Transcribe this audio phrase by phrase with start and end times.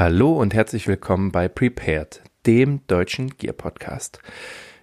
[0.00, 4.18] Hallo und herzlich willkommen bei Prepared, dem deutschen Gear Podcast.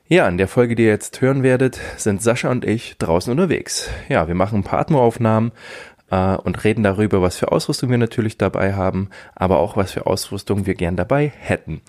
[0.07, 3.89] Ja, in der Folge, die ihr jetzt hören werdet, sind Sascha und ich draußen unterwegs.
[4.09, 5.53] Ja, wir machen ein paar Atmoaufnahmen
[6.11, 10.05] äh, und reden darüber, was für Ausrüstung wir natürlich dabei haben, aber auch was für
[10.05, 11.81] Ausrüstung wir gern dabei hätten.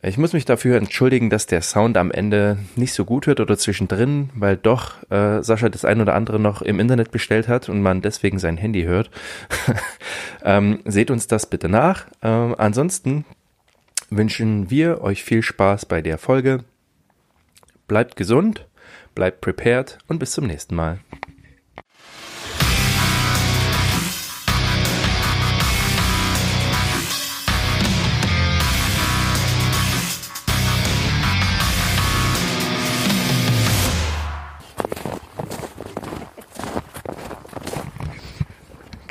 [0.00, 3.58] Ich muss mich dafür entschuldigen, dass der Sound am Ende nicht so gut wird oder
[3.58, 7.82] zwischendrin, weil doch äh, Sascha das ein oder andere noch im Internet bestellt hat und
[7.82, 9.10] man deswegen sein Handy hört.
[10.44, 12.06] ähm, seht uns das bitte nach.
[12.22, 13.24] Ähm, ansonsten
[14.08, 16.64] wünschen wir euch viel Spaß bei der Folge.
[17.88, 18.66] Bleibt gesund,
[19.16, 21.00] bleibt prepared und bis zum nächsten Mal.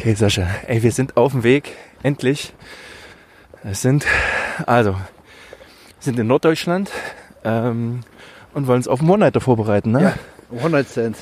[0.07, 2.53] Okay, Sascha, ey, wir sind auf dem Weg, endlich.
[3.65, 4.05] Es sind,
[4.65, 4.99] also, wir
[5.99, 6.89] sind in Norddeutschland
[7.43, 8.05] ähm,
[8.53, 10.15] und wollen uns auf den One-Nighter vorbereiten, ne?
[10.49, 11.17] Ja, One-Night-Stand.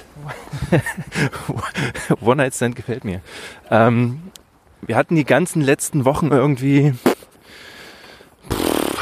[2.21, 3.21] One-Night-Stand gefällt mir.
[3.71, 4.21] Ähm,
[4.83, 6.93] wir hatten die ganzen letzten Wochen irgendwie
[8.51, 8.99] pff,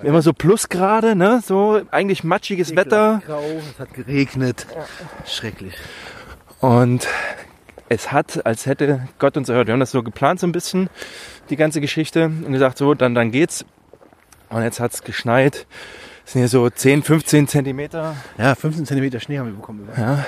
[0.00, 1.42] immer so Plusgrade, ne?
[1.44, 3.20] So eigentlich matschiges Wetter.
[3.26, 4.68] Grau, es hat geregnet.
[5.26, 5.74] Schrecklich.
[6.60, 7.08] Und
[7.88, 9.66] es hat, als hätte Gott uns erhört.
[9.68, 10.90] Wir haben das so geplant so ein bisschen,
[11.50, 13.64] die ganze Geschichte, und gesagt, so, dann, dann geht's.
[14.50, 15.66] Und jetzt hat's geschneit.
[16.24, 18.16] Das sind hier so 10, 15 Zentimeter.
[18.36, 19.88] Ja, 15 Zentimeter Schnee haben wir bekommen.
[19.96, 20.24] Ja.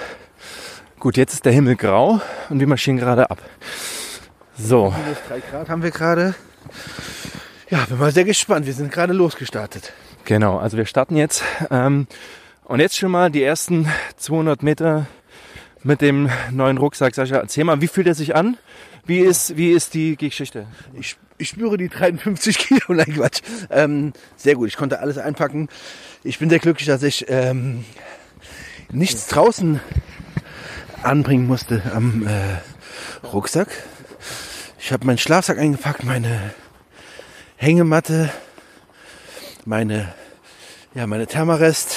[0.98, 3.38] Gut, jetzt ist der Himmel grau und wir marschieren gerade ab.
[4.56, 6.34] So, Minus 3 Grad haben wir gerade.
[7.70, 8.66] Ja, bin mal sehr gespannt.
[8.66, 9.92] Wir sind gerade losgestartet.
[10.25, 10.58] genau.
[10.58, 11.42] Also wir starten jetzt.
[11.70, 12.06] Ähm,
[12.64, 15.06] und jetzt schon mal die ersten 200 Meter
[15.82, 17.14] mit dem neuen Rucksack.
[17.14, 18.56] Sascha, erzähl mal, wie fühlt er sich an?
[19.06, 20.66] Wie ist, wie ist die Geschichte?
[20.98, 22.80] Ich, ich spüre die 53 Kilo.
[22.88, 23.40] Nein, Quatsch.
[23.70, 24.68] Ähm, sehr gut.
[24.68, 25.68] Ich konnte alles einpacken.
[26.22, 27.84] Ich bin sehr glücklich, dass ich ähm,
[28.92, 29.80] nichts draußen
[31.02, 33.69] anbringen musste am äh, Rucksack.
[34.78, 36.54] Ich habe meinen Schlafsack eingepackt, meine
[37.56, 38.30] Hängematte,
[39.64, 40.12] meine,
[40.94, 41.96] ja, meine Thermarest,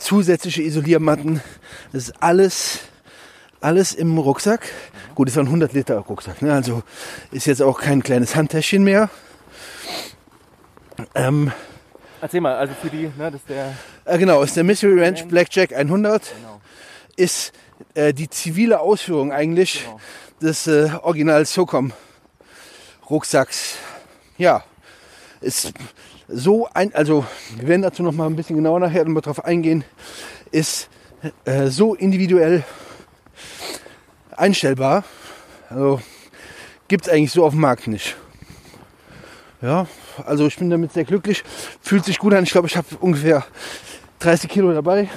[0.00, 1.40] zusätzliche Isoliermatten.
[1.92, 2.80] Das ist alles,
[3.60, 4.68] alles im Rucksack.
[5.14, 6.52] Gut, ist auch ein 100 Liter Rucksack, ne?
[6.52, 6.82] also
[7.30, 9.10] ist jetzt auch kein kleines Handtäschchen mehr.
[11.14, 11.52] Ähm,
[12.20, 13.74] Erzähl mal, also für die, ne, das ist der.
[14.04, 16.22] äh, genau, ist der Mystery Ranch Blackjack 100.
[16.36, 16.60] Genau.
[17.16, 17.52] Ist
[17.94, 20.00] äh, die zivile Ausführung eigentlich Genau.
[20.42, 21.92] des äh, Original SOCOM
[23.08, 23.76] Rucksacks.
[24.36, 24.62] Ja,
[25.40, 25.72] ist
[26.32, 27.24] so ein, also
[27.56, 29.84] wir werden dazu noch mal ein bisschen genauer nachher mal drauf eingehen,
[30.50, 30.88] ist
[31.44, 32.64] äh, so individuell
[34.36, 35.04] einstellbar.
[35.68, 36.00] Also
[36.88, 38.16] gibt es eigentlich so auf dem Markt nicht.
[39.62, 39.86] Ja,
[40.24, 41.44] also ich bin damit sehr glücklich.
[41.82, 42.44] Fühlt sich gut an.
[42.44, 43.44] Ich glaube, ich habe ungefähr
[44.20, 45.08] 30 Kilo dabei.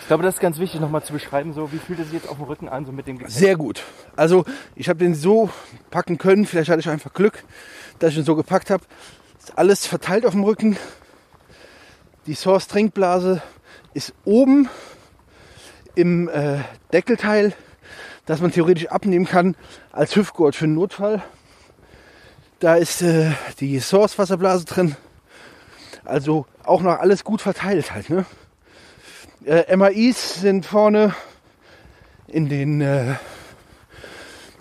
[0.00, 2.28] Ich glaube, das ist ganz wichtig, nochmal zu beschreiben, so wie fühlt es sich jetzt
[2.28, 3.32] auf dem Rücken an, so mit dem Gepäck?
[3.32, 3.84] Sehr gut.
[4.16, 5.48] Also ich habe den so
[5.90, 6.44] packen können.
[6.44, 7.44] Vielleicht hatte ich einfach Glück,
[8.00, 8.82] dass ich ihn so gepackt habe.
[9.42, 10.76] Ist alles verteilt auf dem Rücken.
[12.26, 13.42] Die Source Trinkblase
[13.92, 14.68] ist oben
[15.96, 16.60] im äh,
[16.92, 17.52] Deckelteil,
[18.24, 19.56] dass man theoretisch abnehmen kann
[19.90, 21.24] als Hüftgurt für einen Notfall.
[22.60, 24.94] Da ist äh, die Source Wasserblase drin.
[26.04, 28.10] Also auch noch alles gut verteilt halt.
[28.10, 28.24] Ne?
[29.44, 31.16] Äh, MAIs sind vorne
[32.28, 33.16] in den äh,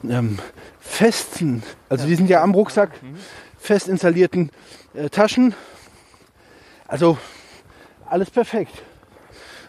[0.10, 0.40] ähm,
[0.80, 2.90] festen, also die sind ja am Rucksack,
[3.62, 4.52] fest installierten
[4.94, 5.54] äh, Taschen.
[6.88, 7.18] Also
[8.10, 8.74] alles perfekt.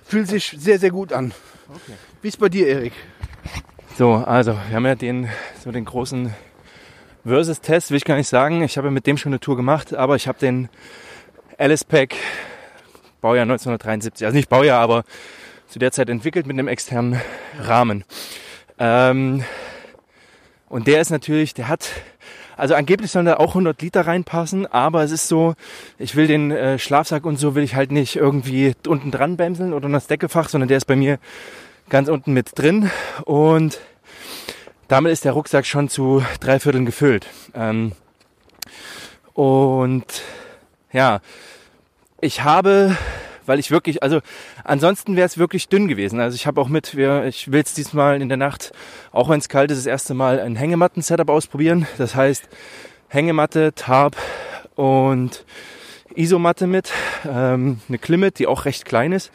[0.04, 1.32] Fühlt sich sehr, sehr gut an.
[1.68, 1.96] Okay.
[2.22, 2.92] Wie ist bei dir, Erik?
[3.96, 5.28] So, also wir haben ja den,
[5.62, 6.34] so den großen
[7.24, 8.62] Versus-Test, will ich gar nicht sagen.
[8.62, 10.68] Ich habe ja mit dem schon eine Tour gemacht, aber ich habe den
[11.58, 12.16] Alice Pack
[13.20, 15.04] Baujahr 1973, also nicht Baujahr, aber
[15.68, 17.20] zu der Zeit entwickelt mit einem externen
[17.60, 18.04] Rahmen.
[18.78, 19.44] Ähm,
[20.68, 21.88] und der ist natürlich, der hat,
[22.62, 25.54] also angeblich sollen da auch 100 Liter reinpassen, aber es ist so,
[25.98, 29.72] ich will den äh, Schlafsack und so will ich halt nicht irgendwie unten dran bämseln
[29.72, 31.18] oder in das Deckefach, sondern der ist bei mir
[31.88, 32.88] ganz unten mit drin
[33.24, 33.80] und
[34.86, 37.26] damit ist der Rucksack schon zu drei Vierteln gefüllt.
[37.52, 37.94] Ähm,
[39.34, 40.22] und
[40.92, 41.18] ja,
[42.20, 42.96] ich habe,
[43.52, 44.22] weil ich wirklich, also
[44.64, 46.20] ansonsten wäre es wirklich dünn gewesen.
[46.20, 48.72] Also ich habe auch mit, wir, ich will es diesmal in der Nacht,
[49.12, 51.86] auch wenn es kalt ist, das erste Mal ein Hängematten-Setup ausprobieren.
[51.98, 52.48] Das heißt
[53.08, 54.16] Hängematte, Tarp
[54.74, 55.44] und
[56.14, 56.92] Isomatte mit,
[57.28, 59.30] ähm, eine Klimmet, die auch recht klein ist.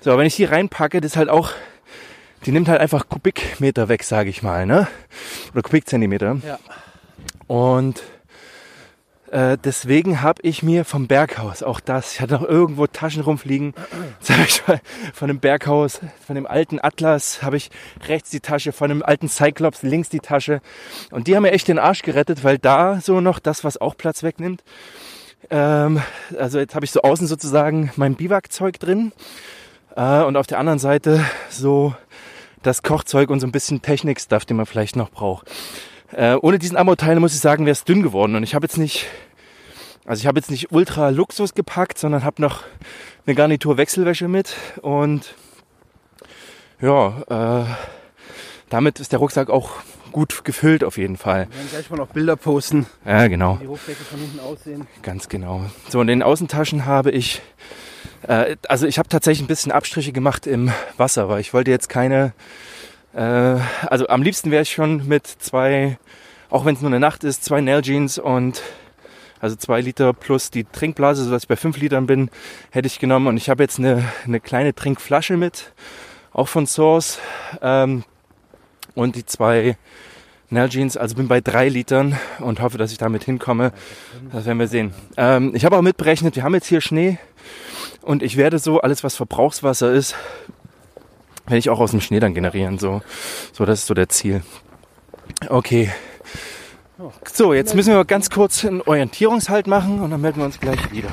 [0.00, 1.52] So, aber wenn ich die reinpacke, das ist halt auch,
[2.46, 4.88] die nimmt halt einfach Kubikmeter weg, sage ich mal, ne?
[5.52, 6.38] Oder Kubikzentimeter.
[6.42, 6.58] Ja.
[7.48, 8.02] Und
[9.30, 13.74] äh, deswegen habe ich mir vom Berghaus auch das, ich hatte noch irgendwo Taschen rumfliegen,
[14.46, 14.62] ich
[15.12, 17.70] von dem Berghaus, von dem alten Atlas, habe ich
[18.06, 20.60] rechts die Tasche, von dem alten Cyclops links die Tasche.
[21.10, 23.96] Und die haben mir echt den Arsch gerettet, weil da so noch das, was auch
[23.96, 24.62] Platz wegnimmt.
[25.50, 26.00] Ähm,
[26.38, 29.12] also jetzt habe ich so außen sozusagen mein Biwakzeug drin
[29.96, 31.94] äh, und auf der anderen Seite so
[32.62, 35.50] das Kochzeug und so ein bisschen Technik-Stuff, den man vielleicht noch braucht.
[36.12, 38.34] Äh, ohne diesen Ammo-Teil muss ich sagen, wäre es dünn geworden.
[38.34, 39.06] Und ich habe jetzt nicht,
[40.06, 42.62] also ich habe jetzt nicht ultra Luxus gepackt, sondern habe noch
[43.26, 44.54] eine Garnitur Wechselwäsche mit.
[44.82, 45.34] Und
[46.80, 47.64] ja, äh,
[48.70, 49.70] damit ist der Rucksack auch
[50.12, 51.48] gut gefüllt auf jeden Fall.
[51.50, 53.56] Wir werden gleich mal noch Bilder posten, Ja, genau.
[53.56, 54.86] wie die Rucksäcke von hinten aussehen.
[55.02, 55.62] Ganz genau.
[55.88, 57.42] So, in den Außentaschen habe ich,
[58.26, 61.88] äh, also ich habe tatsächlich ein bisschen Abstriche gemacht im Wasser, weil ich wollte jetzt
[61.90, 62.32] keine,
[63.14, 65.98] äh, also am liebsten wäre ich schon mit zwei,
[66.50, 68.62] auch wenn es nur eine Nacht ist, zwei Nalgenes und
[69.40, 72.30] also zwei Liter plus die Trinkblase, sodass ich bei fünf Litern bin,
[72.70, 73.28] hätte ich genommen.
[73.28, 75.72] Und ich habe jetzt eine, eine kleine Trinkflasche mit,
[76.32, 77.18] auch von Source.
[77.62, 78.04] Ähm,
[78.94, 79.76] und die zwei
[80.50, 83.72] Nalgenes, also bin bei drei Litern und hoffe, dass ich damit hinkomme.
[84.32, 84.92] Das werden wir sehen.
[85.16, 87.18] Ähm, ich habe auch mitberechnet, wir haben jetzt hier Schnee
[88.02, 90.14] und ich werde so alles, was Verbrauchswasser ist,
[91.48, 92.78] werde ich auch aus dem Schnee dann generieren.
[92.78, 93.02] So,
[93.52, 94.42] so das ist so der Ziel.
[95.48, 95.90] Okay.
[97.32, 100.90] So, jetzt müssen wir ganz kurz einen Orientierungshalt machen und dann melden wir uns gleich
[100.90, 101.10] wieder.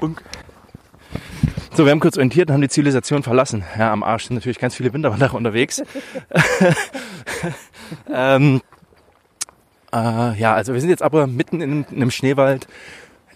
[0.00, 0.22] Bunk.
[1.74, 3.64] So, wir haben kurz orientiert und haben die Zivilisation verlassen.
[3.78, 5.82] Ja, am Arsch sind natürlich ganz viele Winterwanderer unterwegs.
[8.12, 8.62] ähm,
[9.92, 12.66] äh, ja, also wir sind jetzt aber mitten in, in einem Schneewald.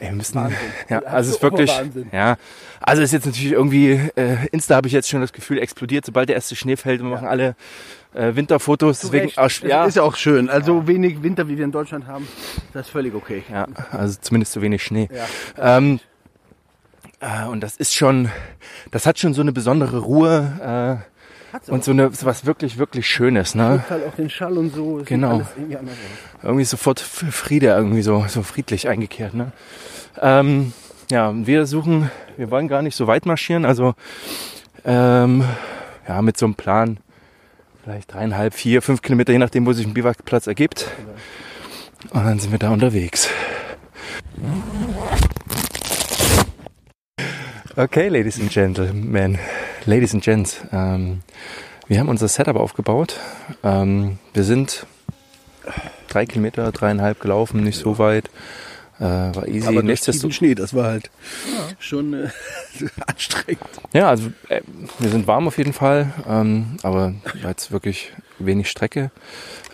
[0.00, 0.58] Wir müssen, Wahnsinn.
[0.88, 2.08] ja, also es ist wirklich, Wahnsinn.
[2.10, 2.36] ja,
[2.80, 6.06] also es ist jetzt natürlich irgendwie, äh, Insta habe ich jetzt schon das Gefühl explodiert,
[6.06, 7.02] sobald der erste Schnee fällt.
[7.02, 7.54] Wir machen alle
[8.14, 9.38] äh, Winterfotos, deswegen, Recht.
[9.38, 10.48] auch, ja, ist ja auch schön.
[10.48, 12.26] Also wenig Winter, wie wir in Deutschland haben,
[12.72, 13.44] das ist völlig okay.
[13.52, 15.08] ja, also zumindest zu wenig Schnee.
[15.56, 15.76] Ja.
[15.76, 16.00] Ähm,
[17.20, 18.30] äh, und das ist schon,
[18.90, 21.04] das hat schon so eine besondere Ruhe
[21.52, 23.54] Hat's und so eine so was wirklich, wirklich Schönes.
[23.54, 23.84] Ne?
[23.88, 25.02] Halt auch den Schall und so.
[25.04, 25.36] Genau.
[25.36, 25.76] Alles irgendwie.
[26.42, 29.34] Irgendwie sofort Friede, irgendwie so, so friedlich eingekehrt.
[29.34, 29.52] Ne?
[30.20, 30.72] Ähm,
[31.10, 33.94] ja, wir suchen, wir wollen gar nicht so weit marschieren, also
[34.84, 35.44] ähm,
[36.08, 36.98] ja, mit so einem Plan
[37.82, 40.86] vielleicht dreieinhalb, vier, fünf Kilometer, je nachdem, wo sich ein Biwakplatz ergibt.
[42.10, 43.28] Und dann sind wir da unterwegs.
[47.76, 49.38] Okay, Ladies and Gentlemen,
[49.86, 51.20] Ladies and Gents, ähm,
[51.86, 53.16] wir haben unser Setup aufgebaut.
[53.62, 54.86] Ähm, wir sind
[56.08, 58.28] drei Kilometer, dreieinhalb gelaufen, nicht so weit.
[58.98, 59.66] Äh, war easy.
[59.66, 61.10] Aber durch Nichtsdestotrotz- tiefen Schnee, das war halt
[61.78, 62.28] schon äh,
[63.06, 63.62] anstrengend.
[63.94, 64.60] Ja, also äh,
[64.98, 69.10] wir sind warm auf jeden Fall, ähm, aber war jetzt wirklich wenig Strecke.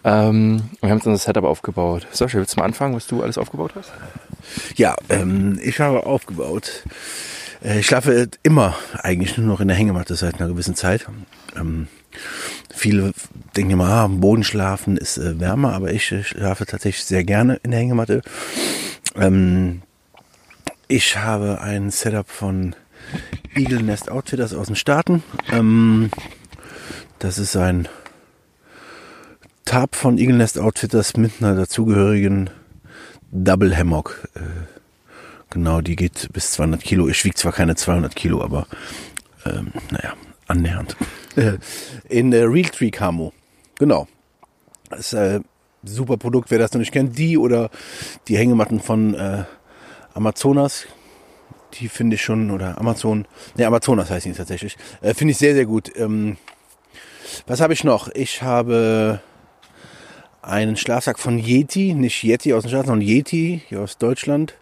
[0.04, 2.06] Ähm, und wir haben jetzt unser Setup aufgebaut.
[2.12, 3.90] Sascha, willst du mal anfangen, was du alles aufgebaut hast?
[4.76, 6.84] Ja, ähm, ich habe aufgebaut.
[7.66, 11.06] Äh, ich schlafe immer eigentlich nur noch in der Hängematte seit einer gewissen Zeit.
[11.56, 11.88] Ähm,
[12.74, 13.12] viele
[13.56, 17.24] denken immer, ah, am Boden schlafen ist äh, wärmer, aber ich äh, schlafe tatsächlich sehr
[17.24, 18.22] gerne in der Hängematte.
[19.16, 19.82] Ähm,
[20.88, 22.76] ich habe ein Setup von
[23.54, 25.22] Eagle Nest Outfitters aus den Staaten.
[25.50, 26.10] Ähm,
[27.18, 27.88] das ist ein
[29.64, 32.50] Tarp von Eagle Nest Outfitters mit einer dazugehörigen
[33.32, 34.28] Double Hammock.
[34.34, 34.75] Äh,
[35.56, 37.08] genau, die geht bis 200 Kilo.
[37.08, 38.66] Ich wiege zwar keine 200 Kilo, aber
[39.46, 40.12] ähm, naja,
[40.46, 40.96] annähernd.
[41.34, 41.52] Äh,
[42.10, 43.32] in äh, Realtree Camo.
[43.78, 44.06] Genau.
[44.90, 45.40] Das ist äh,
[45.82, 47.16] super Produkt, wer das noch nicht kennt.
[47.16, 47.70] Die oder
[48.28, 49.44] die Hängematten von äh,
[50.12, 50.86] Amazonas.
[51.74, 54.76] Die finde ich schon, oder Amazon, ne, Amazonas heißt die tatsächlich.
[55.00, 55.90] Äh, finde ich sehr, sehr gut.
[55.96, 56.36] Ähm,
[57.46, 58.08] was habe ich noch?
[58.14, 59.20] Ich habe
[60.42, 64.54] einen Schlafsack von Yeti, nicht Yeti aus den Staaten, sondern Yeti hier aus Deutschland.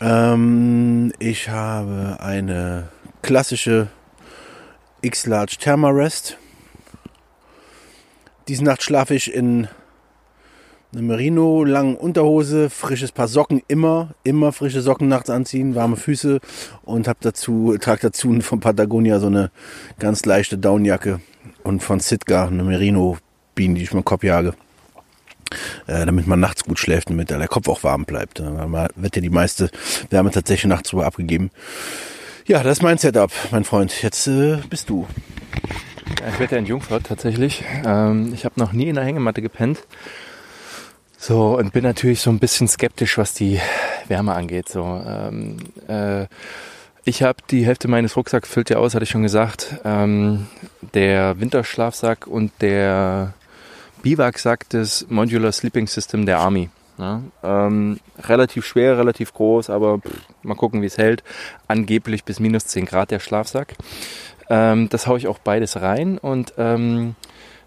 [0.00, 2.88] Ähm, ich habe eine
[3.22, 3.88] klassische
[5.02, 6.38] X-Large Thermarest.
[8.48, 9.68] Diese Nacht schlafe ich in
[10.92, 16.40] einer Merino, langen Unterhose, frisches Paar Socken, immer, immer frische Socken nachts anziehen, warme Füße
[16.82, 19.50] und habe dazu, trage dazu von Patagonia so eine
[19.98, 21.20] ganz leichte Downjacke
[21.62, 23.18] und von Sitka eine Merino
[23.54, 24.54] Bienen, die ich mir Kopf jage.
[25.86, 28.40] Äh, damit man nachts gut schläft, damit der Kopf auch warm bleibt.
[28.40, 29.70] Da wird ja die meiste
[30.10, 31.50] Wärme tatsächlich nachts drüber abgegeben.
[32.46, 34.02] Ja, das ist mein Setup, mein Freund.
[34.02, 35.06] Jetzt äh, bist du.
[36.20, 37.64] Ja, ich werde ja in Jungfurt tatsächlich.
[37.84, 39.80] Ähm, ich habe noch nie in der Hängematte gepennt.
[41.16, 43.60] So, und bin natürlich so ein bisschen skeptisch, was die
[44.08, 44.68] Wärme angeht.
[44.68, 46.26] So, ähm, äh,
[47.04, 49.76] ich habe die Hälfte meines Rucksacks füllt ja aus, hatte ich schon gesagt.
[49.84, 50.46] Ähm,
[50.94, 53.34] der Winterschlafsack und der
[54.02, 56.70] Biwaksack des Modular Sleeping System der Army.
[56.98, 60.10] Ja, ähm, relativ schwer, relativ groß, aber pff,
[60.42, 61.24] mal gucken, wie es hält.
[61.66, 63.74] Angeblich bis minus 10 Grad der Schlafsack.
[64.50, 67.14] Ähm, das haue ich auch beides rein und ähm,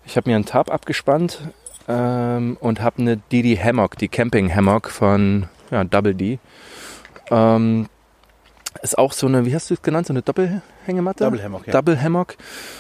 [0.06, 1.40] ich habe mir einen Tarp abgespannt
[1.88, 6.40] ähm, und habe eine DD Hammock, die Camping Hammock von ja, Double D.
[7.32, 7.88] Ähm,
[8.84, 11.24] ist auch so eine, wie hast du es genannt, so eine Doppelhängematte?
[11.24, 11.74] Double Hammock, ja.
[11.74, 12.34] Double Hammock.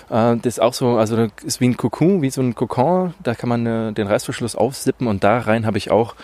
[0.09, 3.13] Äh, das ist auch so, also das ist wie ein Kokon, wie so ein Kokon.
[3.23, 6.15] Da kann man äh, den Reißverschluss aufsippen und da rein habe ich auch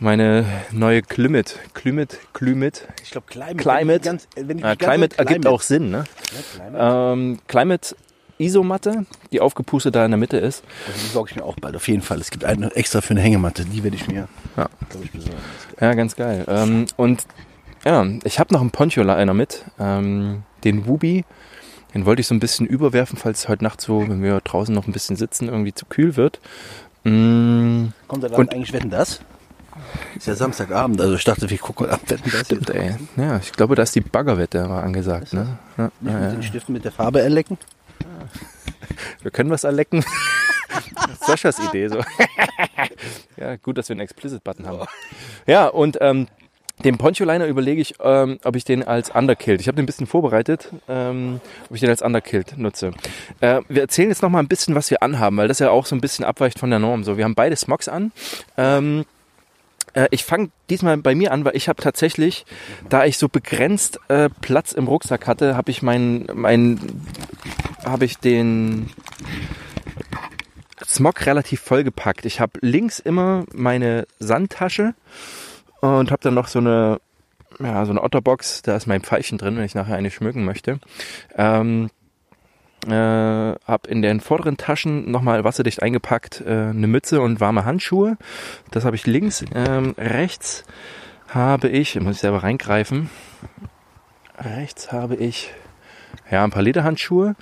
[0.00, 1.54] meine neue Climate.
[1.74, 2.82] Climate, Climate.
[3.02, 3.56] Ich glaube, Climate.
[3.56, 4.00] Climate.
[4.00, 6.04] Ganz, wenn ich Ja, Climate so- ergibt auch Sinn, ne?
[6.32, 7.12] Ja, Climate.
[7.12, 7.96] Ähm, Climate
[8.40, 10.62] Isomatte, die aufgepustet da in der Mitte ist.
[10.86, 12.20] Also die besorge ich mir auch bald, auf jeden Fall.
[12.20, 14.68] Es gibt eine extra für eine Hängematte, die werde ich mir, Ja.
[14.90, 15.36] glaube ich, besorgen.
[15.80, 16.44] Ja, ganz geil.
[16.46, 17.26] Ähm, und
[17.88, 21.24] ja, ich habe noch einen Poncho-Liner mit, ähm, den Wubi.
[21.94, 24.86] Den wollte ich so ein bisschen überwerfen, falls heute Nacht so, wenn wir draußen noch
[24.86, 26.38] ein bisschen sitzen, irgendwie zu kühl wird.
[27.04, 29.20] Mm, Kommt da Und- eigentlich Wetten das?
[30.16, 32.44] Ist ja Samstagabend, also ich dachte, wir gucken ab Wetten das.
[32.46, 32.96] stimmt, ey.
[33.16, 35.32] Ja, ich glaube, da ist die Baggerwette war angesagt.
[35.32, 35.58] Ne?
[35.78, 36.30] Ja, Nicht ja, mit ja.
[36.32, 37.56] den Stiften mit der Farbe erlecken.
[39.22, 40.04] Wir können was erlecken.
[41.20, 42.00] Saschas Idee so.
[43.36, 44.86] ja, gut, dass wir einen Explicit-Button haben.
[45.46, 46.26] Ja, und ähm,
[46.84, 50.06] den Poncho-Liner überlege ich, ähm, ob ich den als Underkilt, ich habe den ein bisschen
[50.06, 52.92] vorbereitet, ähm, ob ich den als Underkilt nutze.
[53.40, 55.86] Äh, wir erzählen jetzt noch mal ein bisschen, was wir anhaben, weil das ja auch
[55.86, 57.04] so ein bisschen abweicht von der Norm.
[57.04, 58.12] So, wir haben beide Smogs an.
[58.56, 59.04] Ähm,
[59.94, 62.46] äh, ich fange diesmal bei mir an, weil ich habe tatsächlich,
[62.88, 66.78] da ich so begrenzt äh, Platz im Rucksack hatte, habe ich mein, mein
[67.84, 68.90] habe ich den
[70.86, 72.24] Smog relativ vollgepackt.
[72.24, 74.94] Ich habe links immer meine Sandtasche
[75.80, 77.00] und habe dann noch so eine,
[77.58, 78.62] ja, so eine Otterbox.
[78.62, 80.80] Da ist mein Pfeilchen drin, wenn ich nachher eine schmücken möchte.
[81.36, 81.90] Ähm,
[82.86, 88.16] äh, habe in den vorderen Taschen nochmal wasserdicht eingepackt äh, eine Mütze und warme Handschuhe.
[88.70, 89.44] Das habe ich links.
[89.54, 90.64] Ähm, rechts
[91.28, 93.10] habe ich, muss ich selber reingreifen.
[94.38, 95.52] Rechts habe ich
[96.30, 97.34] ja ein paar Lederhandschuhe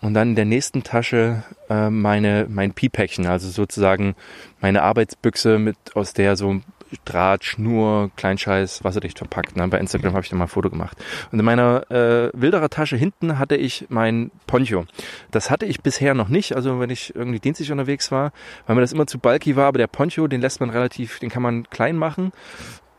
[0.00, 4.14] und dann in der nächsten Tasche äh, meine mein Pi-Päckchen, also sozusagen
[4.60, 6.60] meine Arbeitsbüchse mit aus der so
[7.04, 9.56] Draht, Schnur, Kleinscheiß, wasserdicht verpackt.
[9.56, 9.68] Ne?
[9.68, 10.96] Bei Instagram habe ich da mal ein Foto gemacht.
[11.32, 14.84] Und in meiner äh, Wilderer Tasche hinten hatte ich mein Poncho.
[15.30, 18.32] Das hatte ich bisher noch nicht, also wenn ich irgendwie dienstlich unterwegs war,
[18.66, 21.30] weil mir das immer zu bulky war, aber der Poncho, den lässt man relativ, den
[21.30, 22.32] kann man klein machen.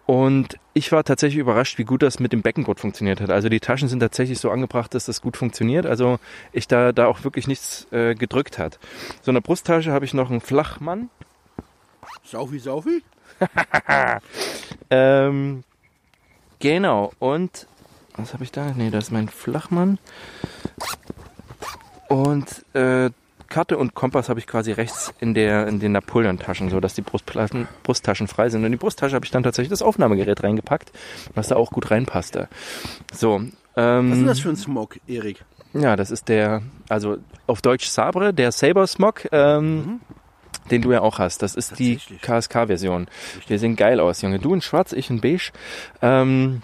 [0.06, 3.32] Und ich war tatsächlich überrascht, wie gut das mit dem Beckengurt funktioniert hat.
[3.32, 5.88] Also die Taschen sind tatsächlich so angebracht, dass das gut funktioniert.
[5.88, 6.20] Also
[6.52, 8.78] ich da, da auch wirklich nichts äh, gedrückt hat.
[9.22, 11.10] So in der Brusttasche habe ich noch einen Flachmann.
[12.24, 13.04] Saufi, Saufi?
[14.90, 15.64] Ähm,
[16.60, 17.12] genau.
[17.20, 17.68] Und
[18.16, 18.72] was habe ich da?
[18.76, 19.98] Nee, das ist mein Flachmann.
[22.08, 23.10] Und äh,
[23.50, 27.02] Karte und Kompass habe ich quasi rechts in der in den Napoleon-Taschen, so dass die
[27.02, 28.62] Brustplatten, Brusttaschen frei sind.
[28.62, 30.92] Und in die Brusttasche habe ich dann tatsächlich das Aufnahmegerät reingepackt,
[31.34, 32.48] was da auch gut reinpasste.
[33.14, 33.42] So.
[33.78, 35.44] Ähm, Was ist das für ein Smoke, Erik?
[35.74, 40.00] ja, das ist der, also auf Deutsch Sabre, der Saber Smog, ähm,
[40.72, 41.42] den du ja auch hast.
[41.42, 42.00] Das ist die.
[42.22, 43.08] KSK-Version.
[43.48, 44.40] Wir sehen geil aus, Junge.
[44.40, 45.52] Du in schwarz, ich in beige.
[46.02, 46.62] Ähm,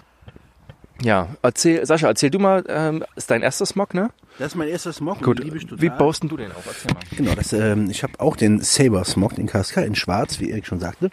[1.02, 4.10] ja, erzähl, Sascha, erzähl du mal, ähm, ist dein erster Smog, ne?
[4.38, 5.22] Das ist mein erster Smoke.
[5.22, 5.42] Gut.
[5.80, 6.66] Wie baust denn du den auf?
[6.66, 7.00] Erzähl mal.
[7.16, 10.66] Genau, das, ähm, ich habe auch den Saber Smog, den KSK in schwarz, wie Erik
[10.66, 11.10] schon sagte.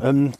[0.00, 0.32] Ähm,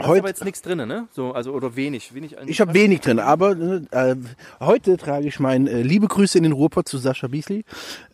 [0.00, 1.08] Ist aber heute, jetzt nichts drin, ne?
[1.12, 2.14] So, also, oder wenig.
[2.14, 3.52] wenig ich habe wenig drin, aber
[3.90, 4.16] äh,
[4.60, 7.64] heute trage ich mein äh, liebe Grüße in den Ruhrpott zu Sascha Beasley,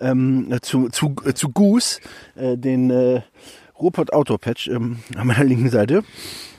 [0.00, 2.00] ähm, äh, zu, zu, äh, zu Goose,
[2.34, 3.22] äh, den äh,
[3.80, 6.02] Ruhrpott Outdoor Patch ähm, an meiner linken Seite.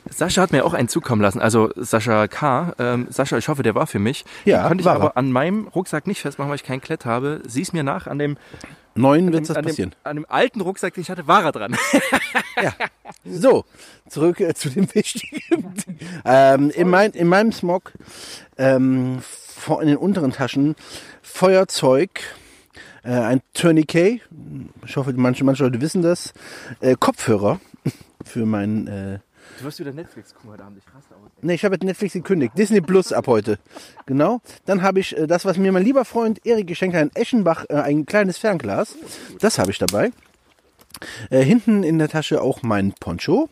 [0.10, 2.74] Sascha hat mir auch einen zukommen lassen, also Sascha K.
[2.80, 4.24] Ähm, Sascha, ich hoffe, der war für mich.
[4.46, 5.18] Ja, Den konnte ich aber er.
[5.18, 7.42] an meinem Rucksack nicht festmachen, weil ich kein Klett habe.
[7.46, 8.38] Sieh's mir nach, an dem,
[8.96, 9.92] Neun wird das an, passieren.
[9.92, 11.76] dem, an dem alten Rucksack, den ich hatte, war er dran.
[13.30, 13.66] So,
[14.08, 15.74] zurück äh, zu dem Wichtigen.
[16.26, 17.92] ähm, in, mein, in meinem Smog,
[18.58, 20.76] ähm, vor, in den unteren Taschen,
[21.22, 22.22] Feuerzeug,
[23.08, 24.22] äh, ein Tourniquet,
[24.86, 26.34] ich hoffe, manche, manche Leute wissen das,
[26.82, 27.60] äh, Kopfhörer
[28.26, 29.20] für mein, äh,
[29.60, 31.32] Du wirst wieder Netflix gucken heute Abend, ich raste aus.
[31.42, 33.58] ne, ich habe jetzt Netflix gekündigt, Disney Plus ab heute.
[34.06, 34.42] Genau.
[34.66, 37.66] Dann habe ich äh, das, was mir mein lieber Freund Erik geschenkt hat, ein Eschenbach,
[37.70, 38.96] äh, ein kleines Fernglas.
[39.40, 40.12] Das habe ich dabei.
[41.30, 43.50] Äh, hinten in der Tasche auch mein Poncho.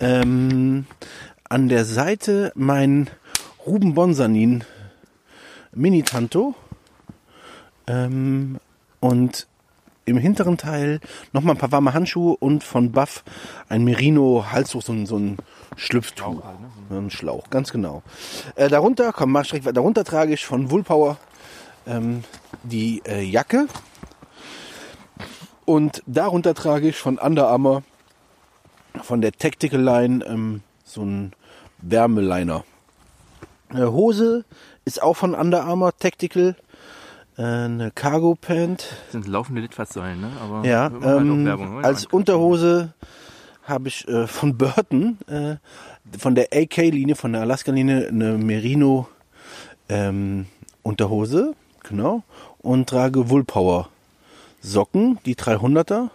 [0.00, 0.86] Ähm,
[1.48, 3.08] an der Seite mein
[3.64, 4.64] Ruben Bonsanin
[5.72, 6.56] Mini Tanto.
[7.86, 8.58] Ähm,
[9.00, 9.46] und
[10.04, 11.00] im hinteren Teil
[11.32, 13.24] nochmal ein paar warme Handschuhe und von Buff
[13.68, 15.36] ein Merino Halstuch, so ein, so ein
[15.76, 16.42] Schlüpftuch.
[16.88, 18.02] So ein Schlauch, ganz genau.
[18.56, 21.18] Äh, darunter, komm mal weiter, darunter trage ich von Woolpower
[21.86, 22.24] ähm,
[22.62, 23.66] die äh, Jacke
[25.64, 27.82] Und darunter trage ich von Under Armour,
[29.02, 31.32] von der Tactical Line, ähm, so ein
[31.82, 32.64] Wärmeliner.
[33.74, 34.44] Äh, Hose
[34.84, 36.56] ist auch von Under Armour Tactical.
[37.38, 38.84] Äh, eine Cargo Pant.
[39.04, 40.30] Das sind laufende Litfaßsäulen, ne?
[40.42, 41.86] Aber Ja, halt ähm, Werbung, oder?
[41.86, 42.92] als Unterhose
[43.64, 45.56] habe ich äh, von Burton, äh,
[46.18, 49.08] von der AK-Linie, von der Alaska-Linie, eine Merino
[49.88, 50.46] ähm,
[50.82, 51.54] Unterhose,
[51.84, 52.22] genau,
[52.60, 53.88] und trage Woolpower
[54.60, 56.00] Socken, die 300er.
[56.00, 56.10] Und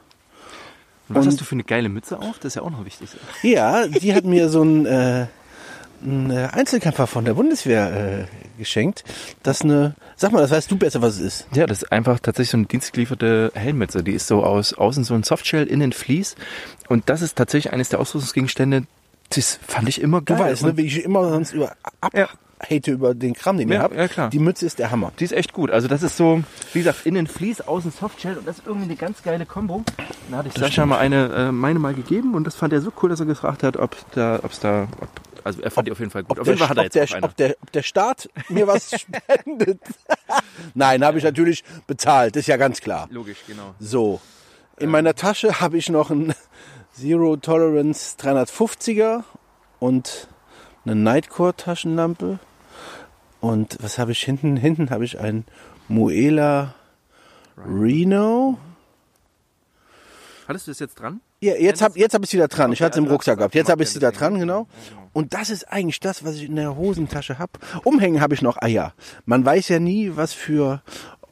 [1.10, 2.38] was und- hast du für eine geile Mütze auf?
[2.40, 3.10] Das ist ja auch noch wichtig.
[3.44, 5.28] Ja, die hat mir so ein, äh,
[6.04, 9.04] ein äh, Einzelkämpfer von der Bundeswehr äh, geschenkt.
[9.42, 11.48] Das eine, sag mal, das weißt du besser, was es ist.
[11.54, 14.04] Ja, das ist einfach tatsächlich so eine dienstgelieferte Helmmütze.
[14.04, 16.36] Die ist so aus außen so ein Softshell, innen Vlies.
[16.90, 18.84] Und das ist tatsächlich eines der Ausrüstungsgegenstände,
[19.30, 20.40] das fand ich immer Du geil.
[20.52, 21.72] weißt, ne, wie ich immer sonst über
[22.14, 22.28] Ja.
[22.60, 23.96] abhate über den Kram, den Ja, ihr habt.
[23.96, 24.30] ja, klar.
[24.30, 25.12] Die Mütze ist der Hammer.
[25.20, 25.72] Die ist echt gut.
[25.72, 26.44] Also das ist so,
[26.74, 29.84] wie gesagt, innen Vlies, außen Softshell und das ist irgendwie eine ganz geile Kombo.
[30.30, 32.92] Da hatte ich Sascha mal eine, äh, meine mal gegeben und das fand er so
[33.02, 35.10] cool, dass er gefragt hat, ob da, ob's da, ob,
[35.44, 36.40] also er fand die auf jeden Fall gut.
[36.40, 38.92] Auf jeden Fall hat er ob, jetzt der, ob, der, ob der Staat mir was
[39.00, 39.82] spendet.
[40.74, 43.08] Nein, habe ich natürlich bezahlt, ist ja ganz klar.
[43.12, 43.76] Logisch, genau.
[43.80, 44.22] So,
[44.78, 46.34] in meiner Tasche habe ich noch ein
[46.94, 49.24] Zero Tolerance 350er
[49.80, 50.28] und
[50.86, 52.40] eine Nightcore Taschenlampe.
[53.40, 54.58] Und was habe ich hinten?
[54.58, 55.46] Hinten habe ich ein
[55.88, 56.76] Muela
[57.58, 58.58] Reno.
[60.48, 61.22] Hattest du das jetzt dran?
[61.42, 62.72] Ja, jetzt habe jetzt hab ich es wieder dran.
[62.72, 63.56] Ich Okay, hatte es im also Rucksack gehabt.
[63.56, 64.68] Jetzt habe ich es wieder dran, genau.
[65.14, 67.54] Und das ist eigentlich das, was ich in der Hosentasche habe.
[67.84, 68.94] Umhängen habe ich noch Eier.
[69.26, 70.82] Man weiß ja nie, was für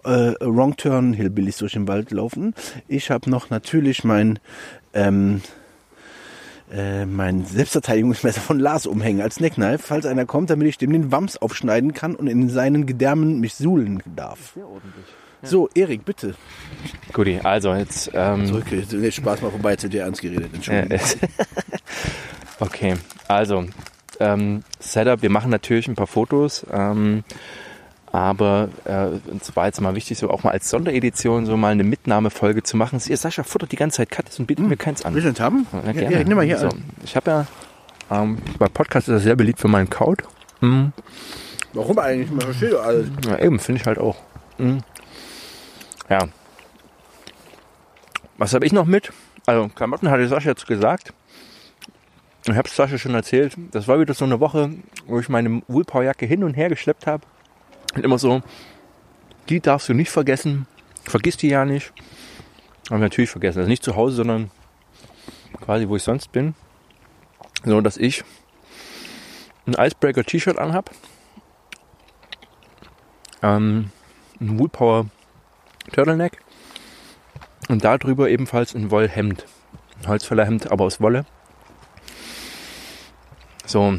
[0.04, 2.54] äh, Wrong Turn Hillbillies durch den Wald laufen.
[2.88, 4.40] Ich habe noch natürlich mein
[4.94, 5.42] ähm,
[6.72, 11.12] äh, mein Selbstverteidigungsmesser von Lars umhängen als Neckknife, falls einer kommt, damit ich dem den
[11.12, 14.54] Wams aufschneiden kann und in seinen Gedärmen mich suhlen darf.
[14.54, 15.06] Sehr ordentlich.
[15.44, 16.36] So, Erik, bitte.
[17.14, 20.50] Guti, also jetzt, ähm, Zurück, jetzt Spaß mal vorbei, jetzt wird dir ernst geredet.
[20.52, 21.00] Ja, Entschuldigung.
[22.62, 22.96] Okay,
[23.28, 23.66] also
[24.20, 27.24] ähm, Setup, wir machen natürlich ein paar Fotos, ähm,
[28.12, 31.84] aber äh, uns war jetzt mal wichtig, so auch mal als Sonderedition so mal eine
[31.84, 33.02] Mitnahmefolge zu machen.
[33.08, 35.14] Ihr Sascha futtert die ganze Zeit Kattes und bietet mir keins an.
[35.14, 35.66] Willst du das haben?
[35.72, 36.16] Na, Ja, gerne.
[36.16, 36.70] Erik, nimm mal hier so.
[37.04, 37.48] Ich habe ja,
[38.12, 40.24] ähm, bei Podcast ist das sehr beliebt für meinen Kaut.
[40.60, 40.92] Mhm.
[41.74, 42.30] Warum eigentlich?
[42.30, 43.08] Man versteht doch alles.
[43.26, 44.18] Ja, eben, finde ich halt auch.
[44.58, 44.82] Mhm.
[46.10, 46.28] Ja.
[48.38, 49.12] Was habe ich noch mit?
[49.46, 51.14] Also, Klamotten hatte Sascha jetzt gesagt.
[52.44, 53.56] Ich habe es Sascha schon erzählt.
[53.72, 54.72] Das war wieder so eine Woche,
[55.06, 57.24] wo ich meine Woolpower-Jacke hin und her geschleppt habe.
[57.96, 58.42] Und immer so,
[59.50, 60.66] die darfst du nicht vergessen.
[61.04, 61.94] Vergiss die ja nicht.
[62.90, 63.60] Aber natürlich vergessen.
[63.60, 64.50] Also nicht zu Hause, sondern
[65.60, 66.56] quasi, wo ich sonst bin.
[67.64, 68.24] So, dass ich
[69.68, 70.90] ein Icebreaker-T-Shirt anhab.
[73.44, 73.92] Ähm,
[74.40, 75.06] ein Woolpower
[75.92, 76.40] Turtleneck
[77.70, 79.46] und darüber ebenfalls ein Wollhemd.
[80.02, 81.26] Ein Holzfällerhemd, aber aus Wolle.
[83.72, 83.94] So,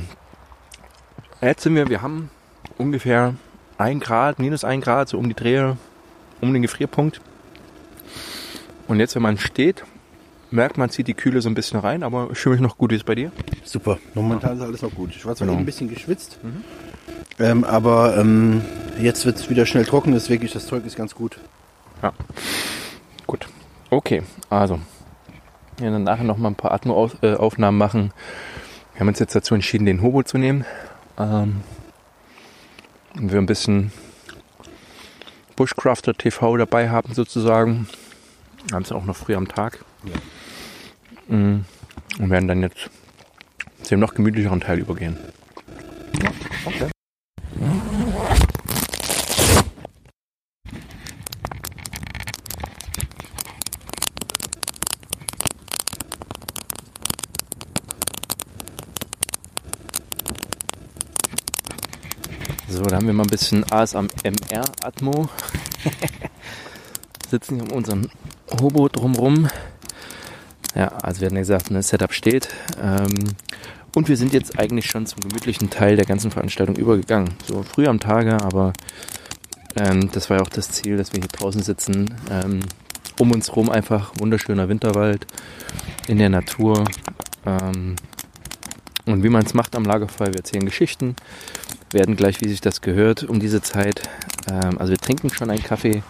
[1.40, 2.28] jetzt sind wir, wir haben
[2.76, 3.36] ungefähr
[3.78, 5.78] ein Grad, minus ein Grad, so um die Drehe,
[6.42, 7.22] um den Gefrierpunkt.
[8.86, 9.82] Und jetzt, wenn man steht,
[10.50, 12.90] merkt man, zieht die Kühle so ein bisschen rein, aber ich fühle mich noch gut.
[12.90, 13.32] Wie ist es bei dir?
[13.64, 13.96] Super.
[14.12, 15.16] Momentan ist alles noch gut.
[15.16, 15.58] Ich war zwar Genau.
[15.58, 16.38] ein bisschen geschwitzt,
[17.38, 18.60] ähm, aber ähm,
[19.00, 20.12] jetzt wird es wieder schnell trocken.
[20.12, 21.38] Ist wirklich, das Zeug ist ganz gut.
[22.02, 22.12] Ja.
[23.26, 23.48] Gut.
[23.88, 24.80] Okay, also.
[25.78, 28.12] Wir werden dann nachher noch mal ein paar Atmo-Aufnahmen machen.
[28.94, 30.64] Wir haben uns jetzt dazu entschieden, den Hobo zu nehmen.
[31.18, 31.62] Ähm,
[33.14, 33.92] und wir ein bisschen
[35.56, 37.88] Bushcrafter TV dabei haben sozusagen.
[38.66, 39.84] Wir haben es auch noch früh am Tag.
[41.28, 41.60] Mm,
[42.18, 42.90] Und werden dann jetzt
[43.82, 45.16] zu dem noch gemütlicheren Teil übergehen.
[46.64, 46.88] Okay.
[62.92, 65.26] Da haben wir mal ein bisschen ASMR-Atmo.
[67.30, 68.10] Sitzen hier um unseren
[68.60, 69.48] Hobo drumrum.
[70.74, 72.48] Ja, also wir hatten ja gesagt, ne, Setup steht.
[72.78, 73.14] Ähm,
[73.94, 77.30] und wir sind jetzt eigentlich schon zum gemütlichen Teil der ganzen Veranstaltung übergegangen.
[77.46, 78.74] So früh am Tage, aber
[79.74, 82.14] ähm, das war ja auch das Ziel, dass wir hier draußen sitzen.
[82.30, 82.60] Ähm,
[83.18, 85.26] um uns rum einfach wunderschöner Winterwald
[86.08, 86.84] in der Natur.
[87.46, 87.96] Ähm,
[89.06, 91.16] und wie man es macht am Lagerfeuer, wir erzählen Geschichten,
[91.94, 94.02] werden gleich, wie sich das gehört, um diese Zeit.
[94.50, 96.02] Ähm, also wir trinken schon einen Kaffee.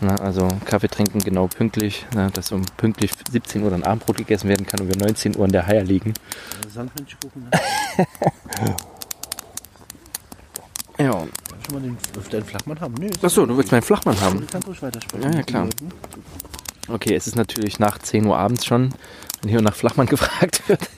[0.00, 4.48] Na, also Kaffee trinken genau pünktlich, na, dass um pünktlich 17 Uhr dann Abendbrot gegessen
[4.48, 6.14] werden kann und wir 19 Uhr in der Haie liegen.
[6.72, 7.48] Sandwich-Kuchen.
[10.98, 11.26] Ja.
[11.64, 11.96] Schon mal den,
[12.30, 12.94] deinen Flachmann haben?
[12.94, 13.10] Nee.
[13.22, 14.40] Achso, du willst meinen Flachmann haben.
[14.40, 15.32] Du kannst ruhig weitersprechen.
[15.32, 15.68] Ja, ja, klar.
[16.88, 18.92] Okay, es ist natürlich nach 10 Uhr abends schon,
[19.42, 20.88] wenn hier nach Flachmann gefragt wird.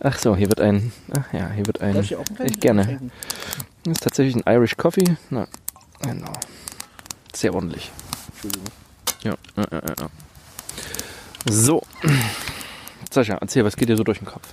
[0.00, 3.00] ach so, hier wird ein, ach ja, hier wird ein, Darf ich auch ich gerne.
[3.84, 5.16] Das ist tatsächlich ein Irish Coffee.
[5.30, 5.46] Na,
[6.02, 6.32] genau.
[7.32, 7.90] Sehr ordentlich.
[8.32, 8.66] Entschuldigung.
[9.22, 10.10] Ja, ja, ja, ja.
[11.50, 11.82] So.
[13.10, 14.48] Sascha, erzähl, was geht dir so durch den Kopf?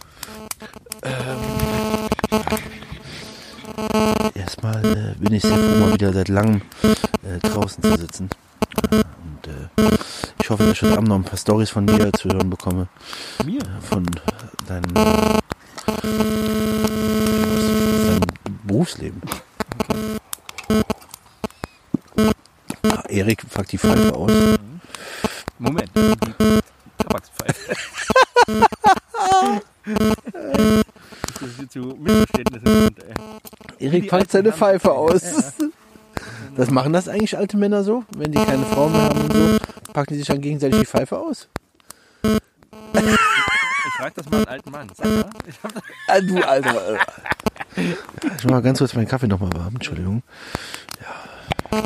[4.34, 8.30] Erstmal äh, bin ich sehr froh, mal wieder seit langem äh, draußen zu sitzen.
[8.92, 9.04] Äh, äh,
[10.46, 12.88] ich hoffe, dass ich heute Abend noch ein paar Stories von dir zu hören bekomme.
[13.44, 13.62] Mir?
[13.62, 14.06] Äh, Von
[14.68, 15.42] deinem, deinem
[18.64, 19.24] Berufsleben.
[22.84, 24.32] Ah, Erik packt die Pfeife aus.
[25.58, 25.90] Moment.
[27.00, 27.76] Tabakspfeife.
[31.42, 32.96] das ist zu Missverständnissen
[33.80, 35.24] äh, Erik packt seine Pfeife aus.
[35.24, 35.70] Ja, ja.
[36.56, 38.04] Das machen das eigentlich alte Männer so?
[38.16, 39.65] Wenn die keine Frau mehr haben und so,
[39.96, 41.48] packen die sich dann gegenseitig die Pfeife aus?
[42.22, 44.92] Ich frag das mal einen alten Mann.
[46.08, 47.00] Ah, du Alter.
[47.78, 50.22] Ich mach mal ganz kurz meinen Kaffee nochmal warm, Entschuldigung.
[51.00, 51.80] Ja.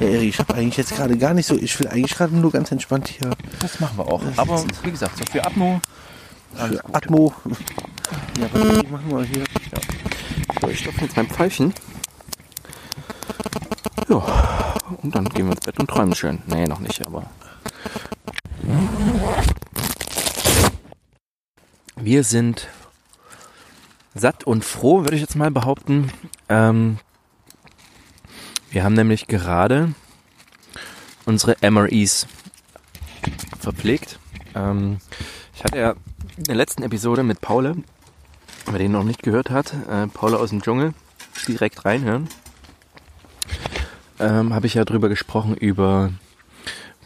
[0.00, 2.52] Ja, Erik, ich habe eigentlich jetzt gerade gar nicht so, ich will eigentlich gerade nur
[2.52, 4.22] ganz entspannt hier das machen wir auch.
[4.36, 5.80] Aber wie gesagt, so für Atmo.
[6.58, 6.94] Alles für.
[6.94, 7.32] Atmo.
[8.38, 9.44] Ja, aber Erik, machen wir hier.
[10.60, 11.72] So, ich stopfe jetzt mein Pfeifchen.
[14.08, 16.42] Ja, und dann gehen wir ins Bett und träumen schön.
[16.46, 17.24] Nee, noch nicht, aber.
[21.96, 22.68] Wir sind
[24.14, 26.12] satt und froh, würde ich jetzt mal behaupten.
[26.48, 26.98] Ähm,
[28.70, 29.94] wir haben nämlich gerade
[31.26, 32.26] unsere MREs
[33.58, 34.18] verpflegt.
[34.54, 34.98] Ähm,
[35.54, 35.94] ich hatte ja
[36.36, 37.76] in der letzten Episode mit Paule
[38.66, 40.94] Wer den noch nicht gehört hat, äh, Paula aus dem Dschungel,
[41.48, 42.28] direkt reinhören.
[44.20, 46.10] Ähm, Habe ich ja drüber gesprochen über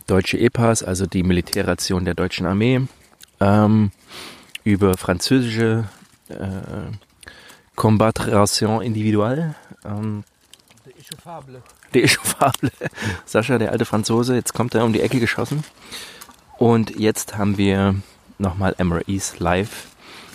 [0.08, 2.82] deutsche EPAs, also die Militärration der deutschen Armee,
[3.38, 3.92] ähm,
[4.64, 5.84] über französische
[6.28, 6.90] äh,
[7.76, 10.24] Combatration individuelle, ähm,
[11.94, 12.72] der Echauffable.
[13.24, 15.62] Sascha, der alte Franzose, jetzt kommt er um die Ecke geschossen.
[16.58, 17.94] Und jetzt haben wir
[18.38, 19.86] nochmal MREs live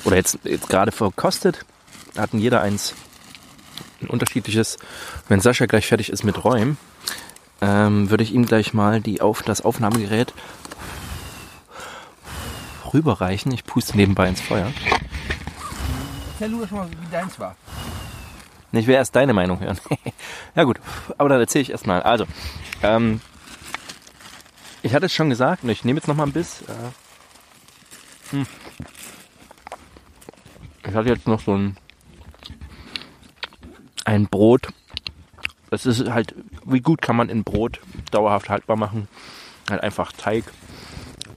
[0.06, 1.66] oder jetzt, jetzt gerade verkostet.
[2.18, 2.96] Hatten jeder eins
[4.02, 4.78] ein unterschiedliches.
[5.28, 6.78] Wenn Sascha gleich fertig ist mit Räumen,
[7.62, 10.34] ähm, würde ich ihm gleich mal die auf, das Aufnahmegerät
[12.94, 13.52] rüberreichen.
[13.52, 14.72] Ich puste nebenbei ins Feuer.
[16.34, 17.56] Erzähl du schon mal, wie deins war.
[18.72, 19.80] Ich will erst deine Meinung hören.
[20.56, 20.80] ja gut,
[21.18, 22.04] aber dann erzähle ich erstmal.
[22.04, 22.26] Also,
[22.84, 23.20] ähm,
[24.84, 26.62] ich hatte es schon gesagt und ich nehme jetzt noch mal ein Biss.
[26.62, 26.74] Äh,
[28.32, 28.46] hm.
[30.88, 31.78] Ich hatte jetzt noch so ein,
[34.10, 34.70] ein Brot.
[35.70, 36.34] Das ist halt,
[36.66, 39.08] wie gut kann man in Brot dauerhaft haltbar machen?
[39.70, 40.46] Halt einfach Teig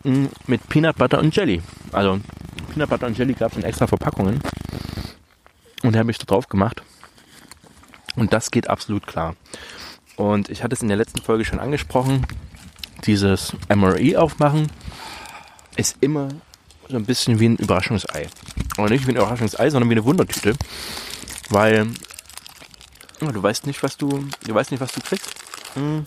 [0.05, 1.61] mm, mit Peanut Butter und Jelly.
[1.93, 2.19] Also
[2.73, 4.41] Peanut Butter und Jelly gab es in extra Verpackungen.
[5.83, 6.83] Und die habe ich da drauf gemacht.
[8.17, 9.37] Und das geht absolut klar.
[10.17, 12.27] Und ich hatte es in der letzten Folge schon angesprochen.
[13.05, 14.69] Dieses MRE aufmachen
[15.77, 16.29] ist immer
[16.89, 18.29] so ein bisschen wie ein Überraschungsei.
[18.79, 20.55] Aber nicht wie ein Überraschungsei, sondern wie eine Wundertüte.
[21.51, 21.89] Weil
[23.31, 25.35] du weißt nicht, was du, du weißt nicht, was du kriegst.
[25.75, 26.05] Hm.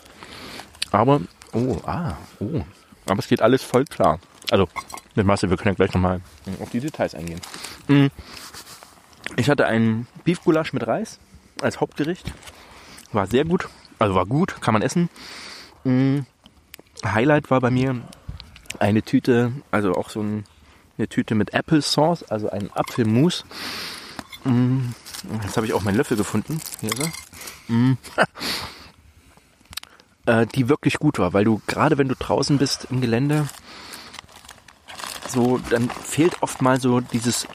[0.92, 1.22] Aber,
[1.54, 2.64] oh, ah, oh.
[3.06, 4.20] Aber es geht alles voll klar.
[4.52, 4.68] Also,
[5.16, 6.22] mit Masse, wir können ja gleich nochmal
[6.60, 7.42] auf die Details eingehen.
[7.88, 8.10] Hm.
[9.38, 11.20] Ich hatte einen Beefgulasch mit Reis
[11.62, 12.34] als Hauptgericht.
[13.12, 13.68] War sehr gut.
[14.00, 15.10] Also war gut, kann man essen.
[15.84, 16.20] Mm,
[17.06, 18.02] Highlight war bei mir
[18.80, 20.44] eine Tüte, also auch so ein,
[20.98, 23.46] eine Tüte mit Apple Sauce, also ein Apfelmus.
[25.44, 26.60] Jetzt habe ich auch meinen Löffel gefunden.
[26.82, 27.98] Hier ist er.
[30.28, 33.48] Äh, die wirklich gut war, weil du gerade wenn du draußen bist im Gelände,
[35.28, 37.48] so, dann fehlt oft mal so dieses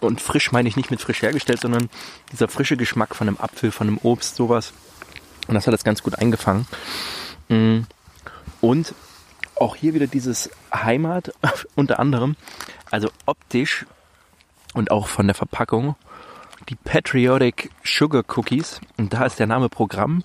[0.00, 1.88] und frisch meine ich nicht mit frisch hergestellt, sondern
[2.32, 4.72] dieser frische Geschmack von einem Apfel, von einem Obst, sowas.
[5.46, 6.66] Und das hat das ganz gut eingefangen.
[7.48, 7.80] Mm.
[8.60, 8.94] Und
[9.56, 11.32] auch hier wieder dieses Heimat,
[11.74, 12.36] unter anderem,
[12.90, 13.86] also optisch
[14.74, 15.96] und auch von der Verpackung,
[16.68, 18.80] die Patriotic Sugar Cookies.
[18.96, 20.22] Und da ist der Name Programm.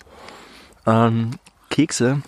[0.86, 1.32] Ähm,
[1.70, 2.22] Kekse,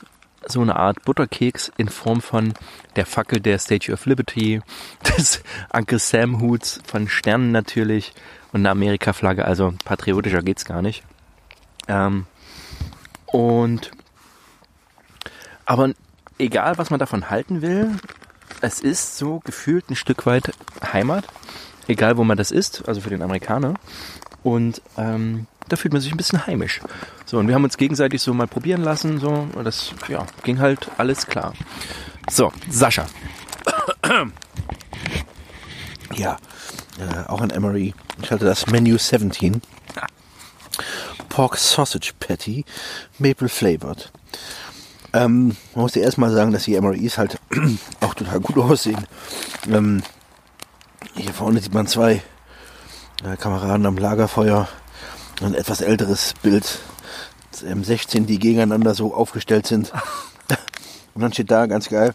[0.46, 2.54] so eine Art Butterkeks in Form von
[2.96, 4.60] der Fackel der Statue of Liberty,
[5.16, 8.12] des Uncle Sam Huts, von Sternen natürlich
[8.52, 9.44] und einer Amerika-Flagge.
[9.44, 11.02] Also patriotischer geht's gar nicht.
[11.88, 12.26] Ähm,
[13.26, 13.90] und
[15.64, 15.92] aber
[16.38, 17.96] egal, was man davon halten will,
[18.60, 20.52] es ist so gefühlt ein Stück weit
[20.92, 21.26] Heimat,
[21.88, 23.74] egal wo man das ist, also für den Amerikaner.
[24.42, 26.80] Und ähm, da fühlt man sich ein bisschen heimisch.
[27.24, 30.60] So, und wir haben uns gegenseitig so mal probieren lassen, so, und das, ja, ging
[30.60, 31.54] halt alles klar.
[32.30, 33.06] So, Sascha.
[36.14, 36.38] Ja,
[36.98, 37.92] äh, auch ein Emery.
[38.22, 39.60] Ich hatte das Menu 17.
[41.28, 42.64] Pork Sausage Patty,
[43.18, 44.10] Maple Flavored.
[45.12, 47.38] Ähm, man muss ja erstmal sagen, dass die MREs halt
[48.00, 49.06] auch total gut aussehen.
[49.68, 50.02] Ähm,
[51.16, 52.22] hier vorne sieht man zwei
[53.24, 54.68] äh, Kameraden am Lagerfeuer.
[55.42, 56.78] Ein etwas älteres Bild.
[57.62, 59.92] M16, die gegeneinander so aufgestellt sind.
[61.14, 62.14] Und dann steht da ganz geil.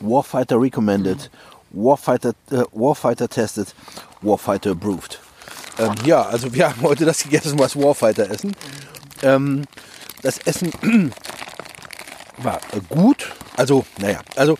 [0.00, 1.30] Warfighter recommended.
[1.70, 3.74] Warfighter, äh, Warfighter tested.
[4.20, 5.20] Warfighter approved.
[5.78, 8.54] Ähm, ja, also wir haben heute das gegessen, was Warfighter essen.
[9.22, 9.64] Ähm,
[10.20, 10.70] das Essen
[12.36, 13.32] war äh, gut.
[13.56, 14.58] Also, naja, also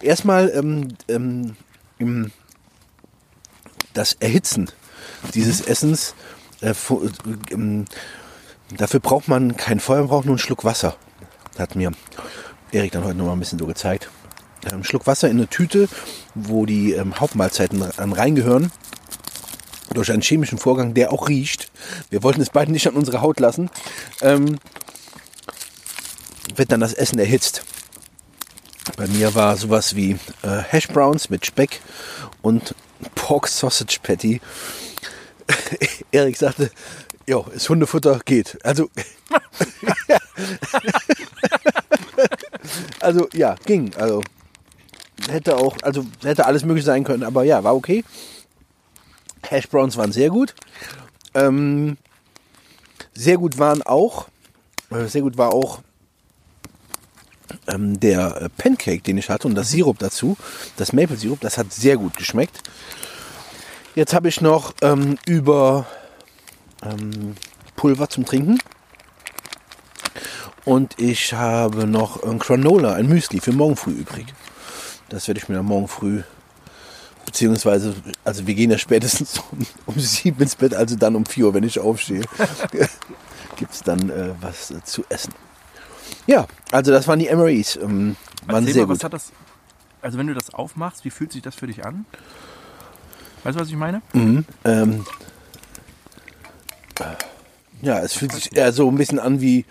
[0.00, 1.56] erstmal ähm, ähm,
[3.94, 4.70] das Erhitzen
[5.34, 6.14] dieses Essens,
[6.60, 6.74] äh, äh,
[7.50, 7.84] ähm,
[8.76, 10.96] dafür braucht man kein Feuer, man braucht nur einen Schluck Wasser.
[11.58, 11.92] Hat mir
[12.70, 14.08] Erik dann heute noch mal ein bisschen so gezeigt.
[14.70, 15.88] Ein Schluck Wasser in eine Tüte,
[16.34, 18.70] wo die ähm, Hauptmahlzeiten reingehören.
[19.94, 21.72] Durch einen chemischen Vorgang, der auch riecht.
[22.10, 23.70] Wir wollten es beide nicht an unsere Haut lassen.
[24.20, 24.58] Ähm,
[26.54, 27.64] wird dann das Essen erhitzt.
[28.96, 31.80] Bei mir war sowas wie äh, Hash Browns mit Speck
[32.42, 32.74] und
[33.14, 34.40] Pork Sausage Patty.
[36.12, 36.70] Erik sagte,
[37.26, 38.58] jo, ist Hundefutter, geht.
[38.64, 38.90] Also,
[43.00, 43.94] also ja, ging.
[43.96, 44.22] Also
[45.28, 48.04] hätte auch, also hätte alles möglich sein können, aber ja, war okay.
[49.48, 50.54] Hash Browns waren sehr gut.
[51.34, 51.96] Ähm,
[53.14, 54.28] sehr gut waren auch,
[54.90, 55.80] äh, sehr gut war auch
[57.66, 60.36] ähm, der äh, Pancake, den ich hatte und das Sirup dazu,
[60.76, 62.62] das Maple Sirup, das hat sehr gut geschmeckt.
[63.94, 65.86] Jetzt habe ich noch ähm, über
[66.82, 67.34] ähm,
[67.76, 68.58] Pulver zum Trinken
[70.64, 74.26] und ich habe noch ein Granola, ein Müsli für morgen früh übrig.
[75.08, 76.22] Das werde ich mir dann morgen früh,
[77.24, 81.46] beziehungsweise, also wir gehen ja spätestens um, um sieben ins Bett, also dann um vier
[81.46, 82.22] Uhr, wenn ich aufstehe,
[83.56, 85.32] gibt es dann äh, was äh, zu essen.
[86.26, 87.76] Ja, also das waren die MREs.
[87.76, 88.16] Ähm,
[88.46, 89.04] waren Erzähl sehr mal, was gut.
[89.04, 89.32] hat das,
[90.02, 92.04] also wenn du das aufmachst, wie fühlt sich das für dich an?
[93.44, 94.02] Weißt du, was ich meine?
[94.12, 94.44] Mhm.
[94.64, 95.04] Ähm,
[97.82, 99.64] ja, es fühlt sich eher so ein bisschen an wie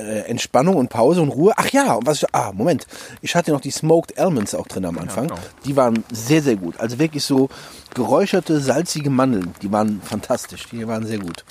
[0.00, 1.52] äh, Entspannung und Pause und Ruhe.
[1.56, 2.86] Ach ja, und was ich, ah, Moment.
[3.22, 5.28] Ich hatte noch die Smoked Almonds auch drin am Anfang.
[5.28, 5.40] genau.
[5.64, 6.78] Die waren sehr, sehr gut.
[6.80, 7.48] Also wirklich so
[7.94, 9.54] geräucherte, salzige Mandeln.
[9.62, 10.66] Die waren fantastisch.
[10.70, 11.44] Die waren sehr gut.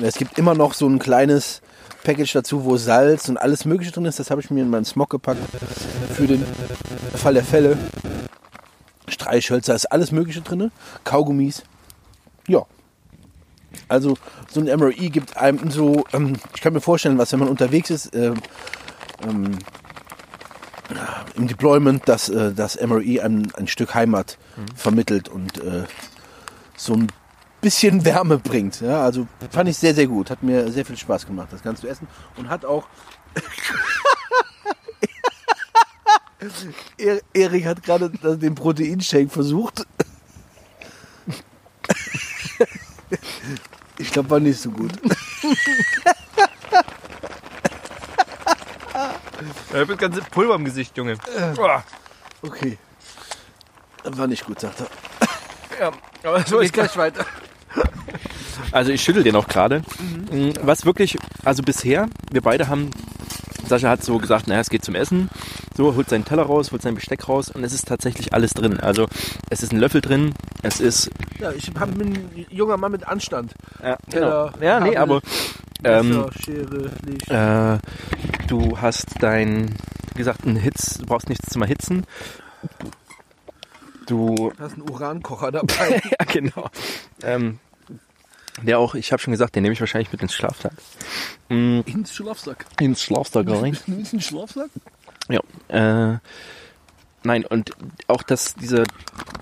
[0.00, 1.62] Es gibt immer noch so ein kleines
[2.04, 4.18] Package dazu, wo Salz und alles Mögliche drin ist.
[4.18, 5.40] Das habe ich mir in meinen Smog gepackt.
[6.14, 6.44] Für den
[7.14, 7.76] Fall der Fälle.
[9.08, 10.70] Streichhölzer, ist alles Mögliche drin.
[11.04, 11.62] Kaugummis.
[12.48, 12.64] Ja.
[13.88, 14.16] Also
[14.50, 17.90] so ein MRE gibt einem so, ähm, ich kann mir vorstellen, was wenn man unterwegs
[17.90, 18.32] ist, äh,
[19.26, 19.58] ähm,
[21.36, 24.36] im Deployment, dass äh, das MRE einem ein Stück Heimat
[24.76, 25.84] vermittelt und äh,
[26.76, 27.06] so ein
[27.60, 28.80] bisschen Wärme bringt.
[28.80, 30.30] Ja, also fand ich sehr, sehr gut.
[30.30, 32.08] Hat mir sehr viel Spaß gemacht, das Ganze zu essen.
[32.36, 32.86] Und hat auch.
[36.98, 39.86] Er- Erik hat gerade den Proteinshake versucht.
[44.02, 44.90] Ich glaube, war nicht so gut.
[49.70, 51.16] Ich habe das ganze Pulver im Gesicht, Junge.
[52.42, 52.78] Okay.
[54.02, 54.88] War nicht gut, sagt er.
[55.80, 55.92] Ja,
[56.24, 57.24] aber so ist gleich weiter.
[58.72, 59.84] Also ich schüttel den auch gerade.
[60.00, 60.54] Mhm.
[60.62, 62.90] Was wirklich, also bisher, wir beide haben,
[63.66, 65.28] Sascha hat so gesagt, naja, es geht zum Essen.
[65.76, 68.80] So, holt seinen Teller raus, holt sein Besteck raus und es ist tatsächlich alles drin.
[68.80, 69.06] Also
[69.50, 73.06] es ist ein Löffel drin, es ist, Ja, ich hab- bin ein junger Mann mit
[73.06, 73.54] Anstand.
[73.82, 75.20] ja, Teller, ja nee, aber
[75.84, 77.30] ähm, Messer, Schere, Licht.
[77.30, 77.78] äh,
[78.48, 79.74] du hast dein,
[80.14, 82.04] wie gesagt, einen Hitz, du brauchst nichts zum Erhitzen.
[84.06, 86.02] Du Du hast einen Urankocher dabei.
[86.20, 86.68] ja, genau.
[87.22, 87.58] Ähm,
[88.60, 90.72] der auch, ich habe schon gesagt, den nehme ich wahrscheinlich mit ins Schlafsack.
[91.48, 92.66] Mm, Ins Schlafsack.
[92.80, 93.76] ins Schlafsack rein.
[93.86, 94.68] Ins Schlafsack?
[95.28, 95.40] Ja.
[95.68, 96.18] Äh,
[97.22, 97.70] nein, und
[98.08, 98.84] auch das, dieser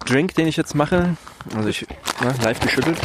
[0.07, 1.17] Drink, den ich jetzt mache,
[1.55, 1.87] also ich,
[2.23, 2.99] ne, live geschüttelt.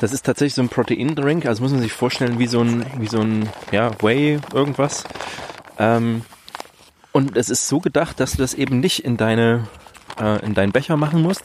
[0.00, 3.06] Das ist tatsächlich so ein Protein-Drink, also muss man sich vorstellen wie so ein, wie
[3.06, 5.04] so ein, ja, Whey, irgendwas.
[5.78, 6.22] Ähm,
[7.12, 9.68] und es ist so gedacht, dass du das eben nicht in deine,
[10.20, 11.44] äh, in deinen Becher machen musst,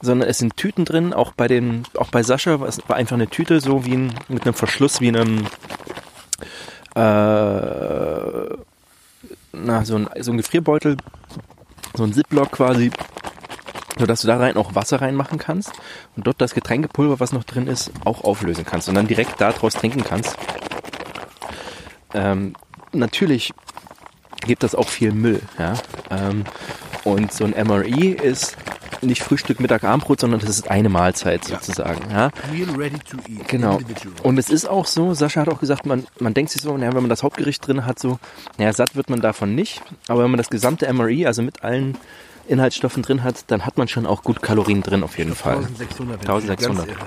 [0.00, 3.28] sondern es sind Tüten drin, auch bei den, auch bei Sascha war es einfach eine
[3.28, 5.46] Tüte, so wie ein, mit einem Verschluss, wie einem,
[6.94, 8.56] äh,
[9.52, 10.96] na, so ein, so ein Gefrierbeutel,
[11.94, 12.90] so ein Ziplock quasi,
[13.98, 15.72] sodass du da rein auch Wasser reinmachen kannst
[16.16, 19.74] und dort das Getränkepulver, was noch drin ist, auch auflösen kannst und dann direkt daraus
[19.74, 20.36] trinken kannst.
[22.14, 22.54] Ähm,
[22.92, 23.52] natürlich
[24.46, 25.40] gibt das auch viel Müll.
[25.58, 25.74] Ja?
[26.10, 26.44] Ähm,
[27.04, 28.56] und so ein MRE ist
[29.02, 32.10] nicht Frühstück, Mittag, Abendbrot, sondern das ist eine Mahlzeit sozusagen.
[32.10, 32.30] Ja?
[32.52, 33.48] Meal ready to eat.
[33.48, 33.78] Genau.
[34.22, 36.92] Und es ist auch so, Sascha hat auch gesagt, man, man denkt sich so, naja,
[36.94, 38.18] wenn man das Hauptgericht drin hat, so,
[38.58, 39.82] naja, satt wird man davon nicht.
[40.08, 41.96] Aber wenn man das gesamte MRE, also mit allen
[42.48, 45.58] Inhaltsstoffen drin hat, dann hat man schon auch gut Kalorien drin auf jeden Fall.
[45.58, 46.20] 1600.
[46.20, 46.86] 1600.
[46.86, 47.06] Ganz irre.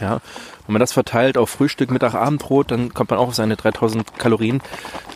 [0.00, 0.20] Ja.
[0.68, 4.18] Wenn man das verteilt auf Frühstück, Mittag, Abendbrot, dann kommt man auch auf seine 3000
[4.18, 4.60] Kalorien.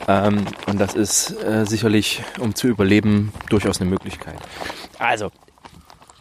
[0.08, 4.36] Ähm, und das ist äh, sicherlich, um zu überleben, durchaus eine Möglichkeit.
[4.98, 5.30] Also,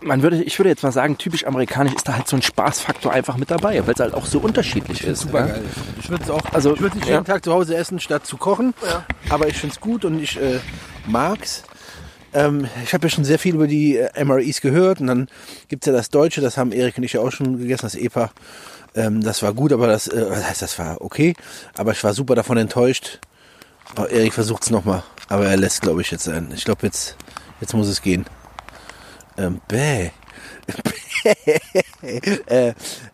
[0.02, 3.14] man würde, ich würde jetzt mal sagen, typisch amerikanisch ist da halt so ein Spaßfaktor
[3.14, 5.22] einfach mit dabei, weil es halt auch so unterschiedlich ist.
[5.22, 5.54] Super ja.
[5.54, 5.64] geil.
[6.02, 7.14] Ich würde es auch, Also, ich würde es ja.
[7.14, 8.74] jeden Tag zu Hause essen, statt zu kochen.
[9.30, 10.60] Aber ich finde es gut und ich äh,
[11.08, 11.64] mag's.
[12.34, 15.28] Ähm, ich habe ja schon sehr viel über die äh, MREs gehört und dann
[15.70, 18.32] gibt's ja das Deutsche, das haben Erik und ich ja auch schon gegessen, das EPA.
[18.96, 21.34] Ähm, das war gut, aber das, äh, was heißt, das war okay.
[21.78, 23.20] Aber ich war super davon enttäuscht.
[23.98, 26.52] Oh, Erik versucht's nochmal, aber er lässt, glaube ich, jetzt ein.
[26.54, 27.18] Ich glaube, jetzt,
[27.60, 28.26] jetzt muss es gehen.
[29.38, 30.12] Ähm, bäh.
[32.46, 32.74] äh,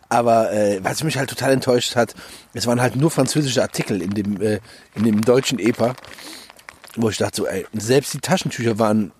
[0.09, 2.13] aber äh, was mich halt total enttäuscht hat,
[2.53, 4.59] es waren halt nur französische Artikel in dem, äh,
[4.95, 5.95] in dem deutschen EPA,
[6.95, 9.11] wo ich dachte, so, ey, selbst die Taschentücher waren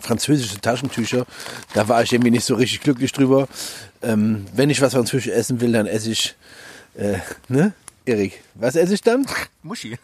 [0.00, 1.26] französische Taschentücher.
[1.74, 3.48] Da war ich irgendwie nicht so richtig glücklich drüber.
[4.02, 6.36] Ähm, wenn ich was französisch essen will, dann esse ich,
[6.94, 7.72] äh, ne?
[8.04, 9.26] Erik, was esse ich dann?
[9.62, 9.98] Muschi.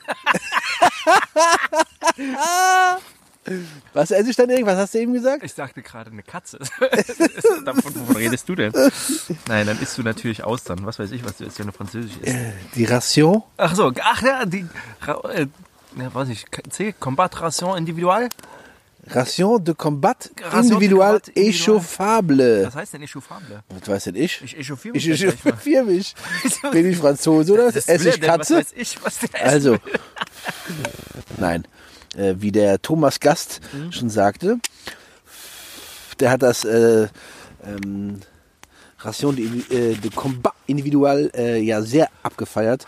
[3.93, 4.67] Was esse ich dann, Erik?
[4.67, 5.43] Was hast du eben gesagt?
[5.43, 6.59] Ich sagte gerade eine Katze.
[7.65, 8.73] Davon, wovon redest du denn?
[9.49, 10.85] Nein, dann isst du natürlich Austern.
[10.87, 12.37] Was weiß ich, was du isst, wenn du Französisch isst.
[12.75, 13.43] Die Ration?
[13.57, 14.67] Ach so, ach ja, die,
[15.33, 15.47] äh,
[15.97, 18.29] ja, weiß ich, C, Combat Ration Individual?
[19.07, 22.65] Ration de combat Ration de individual combat échauffable.
[22.67, 23.63] Was heißt denn Echauffable?
[23.69, 24.41] Was weiß denn ich?
[24.43, 25.33] Ich echauffiere Ich mich mal.
[25.33, 26.15] echauffiere mich.
[26.73, 28.29] Bin ich Franzose oder Was esse ich denn?
[28.31, 28.55] Katze?
[28.59, 29.77] Was weiß ich, was der Also,
[31.39, 31.67] nein.
[32.17, 34.59] Äh, wie der Thomas Gast schon sagte,
[36.21, 37.09] der hat das äh,
[37.65, 38.21] ähm,
[39.01, 42.87] Ration de, äh, de Combat Individual äh, ja sehr abgefeiert.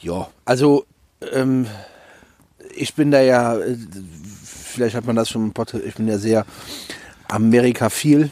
[0.00, 0.86] Ja, also
[1.32, 1.66] ähm,
[2.74, 3.76] ich bin da ja, äh,
[4.68, 6.46] vielleicht hat man das schon im Podcast, ich bin ja sehr
[7.28, 8.30] Amerika-viel.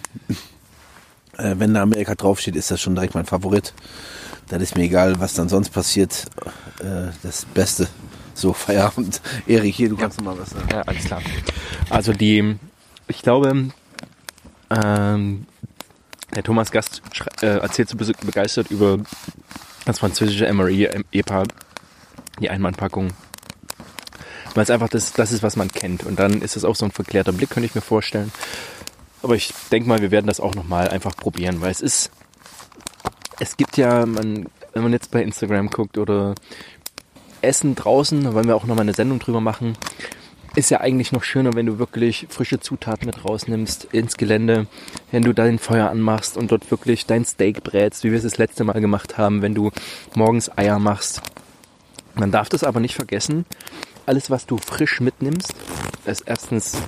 [1.37, 3.75] Äh, wenn da Amerika draufsteht, ist das schon direkt mein Favorit.
[4.49, 6.27] Dann ist mir egal, was dann sonst passiert.
[6.81, 7.89] Äh, das Beste.
[8.35, 9.21] So, Feierabend.
[9.47, 10.69] Erik, hier, du kannst noch mal was sagen.
[10.71, 11.23] Ja, alles klar.
[11.91, 12.57] Also die,
[13.09, 13.71] ich glaube,
[14.71, 15.47] ähm,
[16.35, 17.03] der Thomas Gast
[17.41, 18.99] äh, erzählt so begeistert über
[19.85, 21.45] das französische MRE, EPA,
[22.41, 23.13] die Einmannpackung.
[24.57, 26.05] Weil es einfach das, das ist, was man kennt.
[26.05, 28.33] Und dann ist es auch so ein verklärter Blick, könnte ich mir vorstellen.
[29.23, 32.11] Aber ich denke mal, wir werden das auch nochmal einfach probieren, weil es ist,
[33.39, 36.35] es gibt ja, man, wenn man jetzt bei Instagram guckt oder
[37.43, 39.77] Essen draußen, da wollen wir auch nochmal eine Sendung drüber machen,
[40.55, 44.69] ist ja eigentlich noch schöner, wenn du wirklich frische Zutaten mit rausnimmst ins Gelände,
[45.11, 48.39] wenn du dein Feuer anmachst und dort wirklich dein Steak brätst, wie wir es das
[48.39, 49.71] letzte Mal gemacht haben, wenn du
[50.15, 51.21] morgens Eier machst.
[52.15, 53.45] Man darf das aber nicht vergessen,
[54.07, 55.55] alles was du frisch mitnimmst,
[56.05, 56.79] ist erstens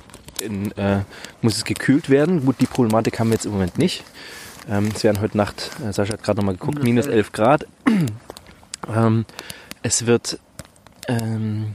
[0.41, 1.03] in, äh,
[1.43, 2.45] muss es gekühlt werden.
[2.45, 4.05] Gut, die Problematik haben wir jetzt im Moment nicht.
[4.71, 7.67] Ähm, es werden heute Nacht, äh, Sascha hat gerade nochmal geguckt, minus 11 Grad.
[8.89, 9.25] ähm,
[9.83, 10.39] es wird
[11.09, 11.75] ähm,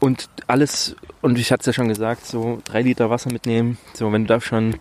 [0.00, 3.78] und alles, und ich hatte es ja schon gesagt, so drei Liter Wasser mitnehmen.
[3.94, 4.76] So, wenn du da schon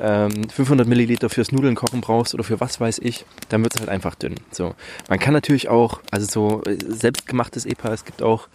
[0.00, 3.80] ähm, 500 Milliliter fürs Nudeln kochen brauchst oder für was weiß ich, dann wird es
[3.80, 4.34] halt einfach dünn.
[4.50, 4.74] So,
[5.08, 8.48] man kann natürlich auch, also so äh, selbstgemachtes EPA, es gibt auch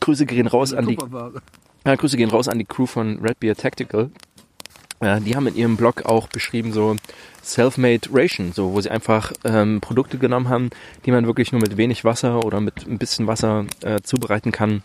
[0.00, 0.98] Grüße gehen raus an die,
[1.84, 4.10] ja, Grüße gehen raus an die Crew von Red Beer Tactical.
[5.02, 6.96] Ja, die haben in ihrem Blog auch beschrieben so
[7.42, 10.70] Self-Made Ration, so wo sie einfach ähm, Produkte genommen haben,
[11.04, 14.82] die man wirklich nur mit wenig Wasser oder mit ein bisschen Wasser äh, zubereiten kann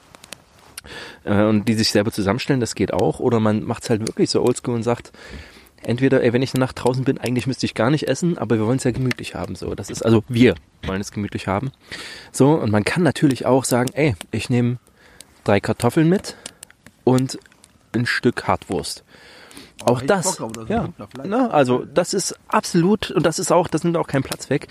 [1.23, 2.59] äh, und die sich selber zusammenstellen.
[2.59, 3.19] Das geht auch.
[3.19, 5.11] Oder man macht es halt wirklich so oldschool und sagt,
[5.83, 8.57] entweder, ey, wenn ich eine Nacht draußen bin, eigentlich müsste ich gar nicht essen, aber
[8.57, 9.55] wir wollen es ja gemütlich haben.
[9.55, 11.71] So, das ist also wir wollen es gemütlich haben.
[12.31, 14.77] So und man kann natürlich auch sagen, ey, ich nehme
[15.43, 16.35] drei Kartoffeln mit
[17.03, 17.39] und
[17.93, 19.03] ein Stück Hartwurst.
[19.85, 20.89] Auch hätte ich das, das ja,
[21.23, 24.67] na, also das ist absolut und das ist auch, das nimmt auch keinen Platz weg.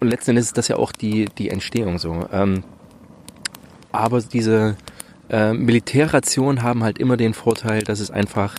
[0.00, 2.28] Und letzten Endes ist das ja auch die die Entstehung so.
[2.30, 2.62] Ähm,
[3.92, 4.76] aber diese
[5.30, 8.56] äh, Militärrationen haben halt immer den Vorteil, dass es einfach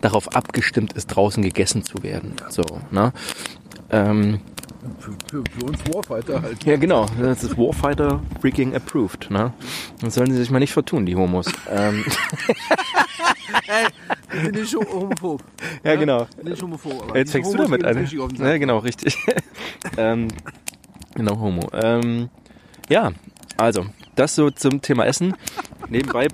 [0.00, 2.36] darauf abgestimmt ist, draußen gegessen zu werden.
[2.48, 3.12] So, ne?
[3.90, 4.40] Ähm,
[4.98, 6.64] Für, für, für uns Warfighter halt.
[6.64, 7.06] ja, genau.
[7.20, 9.30] Das ist Warfighter freaking approved.
[9.30, 9.52] Ne?
[10.00, 11.46] Das sollen sie sich mal nicht vertun, die Homos.
[11.68, 12.04] Ähm,
[14.30, 15.42] Wir sind nicht homophob.
[15.84, 16.20] ja, genau.
[16.20, 17.02] Wir sind nicht homophob.
[17.02, 18.46] Aber Jetzt fängst du Homos damit gehen uns an.
[18.46, 19.16] Ja, genau, richtig.
[19.96, 20.28] ähm,
[21.14, 21.68] genau, Homo.
[21.72, 22.28] Ähm,
[22.88, 23.12] ja,
[23.56, 23.86] also,
[24.16, 25.34] das so zum Thema Essen.
[25.90, 26.28] Nebenbei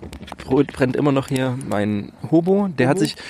[0.44, 2.68] brennt immer noch hier mein Hobo.
[2.68, 3.16] Der hat sich.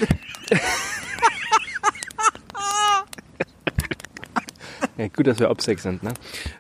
[4.98, 6.14] Ja, gut, dass wir Obsex sind, ne?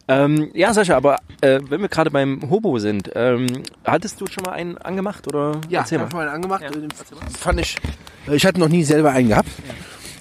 [0.08, 3.46] Ähm, ja, Sascha, aber äh, wenn wir gerade beim Hobo sind, ähm,
[3.82, 5.58] hattest du schon mal einen angemacht oder?
[5.70, 6.60] Ja, ich habe schon mal einen angemacht.
[6.60, 6.68] Ja.
[7.38, 7.76] Fand ich.
[8.30, 9.48] Ich hatte noch nie selber einen gehabt.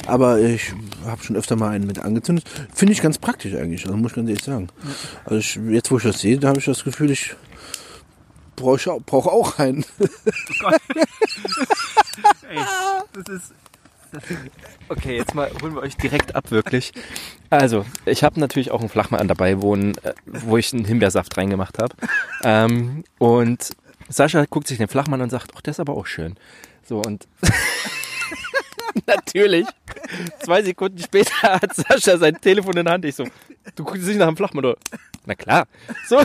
[0.07, 0.71] Aber ich
[1.05, 2.45] habe schon öfter mal einen mit angezündet.
[2.73, 4.69] Finde ich ganz praktisch eigentlich, also muss ich ganz ehrlich sagen.
[5.25, 7.35] Also ich, jetzt, wo ich das sehe, da habe ich das Gefühl, ich
[8.56, 9.86] brauche brauch auch einen.
[9.99, 10.06] Oh
[10.60, 10.82] Gott.
[12.49, 12.60] Ey,
[13.14, 13.53] das ist
[14.88, 16.93] Okay, jetzt mal holen wir euch direkt ab, wirklich.
[17.49, 21.38] Also, ich habe natürlich auch einen Flachmann dabei, wo, ein, äh, wo ich einen Himbeersaft
[21.38, 21.95] reingemacht habe.
[22.43, 23.72] Ähm, und
[24.10, 26.36] Sascha guckt sich den Flachmann und sagt, ach, der ist aber auch schön.
[26.88, 27.28] So, und
[29.08, 29.66] natürlich,
[30.43, 33.06] zwei Sekunden später hat Sascha sein Telefon in der Hand.
[33.06, 33.26] Ich so,
[33.76, 34.78] du guckst dich nach dem Flachmann, oder?
[35.26, 35.68] Na klar.
[36.08, 36.22] So,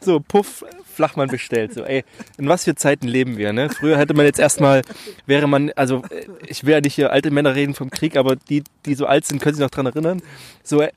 [0.00, 0.64] so, puff,
[0.98, 1.74] Flachmann bestellt.
[1.74, 2.04] So, ey,
[2.38, 3.70] in was für Zeiten leben wir, ne?
[3.70, 4.82] Früher hätte man jetzt erstmal,
[5.26, 8.36] wäre man, also äh, ich will ja nicht hier alte Männer reden vom Krieg, aber
[8.36, 10.22] die, die so alt sind, können sich noch dran erinnern.
[10.64, 10.90] So, äh,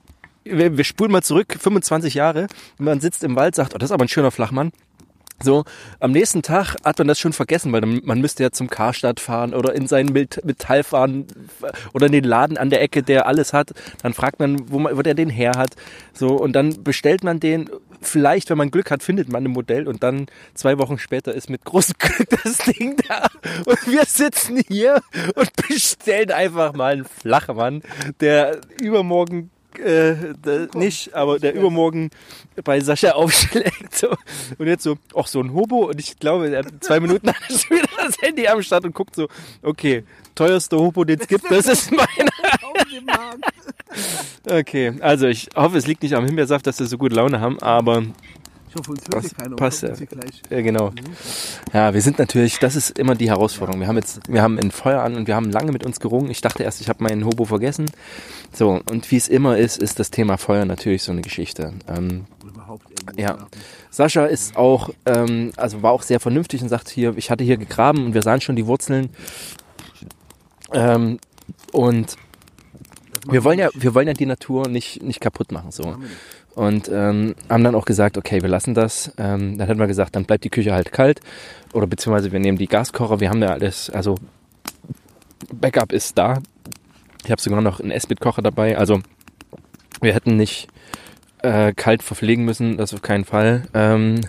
[0.44, 2.48] wir, wir spulen mal zurück, 25 Jahre,
[2.80, 4.72] man sitzt im Wald, sagt, oh, das ist aber ein schöner Flachmann.
[5.44, 5.64] So,
[6.00, 9.54] am nächsten Tag hat man das schon vergessen, weil man müsste ja zum Karstadt fahren
[9.54, 11.26] oder in seinen Metall fahren
[11.94, 13.72] oder in den Laden an der Ecke, der alles hat.
[14.04, 15.76] Dann fragt man, wo, man, wo der den her hat.
[16.14, 17.70] So, und dann bestellt man den.
[18.04, 20.26] Vielleicht, wenn man Glück hat, findet man ein Modell und dann
[20.56, 23.28] zwei Wochen später ist mit großem Glück das Ding da.
[23.66, 25.02] Und wir sitzen hier
[25.36, 27.84] und bestellen einfach mal einen Flachmann,
[28.20, 30.36] der übermorgen äh,
[30.74, 32.10] nicht, aber der übermorgen
[32.64, 33.96] bei Sascha aufschlägt.
[33.96, 34.10] So.
[34.58, 35.90] Und jetzt so, ach so ein Hobo.
[35.90, 38.86] Und ich glaube, er hat zwei Minuten hat er schon wieder das Handy am Start
[38.86, 39.28] und guckt so,
[39.62, 40.04] okay,
[40.36, 42.32] teuerster Hobo, den es gibt, das ist meiner.
[44.50, 47.60] okay, also ich hoffe, es liegt nicht am Himbeersaft, dass wir so gut Laune haben,
[47.60, 48.04] aber
[48.72, 49.56] ich hoffe, uns hört hier keiner.
[49.58, 49.90] Passt ja.
[50.50, 50.62] ja.
[50.62, 50.94] Genau.
[51.74, 53.82] Ja, wir sind natürlich, das ist immer die Herausforderung.
[53.82, 56.32] Wir haben jetzt, wir haben ein Feuer an und wir haben lange mit uns gerungen.
[56.32, 57.92] Ich dachte erst, ich habe meinen Hobo vergessen.
[58.54, 61.74] So, und wie es immer ist, ist das Thema Feuer natürlich so eine Geschichte.
[61.90, 62.28] Ähm,
[63.18, 63.50] ja.
[63.90, 67.58] Sascha ist auch, ähm, also war auch sehr vernünftig und sagt hier, ich hatte hier
[67.58, 69.10] gegraben und wir sahen schon die Wurzeln.
[70.72, 71.20] Ähm,
[71.74, 72.16] und
[73.28, 75.98] wir wollen ja, wir wollen ja die Natur nicht, nicht kaputt machen, so.
[76.56, 79.14] Und ähm, haben dann auch gesagt, okay, wir lassen das.
[79.18, 81.22] Ähm, dann hatten wir gesagt, dann bleibt die Küche halt kalt.
[81.74, 83.20] Oder beziehungsweise wir nehmen die Gaskocher.
[83.20, 84.16] Wir haben ja alles, also
[85.54, 86.40] Backup ist da.
[87.24, 88.78] Ich habe sogar noch einen Esbit-Kocher dabei.
[88.78, 89.02] Also
[90.02, 90.68] wir hätten nicht
[91.42, 93.64] äh, kalt verpflegen müssen, das auf keinen Fall.
[93.74, 94.22] Ähm,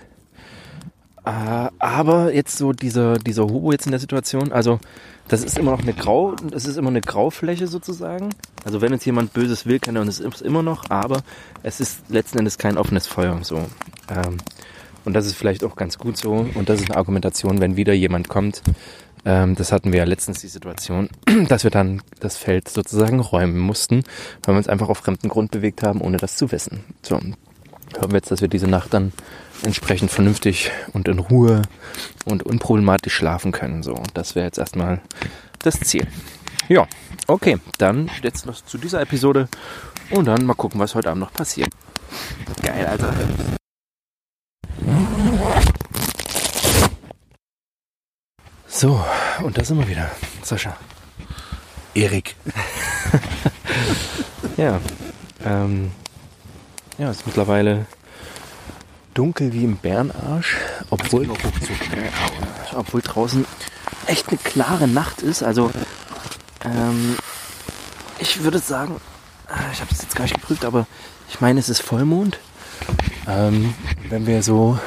[1.24, 4.80] äh, aber jetzt so dieser, dieser Hobo jetzt in der Situation, also
[5.28, 8.30] das ist immer noch eine Grau, das ist immer eine Graufläche sozusagen.
[8.64, 11.22] Also wenn jetzt jemand Böses will, kann er ist immer noch, aber
[11.62, 13.38] es ist letzten Endes kein offenes Feuer.
[13.42, 13.56] So.
[14.08, 14.38] Ähm,
[15.04, 16.32] und das ist vielleicht auch ganz gut so.
[16.32, 18.62] Und das ist eine Argumentation, wenn wieder jemand kommt.
[19.24, 21.08] Ähm, das hatten wir ja letztens die Situation,
[21.48, 24.02] dass wir dann das Feld sozusagen räumen mussten,
[24.42, 26.84] weil wir uns einfach auf fremden Grund bewegt haben, ohne das zu wissen.
[27.02, 29.12] So, hoffen wir jetzt, dass wir diese Nacht dann
[29.62, 31.62] entsprechend vernünftig und in Ruhe
[32.24, 33.82] und unproblematisch schlafen können.
[33.82, 35.00] So, das wäre jetzt erstmal
[35.60, 36.06] das Ziel.
[36.68, 36.86] Ja,
[37.26, 39.48] okay, dann jetzt noch zu dieser Episode
[40.10, 41.70] und dann mal gucken, was heute Abend noch passiert.
[42.62, 43.14] Geil, Alter.
[48.66, 49.04] So,
[49.42, 50.10] und da sind wir wieder.
[50.42, 50.76] Sascha.
[51.94, 52.36] Erik.
[54.56, 54.80] ja.
[55.44, 55.92] Ähm,
[56.98, 57.86] ja, es ist mittlerweile
[59.14, 60.56] dunkel wie im Bärenarsch,
[60.90, 61.28] obwohl,
[62.74, 63.44] obwohl draußen
[64.06, 65.42] echt eine klare Nacht ist.
[65.42, 65.70] Also
[66.64, 67.16] ähm,
[68.18, 69.00] ich würde sagen,
[69.48, 70.86] äh, ich habe es jetzt gar nicht geprüft, aber
[71.28, 72.38] ich meine, es ist Vollmond.
[73.26, 73.74] Ähm,
[74.08, 74.78] wenn wir so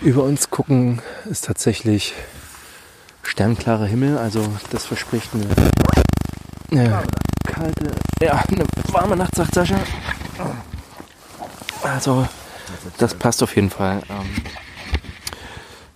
[0.00, 2.14] über uns gucken, ist tatsächlich
[3.22, 4.18] sternklarer Himmel.
[4.18, 5.46] Also das verspricht eine,
[6.70, 7.02] eine
[7.44, 9.78] kalte, ja, eine warme Nacht, sagt Sascha.
[11.82, 12.26] Also
[12.98, 14.02] das passt auf jeden Fall.
[14.08, 14.42] Ähm,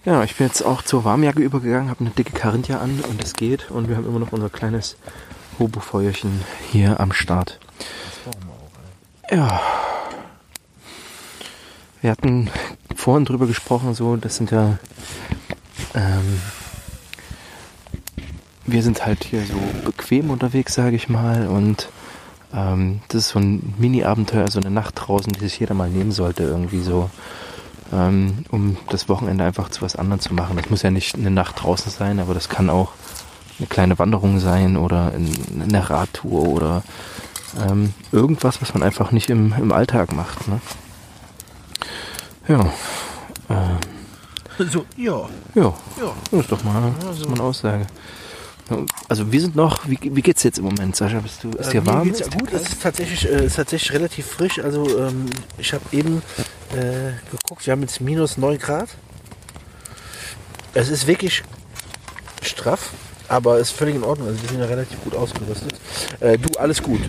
[0.04, 3.34] ja, ich bin jetzt auch zur Warmjacke übergegangen, habe eine dicke Carinthia an und es
[3.34, 3.70] geht.
[3.70, 4.96] Und wir haben immer noch unser kleines
[5.58, 7.58] Hobofeuerchen hier am Start.
[9.30, 9.60] Ja.
[12.00, 12.50] Wir hatten
[12.94, 14.78] vorhin drüber gesprochen, so, das sind ja,
[15.94, 16.40] ähm,
[18.66, 21.88] wir sind halt hier so bequem unterwegs, sage ich mal, und
[22.54, 26.12] ähm, das ist so ein Mini-Abenteuer, so eine Nacht draußen, die sich jeder mal nehmen
[26.12, 27.10] sollte, irgendwie so,
[27.92, 30.56] ähm, um das Wochenende einfach zu was anderem zu machen.
[30.56, 32.92] Das muss ja nicht eine Nacht draußen sein, aber das kann auch
[33.58, 36.82] eine kleine Wanderung sein oder eine Radtour oder
[37.68, 40.46] ähm, irgendwas, was man einfach nicht im, im Alltag macht.
[40.48, 40.60] Ne?
[42.46, 42.70] Ja,
[44.70, 45.28] So, ja.
[45.54, 46.12] Ja, Ja.
[46.30, 47.86] das ist doch mal, das ist mal eine Aussage.
[49.08, 51.20] Also wir sind noch, wie, wie geht's jetzt im Moment, Sascha?
[51.20, 52.04] Bist du, ist dir Äh, mir warm?
[52.04, 54.58] geht's gut, es ist tatsächlich, äh, ist tatsächlich relativ frisch.
[54.58, 56.22] Also ähm, ich habe eben
[56.74, 58.88] äh, geguckt, wir haben jetzt minus 9 Grad.
[60.74, 61.42] Es ist wirklich
[62.42, 62.90] straff,
[63.28, 64.28] aber ist völlig in Ordnung.
[64.28, 65.74] Also wir sind ja relativ gut ausgerüstet.
[66.20, 67.00] Äh, du, alles gut.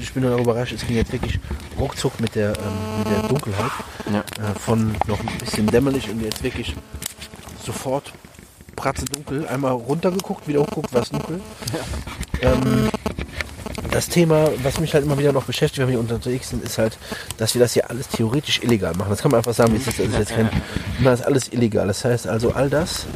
[0.00, 1.38] Ich bin darüber überrascht, es ging jetzt wirklich
[1.78, 3.70] ruckzuck mit der, ähm, mit der Dunkelheit.
[4.12, 4.20] Ja.
[4.20, 6.74] Äh, von noch ein bisschen dämmerlich und jetzt wirklich
[7.64, 8.12] sofort
[9.12, 9.46] dunkel.
[9.48, 11.40] Einmal runtergeguckt, wieder hochgeguckt, war es dunkel.
[12.40, 12.88] Ähm,
[13.90, 16.98] das Thema, was mich halt immer wieder noch beschäftigt, wenn wir unterwegs sind, ist halt,
[17.36, 19.10] dass wir das hier alles theoretisch illegal machen.
[19.10, 20.00] Das kann man einfach sagen, wie es ist.
[20.00, 20.50] Also jetzt kein,
[21.02, 21.86] das ist alles illegal.
[21.86, 23.06] Das heißt also, all das,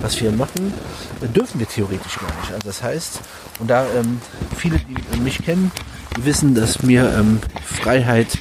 [0.00, 0.72] was wir machen,
[1.34, 2.52] dürfen wir theoretisch gar nicht.
[2.52, 3.20] Also das heißt,
[3.60, 4.20] und da ähm,
[4.56, 4.78] viele,
[5.14, 5.70] die mich kennen,
[6.18, 8.34] wissen, dass mir ähm, Freiheit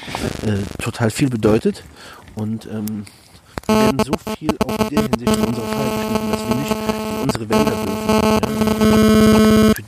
[0.45, 1.84] äh, total viel bedeutet.
[2.36, 3.05] Und ähm,
[3.68, 6.72] wir werden so viel auch in der Hinsicht für unsere Freiheit beschnitten, dass wir nicht
[6.72, 8.03] in unsere Wälder dürfen.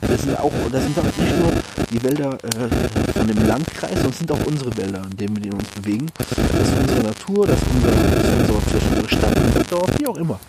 [0.00, 1.52] Das sind auch, das sind auch nicht nur
[1.90, 5.52] die Wälder äh, von dem Landkreis, sondern es sind auch unsere Wälder, in denen wir
[5.52, 6.06] uns bewegen.
[6.18, 10.16] Das ist unsere Natur, das ist unser, das ist unsere Stadt, unser Dorf, wie auch
[10.16, 10.40] immer.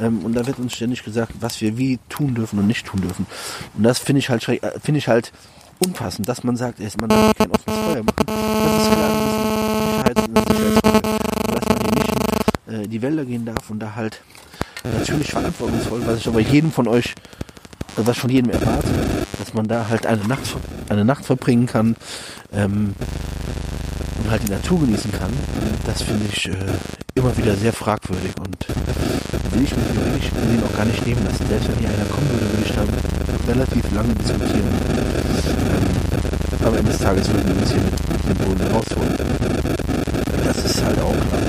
[0.00, 3.02] Ähm, und da wird uns ständig gesagt, was wir wie tun dürfen und nicht tun
[3.02, 3.26] dürfen.
[3.76, 5.32] Und das finde ich halt äh, finde ich halt
[5.84, 8.26] unpassend, dass man sagt, man darf kein offenes Feuer machen.
[8.26, 8.99] Das ist klar,
[12.70, 14.20] äh, die Wälder gehen darf und da halt
[14.84, 17.14] natürlich verantwortungsvoll, was ich aber jedem von euch,
[17.96, 18.88] äh, was ich von jedem erwarte,
[19.38, 20.56] dass man da halt eine Nacht,
[20.88, 21.96] eine Nacht verbringen kann
[22.52, 22.94] ähm,
[24.22, 25.32] und halt die Natur genießen kann,
[25.86, 26.54] das finde ich äh,
[27.14, 28.66] immer wieder sehr fragwürdig und
[29.52, 31.46] will ich mir wirklich den auch gar nicht nehmen lassen.
[31.48, 34.68] Selbst wenn hier einer kommen würde, würde ich da relativ lange diskutieren.
[35.58, 39.16] Ähm, am Ende des Tages würden wir uns hier mit dem Boden rausholen.
[40.44, 41.39] Das ist halt auch klar.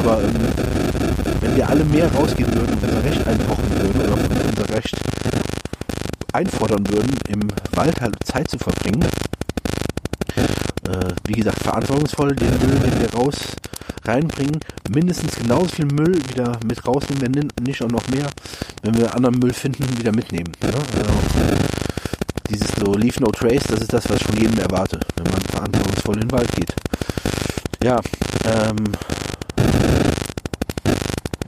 [0.00, 0.34] Aber ähm,
[1.42, 4.12] wenn wir alle mehr rausgehen würden und unser Recht einpochen würden oder
[4.48, 4.96] unser Recht
[6.32, 7.40] einfordern würden, im
[7.74, 9.04] Wald halt Zeit zu verbringen,
[10.88, 13.36] äh, wie gesagt, verantwortungsvoll den Müll, den wir raus
[14.06, 18.26] reinbringen, mindestens genauso viel Müll wieder mit rausnehmen, wenn nicht auch noch mehr,
[18.82, 20.52] wenn wir anderen Müll finden, wieder mitnehmen.
[20.62, 20.68] Ja?
[20.68, 21.12] Also,
[22.48, 25.42] dieses so Leave No Trace, das ist das, was ich von jedem erwarte, wenn man
[25.42, 26.74] verantwortungsvoll in den Wald geht.
[27.82, 28.00] Ja,
[28.44, 28.76] ähm,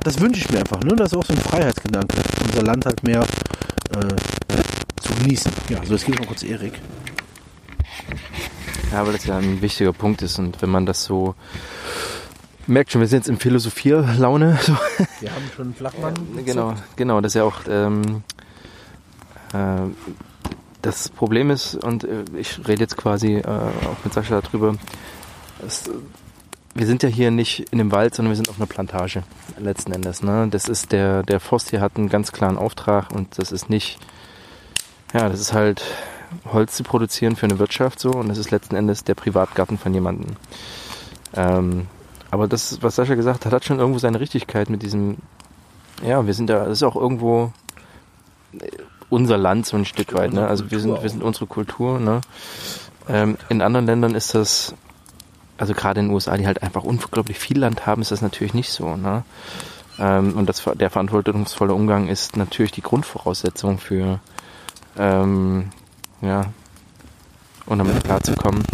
[0.01, 0.95] das wünsche ich mir einfach, ne?
[0.97, 5.53] Das ist auch so ein Freiheitsgedanke, unser Land halt mehr äh, zu genießen.
[5.69, 6.75] Ja, so jetzt ich mal kurz Erik.
[8.91, 11.35] Ja, weil das ja ein wichtiger Punkt ist und wenn man das so
[12.67, 14.59] merkt schon, wir sind jetzt in Philosophierlaune.
[14.67, 14.77] So.
[15.21, 16.15] Wir haben schon einen Flachmann.
[16.45, 18.23] Genau, genau, das ist ja auch ähm,
[19.53, 19.89] äh,
[20.83, 24.75] das Problem ist, und äh, ich rede jetzt quasi äh, auch mit Sascha darüber,
[25.65, 25.85] es,
[26.75, 29.23] wir sind ja hier nicht in dem Wald, sondern wir sind auf einer Plantage
[29.59, 30.23] letzten Endes.
[30.23, 30.49] Ne?
[30.51, 33.99] Das ist der, der Forst hier hat einen ganz klaren Auftrag und das ist nicht,
[35.13, 35.83] ja, das ist halt
[36.51, 39.93] Holz zu produzieren für eine Wirtschaft so und das ist letzten Endes der Privatgarten von
[39.93, 40.37] jemandem.
[41.35, 41.87] Ähm,
[42.31, 45.19] aber das, was Sascha gesagt hat, hat schon irgendwo seine Richtigkeit mit diesem,
[46.03, 47.53] ja, wir sind da, das ist auch irgendwo
[48.59, 48.69] äh,
[49.11, 50.47] unser Land so ein Stück weit, ne?
[50.47, 52.23] Also wir sind, wir sind unsere Kultur, ne?
[53.09, 54.75] Ähm, in anderen Ländern ist das,
[55.59, 58.55] also gerade in den USA, die halt einfach unglaublich viel Land haben, ist das natürlich
[58.55, 59.25] nicht so, ne?
[59.99, 64.21] Ähm, und das, der verantwortungsvolle Umgang ist natürlich die Grundvoraussetzung für,
[64.99, 65.71] ähm,
[66.23, 66.47] ja,
[67.67, 68.65] um damit klarzukommen.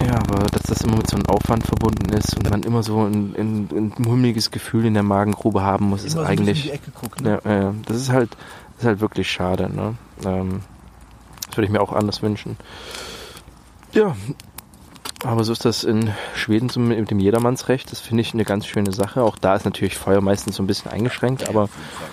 [0.00, 3.04] Ja, aber dass das immer mit so einem Aufwand verbunden ist und man immer so
[3.04, 6.62] ein, ein, ein mulmiges Gefühl in der Magengrube haben muss, ist Immer in eigentlich.
[6.62, 7.24] die Ecke gucken.
[7.26, 7.40] Ne?
[7.44, 9.94] Ja, ja, das ist halt, das ist halt wirklich schade, ne?
[10.24, 10.62] Ähm,
[11.46, 12.56] das würde ich mir auch anders wünschen.
[13.92, 14.16] Ja,
[15.24, 17.90] aber so ist das in Schweden so mit dem Jedermannsrecht.
[17.92, 19.22] Das finde ich eine ganz schöne Sache.
[19.22, 21.68] Auch da ist natürlich Feuer meistens so ein bisschen eingeschränkt, aber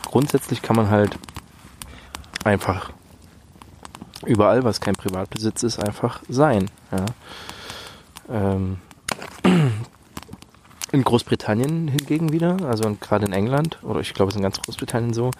[0.05, 1.17] grundsätzlich kann man halt
[2.43, 2.91] einfach
[4.25, 6.69] überall, was kein Privatbesitz ist, einfach sein.
[6.91, 7.05] Ja.
[8.29, 8.77] Ähm,
[10.91, 14.61] in Großbritannien hingegen wieder, also gerade in England, oder ich glaube, es ist in ganz
[14.61, 15.31] Großbritannien so,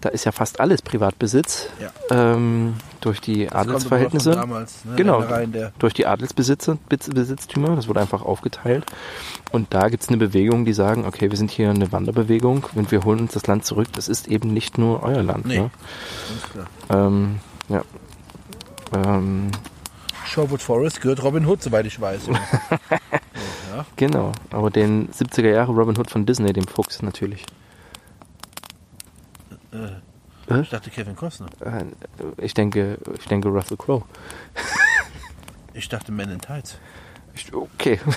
[0.00, 1.90] da ist ja fast alles Privatbesitz Ja.
[2.10, 4.30] ähm, durch die Das Adelsverhältnisse.
[4.32, 4.96] Damals, ne?
[4.96, 5.22] Genau.
[5.78, 8.84] Durch die Adelsbesitzer, Bez- Besitztümer, das wurde einfach aufgeteilt.
[9.52, 12.90] Und da gibt es eine Bewegung, die sagen, okay, wir sind hier eine Wanderbewegung und
[12.92, 13.88] wir holen uns das Land zurück.
[13.92, 15.46] Das ist eben nicht nur euer Land.
[15.46, 15.58] Nee.
[15.60, 15.70] Ne?
[16.90, 17.82] Ähm, ja.
[18.94, 19.50] Ähm,
[20.26, 22.22] Sherwood Forest gehört Robin Hood, soweit ich weiß.
[22.30, 23.84] ja.
[23.96, 27.44] genau, aber den 70er Jahre Robin Hood von Disney, dem Fuchs natürlich.
[29.72, 31.46] Äh, ich dachte Kevin Costner.
[31.60, 31.84] Äh,
[32.38, 34.04] Ich denke, ich denke Russell Crowe.
[35.72, 36.78] Ich dachte Men in Tights.
[37.52, 38.00] Okay.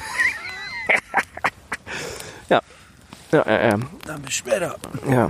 [2.50, 2.62] Ja,
[3.46, 3.80] ja, ja.
[4.06, 4.76] Dann bis später.
[5.10, 5.28] Ja,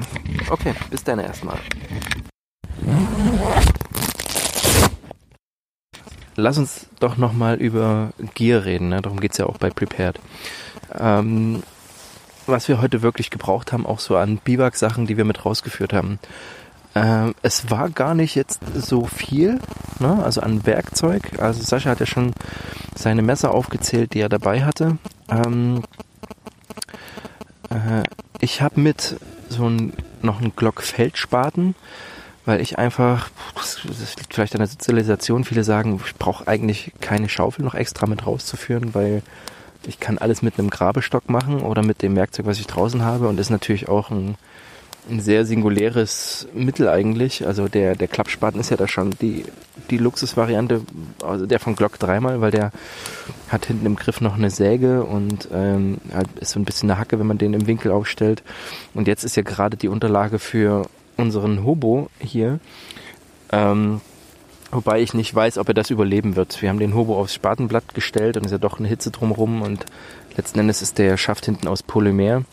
[0.50, 1.58] okay, bis dann erstmal.
[6.36, 9.02] Lass uns doch nochmal über Gear reden, ne?
[9.02, 10.20] darum geht's ja auch bei Prepared.
[11.00, 11.64] Ähm,
[12.48, 16.20] was wir heute wirklich gebraucht haben, auch so an Biwak-Sachen, die wir mit rausgeführt haben.
[16.96, 19.60] Ähm, es war gar nicht jetzt so viel,
[20.00, 20.24] ne?
[20.24, 21.40] also an Werkzeug.
[21.40, 22.34] Also Sascha hat ja schon
[22.96, 24.98] seine Messer aufgezählt, die er dabei hatte.
[25.30, 25.84] Ähm,
[27.70, 28.04] äh,
[28.40, 29.18] ich habe mit
[29.50, 31.76] so ein, noch einen Glock Feldspaten,
[32.46, 33.84] weil ich einfach, das
[34.18, 38.28] liegt vielleicht an der Sozialisation, viele sagen, ich brauche eigentlich keine Schaufel noch extra mit
[38.28, 39.24] rauszuführen, weil
[39.88, 43.28] ich kann alles mit einem Grabestock machen oder mit dem Werkzeug, was ich draußen habe
[43.28, 44.36] und ist natürlich auch ein,
[45.10, 47.46] ein sehr singuläres Mittel eigentlich.
[47.46, 49.46] Also der, der Klappspaten ist ja da schon die,
[49.90, 50.82] die Luxusvariante,
[51.22, 52.72] also der von Glock dreimal, weil der
[53.50, 55.98] hat hinten im Griff noch eine Säge und ähm,
[56.40, 58.44] ist so ein bisschen eine Hacke, wenn man den im Winkel aufstellt.
[58.94, 60.84] Und jetzt ist ja gerade die Unterlage für
[61.18, 62.60] unseren Hobo hier.
[63.52, 64.02] Ähm,
[64.74, 66.62] wobei ich nicht weiß, ob er das überleben wird.
[66.62, 69.86] Wir haben den Hobo aufs Spatenblatt gestellt und ist ja doch eine Hitze drumherum und
[70.36, 72.44] letzten Endes ist der Schaft hinten aus Polymer.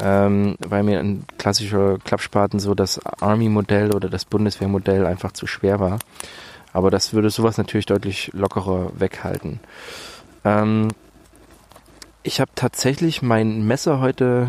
[0.00, 5.80] Ähm, weil mir ein klassischer Klappspaten so das Army-Modell oder das Bundeswehrmodell einfach zu schwer
[5.80, 5.98] war.
[6.72, 9.58] Aber das würde sowas natürlich deutlich lockerer weghalten.
[10.44, 10.88] Ähm,
[12.22, 14.48] ich habe tatsächlich mein Messer heute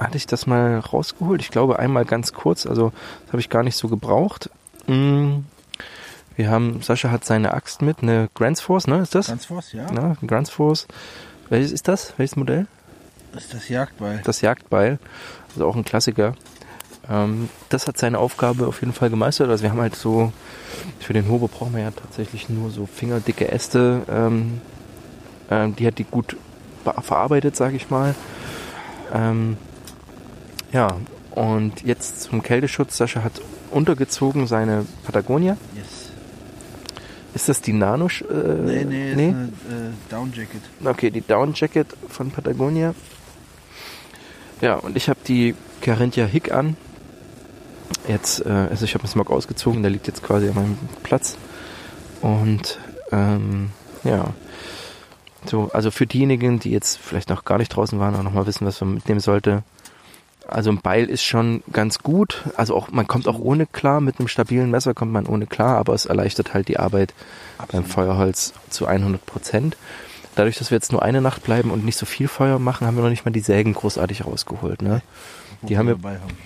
[0.00, 1.40] hatte ich das mal rausgeholt.
[1.40, 2.92] Ich glaube einmal ganz kurz, also
[3.24, 4.50] das habe ich gar nicht so gebraucht.
[4.88, 5.40] Mm.
[6.36, 8.98] Wir haben, Sascha hat seine Axt mit, eine Grants Force, ne?
[8.98, 9.28] Ist das?
[9.28, 9.86] Ganz Force, ja.
[9.92, 10.86] Ja, Grants Force.
[11.48, 12.14] Welches ist das?
[12.16, 12.66] Welches Modell?
[13.32, 14.20] Das ist das Jagdbeil.
[14.24, 14.98] Das Jagdbeil.
[15.50, 16.34] Also auch ein Klassiker.
[17.08, 19.48] Ähm, das hat seine Aufgabe auf jeden Fall gemeistert.
[19.48, 20.32] Also wir haben halt so,
[21.00, 24.02] für den Hobo brauchen wir ja tatsächlich nur so fingerdicke Äste.
[24.08, 24.60] Ähm,
[25.50, 26.36] ähm, die hat die gut
[27.02, 28.14] verarbeitet, sage ich mal.
[29.12, 29.56] Ähm,
[30.72, 30.96] ja,
[31.32, 32.96] und jetzt zum Kälteschutz.
[32.96, 35.56] Sascha hat untergezogen seine Patagonia.
[37.34, 38.06] Ist das die Nano?
[38.06, 39.28] Äh, Nee, nee, nee?
[39.28, 40.62] ist eine äh, Down Jacket.
[40.84, 42.94] Okay, die Down Jacket von Patagonia.
[44.60, 46.76] Ja, und ich habe die Carinthia Hick an.
[48.08, 51.36] Jetzt, äh, also ich habe den Smog ausgezogen, der liegt jetzt quasi an meinem Platz.
[52.20, 52.78] Und
[53.10, 53.70] ähm,
[54.04, 54.32] ja,
[55.44, 58.66] so, also für diejenigen, die jetzt vielleicht noch gar nicht draußen waren, auch nochmal wissen,
[58.66, 59.62] was man mitnehmen sollte.
[60.46, 62.44] Also ein Beil ist schon ganz gut.
[62.56, 65.78] Also auch, man kommt auch ohne klar, mit einem stabilen Messer kommt man ohne klar,
[65.78, 67.14] aber es erleichtert halt die Arbeit
[67.72, 69.76] beim Feuerholz zu 100 Prozent.
[70.34, 72.96] Dadurch, dass wir jetzt nur eine Nacht bleiben und nicht so viel Feuer machen, haben
[72.96, 74.82] wir noch nicht mal die Sägen großartig rausgeholt.
[74.82, 75.00] Ne?
[75.62, 75.98] Die haben wir,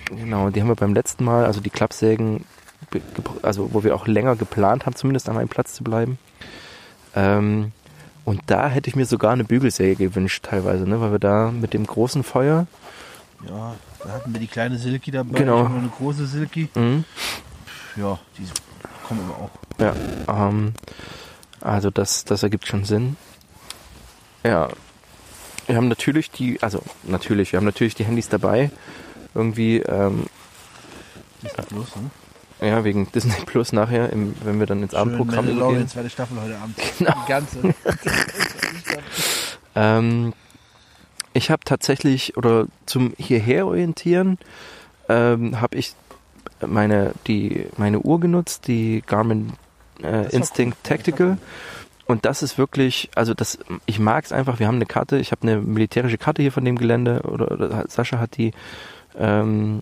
[0.05, 2.45] genau, die haben wir beim letzten Mal, also die Klappsägen,
[3.41, 6.19] also wo wir auch länger geplant haben, zumindest an einem Platz zu bleiben.
[7.15, 7.71] Ähm,
[8.25, 11.01] und da hätte ich mir sogar eine Bügelsäge gewünscht teilweise, ne?
[11.01, 12.67] weil wir da mit dem großen Feuer,
[13.47, 15.37] Ja, da hatten wir die kleine Silky dabei.
[15.37, 15.63] Genau.
[15.63, 16.69] Noch eine große Silky.
[16.75, 17.03] mh,
[17.95, 18.45] Ja, die
[19.07, 19.49] kommen aber auch.
[19.79, 19.95] Ja,
[20.47, 20.73] ähm,
[21.61, 23.15] also das, das ergibt schon Sinn.
[24.43, 24.69] Ja,
[25.67, 28.71] wir haben natürlich die, also natürlich, wir haben natürlich die Handys dabei.
[29.35, 30.25] Irgendwie, ähm,
[31.41, 32.67] Disney Plus, ne?
[32.67, 35.59] ja, wegen Disney Plus nachher, im, wenn wir dann ins Abendprogramm Schön übergehen.
[35.59, 36.75] Mandalorian, zweite Staffel heute Abend.
[36.97, 37.13] Genau.
[37.25, 37.59] Die ganze.
[39.75, 40.33] Ähm,
[41.33, 44.37] ich habe tatsächlich, oder zum hierher orientieren,
[45.07, 45.93] ähm, habe ich
[46.65, 49.53] meine, die, meine Uhr genutzt, die Garmin
[50.03, 50.89] äh, Instinct cool.
[50.89, 51.37] Tactical.
[52.05, 55.31] Und das ist wirklich, also das, ich mag es einfach, wir haben eine Karte, ich
[55.31, 58.51] habe eine militärische Karte hier von dem Gelände, oder, oder Sascha hat die,
[59.17, 59.81] ähm,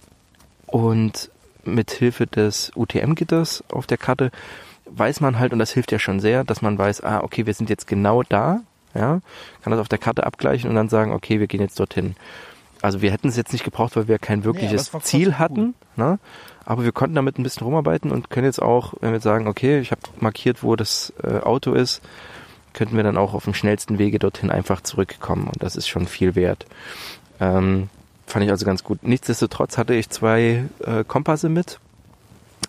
[0.65, 1.31] und
[1.63, 4.31] mit Hilfe des UTM-Gitters auf der Karte
[4.85, 7.53] weiß man halt, und das hilft ja schon sehr, dass man weiß, ah, okay, wir
[7.53, 8.61] sind jetzt genau da,
[8.97, 9.21] ja,
[9.61, 12.15] kann das auf der Karte abgleichen und dann sagen, okay, wir gehen jetzt dorthin.
[12.81, 16.19] Also wir hätten es jetzt nicht gebraucht, weil wir kein wirkliches war Ziel hatten, ne?
[16.65, 19.79] aber wir konnten damit ein bisschen rumarbeiten und können jetzt auch, wenn wir sagen, okay,
[19.79, 22.01] ich habe markiert, wo das äh, Auto ist,
[22.73, 26.05] könnten wir dann auch auf dem schnellsten Wege dorthin einfach zurückkommen und das ist schon
[26.05, 26.65] viel wert.
[27.39, 27.89] Ähm,
[28.27, 29.01] fand ich also ganz gut.
[29.01, 31.79] Nichtsdestotrotz hatte ich zwei äh, Kompasse mit.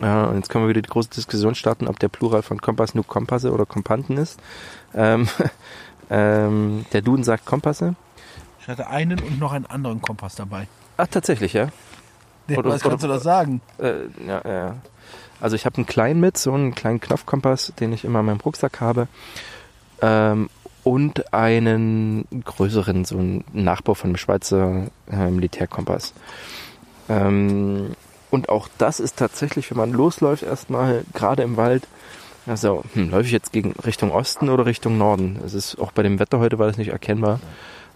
[0.00, 2.94] Ja, und jetzt können wir wieder die große Diskussion starten, ob der Plural von Kompass
[2.94, 4.38] nur Kompasse oder Kompanten ist.
[4.94, 5.28] Ähm,
[6.10, 7.94] ähm, der Duden sagt Kompasse.
[8.60, 10.68] Ich hatte einen und noch einen anderen Kompass dabei.
[10.96, 11.68] Ach, tatsächlich, ja.
[12.48, 13.60] Ja, Oder- was kannst oder- du das sagen?
[13.78, 13.92] Äh,
[14.26, 14.74] ja, ja.
[15.40, 18.40] Also ich habe einen kleinen mit, so einen kleinen Knopfkompass, den ich immer in meinem
[18.40, 19.06] Rucksack habe.
[20.02, 20.48] Ähm,
[20.84, 26.14] und einen größeren, so einen Nachbau von einem Schweizer äh, Militärkompass.
[27.08, 27.94] Ähm,
[28.30, 31.86] und auch das ist tatsächlich, wenn man losläuft, erstmal gerade im Wald,
[32.48, 35.38] also, hm, läufe ich jetzt gegen Richtung Osten oder Richtung Norden?
[35.44, 37.40] Es ist auch bei dem Wetter heute war das nicht erkennbar.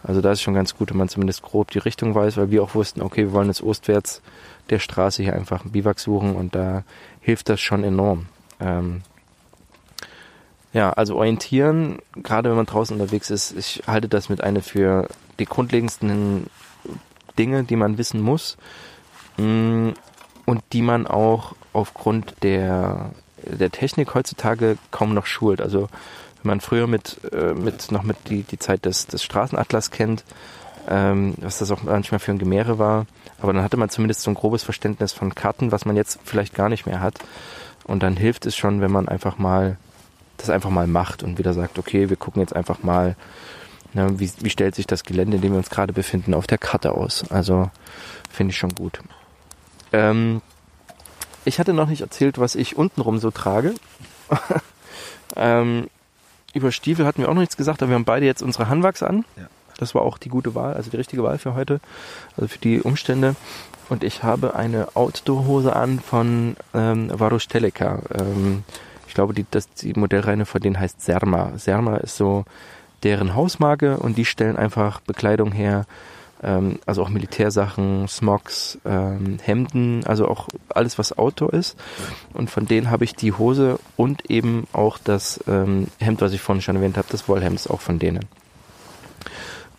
[0.03, 2.63] Also da ist schon ganz gut, wenn man zumindest grob die Richtung weiß, weil wir
[2.63, 4.21] auch wussten, okay, wir wollen jetzt ostwärts
[4.71, 6.83] der Straße hier einfach einen Biwak suchen und da
[7.21, 8.27] hilft das schon enorm.
[8.61, 9.03] Ähm,
[10.73, 15.09] ja, also orientieren, gerade wenn man draußen unterwegs ist, ich halte das mit einer für
[15.39, 16.47] die grundlegendsten
[17.39, 18.57] Dinge, die man wissen muss
[19.37, 19.91] mm,
[20.47, 23.11] und die man auch aufgrund der,
[23.47, 25.61] der Technik heutzutage kaum noch schult.
[25.61, 25.89] Also
[26.43, 30.25] wenn man früher mit, äh, mit noch mit die, die Zeit des, des Straßenatlas kennt,
[30.89, 33.07] ähm, was das auch manchmal für ein Gemehre war,
[33.41, 36.55] aber dann hatte man zumindest so ein grobes Verständnis von Karten, was man jetzt vielleicht
[36.55, 37.19] gar nicht mehr hat.
[37.85, 39.77] Und dann hilft es schon, wenn man einfach mal
[40.37, 43.17] das einfach mal macht und wieder sagt, okay, wir gucken jetzt einfach mal,
[43.95, 46.59] ne, wie, wie stellt sich das Gelände, in dem wir uns gerade befinden, auf der
[46.59, 47.25] Karte aus.
[47.31, 47.71] Also
[48.31, 49.01] finde ich schon gut.
[49.93, 50.43] Ähm,
[51.45, 53.75] ich hatte noch nicht erzählt, was ich untenrum so trage.
[55.37, 55.89] ähm,
[56.55, 59.03] über Stiefel hatten wir auch noch nichts gesagt, aber wir haben beide jetzt unsere Hanwachs
[59.03, 59.25] an.
[59.37, 59.49] Ja.
[59.79, 61.81] Das war auch die gute Wahl, also die richtige Wahl für heute,
[62.37, 63.35] also für die Umstände.
[63.89, 68.01] Und ich habe eine Outdoor-Hose an von ähm, Varos Teleka.
[68.15, 68.65] Ähm,
[69.09, 71.53] ich glaube, die, das, die Modellreihe von denen heißt Serma.
[71.57, 72.45] Serma ist so
[73.03, 75.87] deren Hausmarke und die stellen einfach Bekleidung her,
[76.43, 81.77] ähm, also auch Militärsachen, Smogs, ähm, Hemden, also auch alles, was Outdoor ist.
[82.33, 86.41] Und von denen habe ich die Hose und eben auch das ähm, Hemd, was ich
[86.41, 88.27] vorhin schon erwähnt habe, das Wollhemd ist auch von denen.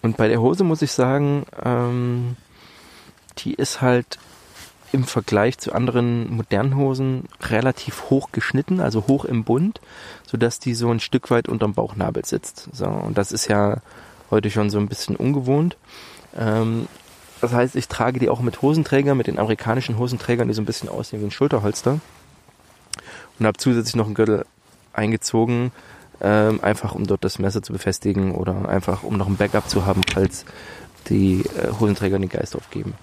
[0.02, 2.36] Und bei der Hose muss ich sagen, ähm,
[3.40, 4.20] die ist halt
[4.92, 9.82] im Vergleich zu anderen modernen Hosen relativ hoch geschnitten, also hoch im Bund,
[10.26, 12.70] sodass die so ein Stück weit unterm Bauchnabel sitzt.
[12.74, 13.78] So, und das ist ja
[14.30, 15.78] heute schon so ein bisschen ungewohnt.
[16.38, 16.88] Ähm,
[17.42, 20.66] das heißt, ich trage die auch mit Hosenträgern, mit den amerikanischen Hosenträgern, die so ein
[20.66, 22.00] bisschen aussehen wie ein Schulterholster.
[23.40, 24.46] Und habe zusätzlich noch einen Gürtel
[24.94, 25.72] eingezogen,
[26.22, 29.86] ähm, einfach um dort das Messer zu befestigen oder einfach um noch ein Backup zu
[29.86, 30.46] haben, falls
[31.10, 32.94] die äh, Hosenträger den Geist aufgeben.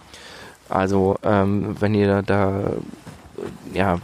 [0.69, 2.73] Also ähm, wenn ihr da,
[3.75, 3.99] ja,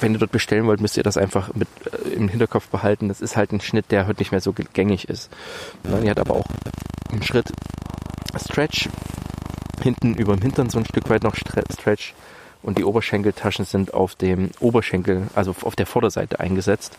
[0.00, 3.08] wenn ihr dort bestellen wollt, müsst ihr das einfach mit äh, im Hinterkopf behalten.
[3.08, 5.30] Das ist halt ein Schnitt, der heute nicht mehr so gängig ist.
[5.84, 6.46] Ja, die hat aber auch
[7.10, 7.52] einen Schritt
[8.36, 8.88] Stretch,
[9.82, 12.14] hinten über dem Hintern so ein Stück weit noch Stretch
[12.62, 16.96] und die Oberschenkeltaschen sind auf dem Oberschenkel, also auf der Vorderseite eingesetzt.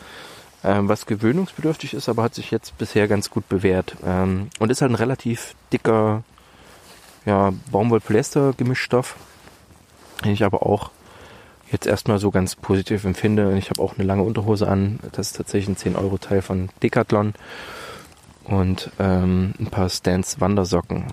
[0.62, 3.96] Ähm, was gewöhnungsbedürftig ist, aber hat sich jetzt bisher ganz gut bewährt.
[4.06, 6.24] Ähm, und ist halt ein relativ dicker
[7.26, 9.16] ja, Baumwoll-Polyester-Gemischstoff,
[10.26, 10.92] den ich aber auch
[11.72, 13.58] jetzt erstmal so ganz positiv empfinde.
[13.58, 15.00] Ich habe auch eine lange Unterhose an.
[15.12, 17.34] Das ist tatsächlich ein 10-Euro-Teil von Decathlon.
[18.44, 21.06] Und ähm, ein paar Stans Wandersocken.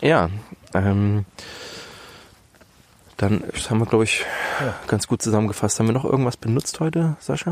[0.00, 0.30] Ja,
[0.74, 1.24] ähm,
[3.16, 4.24] dann haben wir, glaube ich,
[4.60, 4.74] ja.
[4.88, 5.78] ganz gut zusammengefasst.
[5.78, 7.50] Haben wir noch irgendwas benutzt heute, Sascha?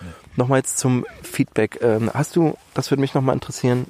[0.00, 0.06] Ja.
[0.36, 1.80] Nochmal jetzt zum Feedback.
[1.82, 3.86] Ähm, hast du, das würde mich nochmal interessieren,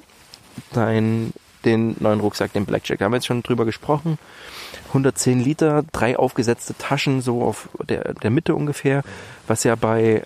[0.73, 1.33] dein
[1.67, 2.99] den neuen Rucksack, den Blackjack.
[2.99, 4.17] Da haben wir jetzt schon drüber gesprochen.
[4.87, 9.03] 110 Liter, drei aufgesetzte Taschen, so auf der, der Mitte ungefähr,
[9.45, 10.23] was ja bei,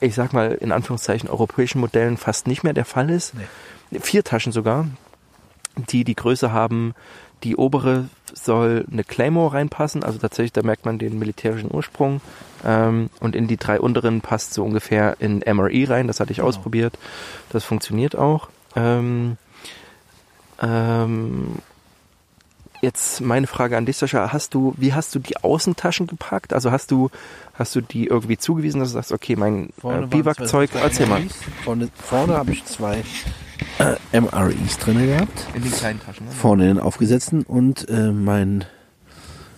[0.00, 3.34] ich sag mal, in Anführungszeichen europäischen Modellen fast nicht mehr der Fall ist.
[3.90, 4.00] Nee.
[4.00, 4.86] Vier Taschen sogar,
[5.76, 6.94] die die Größe haben,
[7.44, 12.20] die obere soll eine Claymore reinpassen, also tatsächlich, da merkt man den militärischen Ursprung.
[12.64, 16.38] Ähm, und in die drei unteren passt so ungefähr in MRE rein, das hatte ich
[16.38, 16.48] genau.
[16.48, 16.98] ausprobiert.
[17.50, 18.48] Das funktioniert auch.
[18.74, 19.36] Ähm,
[20.62, 21.56] ähm,
[22.80, 24.32] jetzt meine Frage an dich, Sascha.
[24.32, 26.52] Hast du, wie hast du die Außentaschen gepackt?
[26.52, 27.10] Also hast du,
[27.54, 31.22] hast du die irgendwie zugewiesen, dass du sagst, okay, mein äh, Biwakzeug, erzähl mal.
[31.64, 33.04] Vorne, vorne habe ich zwei
[33.78, 35.46] äh, MREs drin gehabt.
[35.54, 36.26] In den kleinen Taschen.
[36.26, 36.32] Ne?
[36.32, 38.64] Vorne in den aufgesetzten und äh, mein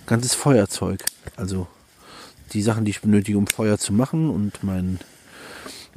[0.06, 1.04] ganzes Feuerzeug.
[1.36, 1.66] Also
[2.52, 5.00] die Sachen, die ich benötige, um Feuer zu machen und mein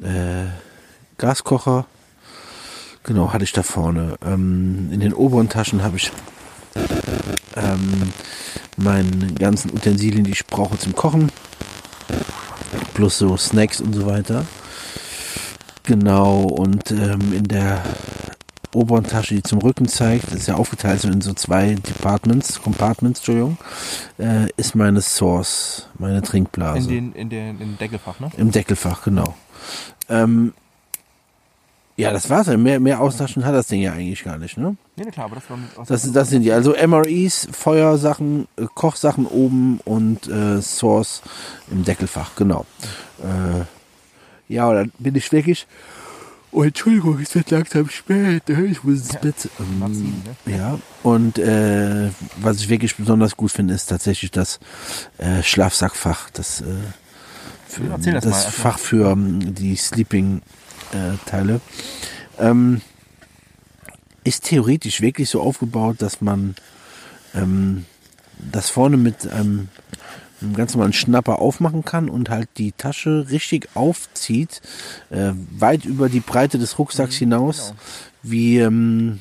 [0.01, 0.45] äh,
[1.17, 1.85] Gaskocher
[3.07, 4.17] Genau, hatte ich da vorne.
[4.21, 6.11] Ähm, in den oberen Taschen habe ich
[7.55, 8.11] ähm,
[8.75, 11.31] meine ganzen Utensilien, die ich brauche zum Kochen.
[12.93, 14.45] Plus so Snacks und so weiter.
[15.83, 17.81] Genau, und ähm, in der
[18.73, 23.21] oberen Tasche, die zum Rücken zeigt, ist ja aufgeteilt so in so zwei Departments, Compartments,
[23.21, 23.57] Entschuldigung,
[24.19, 26.89] äh, ist meine Source, meine Trinkblase.
[26.89, 28.29] In den, in den, im Deckelfach, ne?
[28.35, 29.33] Im Deckelfach, genau.
[30.09, 30.53] Ähm,
[31.97, 32.45] ja, das war's.
[32.45, 34.77] Mehr, mehr Austaschen hat das Ding ja eigentlich gar nicht, ne?
[34.95, 36.51] Nee, klar, aber das war mit das, das sind die.
[36.51, 41.23] Also MREs, Feuersachen, äh, Kochsachen oben und äh, Source
[41.71, 42.67] im Deckelfach, genau.
[43.19, 43.65] Äh,
[44.53, 45.65] ja, dann bin ich wirklich.
[46.51, 48.47] Oh, Entschuldigung, es wird langsam spät.
[48.47, 48.65] Ne?
[48.67, 49.49] Ich muss ins ja, Bett.
[49.59, 49.79] Ähm,
[50.45, 50.55] ne?
[50.57, 54.59] Ja, und äh, was ich wirklich besonders gut finde, ist tatsächlich das
[55.17, 56.29] äh, Schlafsackfach.
[56.29, 56.65] Das, äh,
[57.67, 60.41] für, das, das Fach für ähm, die Sleeping
[61.25, 61.61] Teile.
[62.39, 62.81] Ähm,
[64.23, 66.55] ist theoretisch wirklich so aufgebaut, dass man
[67.33, 67.85] ähm,
[68.37, 69.69] das vorne mit einem,
[70.41, 74.61] einem ganz normalen Schnapper aufmachen kann und halt die Tasche richtig aufzieht,
[75.09, 77.79] äh, weit über die Breite des Rucksacks Mhm, hinaus, genau.
[78.23, 79.19] wie ähm,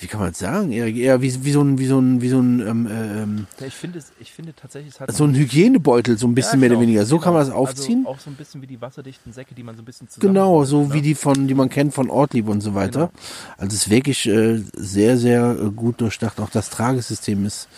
[0.00, 0.72] wie kann man das sagen?
[0.72, 3.66] Eher, eher wie, wie so ein, wie so ein, wie so ein, ähm, ähm, Ja,
[3.66, 6.58] ich finde, es- ich finde tatsächlich, es hat so ein Hygienebeutel, so ein bisschen Ja,
[6.60, 7.06] mehr oder genau, weniger.
[7.06, 7.60] So kann man das genau.
[7.60, 7.98] aufziehen.
[8.06, 10.32] Also auch so ein bisschen wie die wasserdichten Säcke, die man so ein bisschen zusammen.
[10.34, 10.94] Genau, so ne?
[10.94, 13.10] wie die von, die man kennt von Ortlieb und so weiter.
[13.58, 16.40] Also es ist wirklich äh, sehr, sehr äh, gut durchdacht.
[16.40, 17.68] Auch das Tragesystem ist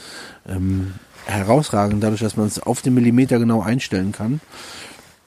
[0.49, 0.95] ähm,
[1.27, 4.41] herausragend, dadurch, dass man es auf den Millimeter genau einstellen kann.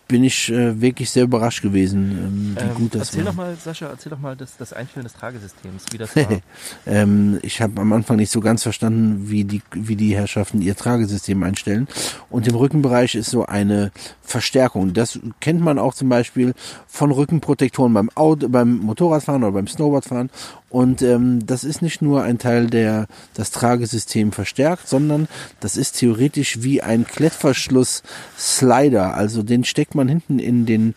[0.08, 3.32] Bin ich äh, wirklich sehr überrascht gewesen, ähm, wie Ähm, gut das erzähl war.
[3.32, 6.42] doch mal, Sascha, erzähl doch mal das, das Einstellen des Tragesystems, wie das war.
[6.86, 10.76] Ähm, ich habe am Anfang nicht so ganz verstanden, wie die, wie die Herrschaften ihr
[10.76, 11.88] Tragesystem einstellen.
[12.30, 13.92] Und im Rückenbereich ist so eine
[14.22, 14.94] Verstärkung.
[14.94, 16.54] Das kennt man auch zum Beispiel
[16.88, 20.30] von Rückenprotektoren beim Auto, beim Motorradfahren oder beim Snowboardfahren.
[20.76, 25.30] Und ähm, das ist nicht nur ein Teil, der das Tragesystem verstärkt, sondern
[25.62, 29.14] das ist theoretisch wie ein Klettverschluss-Slider.
[29.14, 30.94] Also den steckt man hinten in den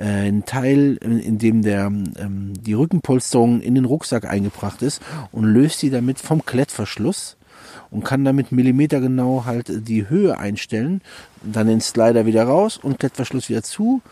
[0.00, 5.00] äh, in Teil, in, dem der ähm, die Rückenpolsterung in den Rucksack eingebracht ist
[5.30, 7.36] und löst die damit vom Klettverschluss
[7.92, 11.02] und kann damit millimetergenau halt die Höhe einstellen,
[11.40, 14.02] dann den Slider wieder raus und Klettverschluss wieder zu,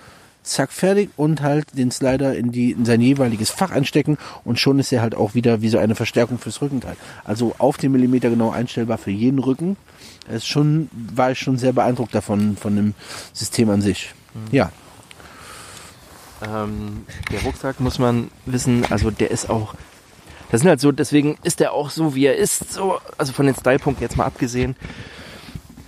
[0.49, 4.79] zack fertig und halt den Slider in die in sein jeweiliges Fach einstecken und schon
[4.79, 6.97] ist er halt auch wieder wie so eine Verstärkung fürs Rückenteil.
[7.25, 9.77] Also auf den Millimeter genau einstellbar für jeden Rücken.
[10.29, 12.95] Es schon war ich schon sehr beeindruckt davon von dem
[13.33, 14.15] System an sich.
[14.51, 14.71] Ja,
[16.43, 19.75] Ähm, der Rucksack muss man wissen, also der ist auch,
[20.53, 23.47] das sind halt so, deswegen ist der auch so, wie er ist, so, also von
[23.47, 24.77] den Stylepunkten jetzt mal abgesehen.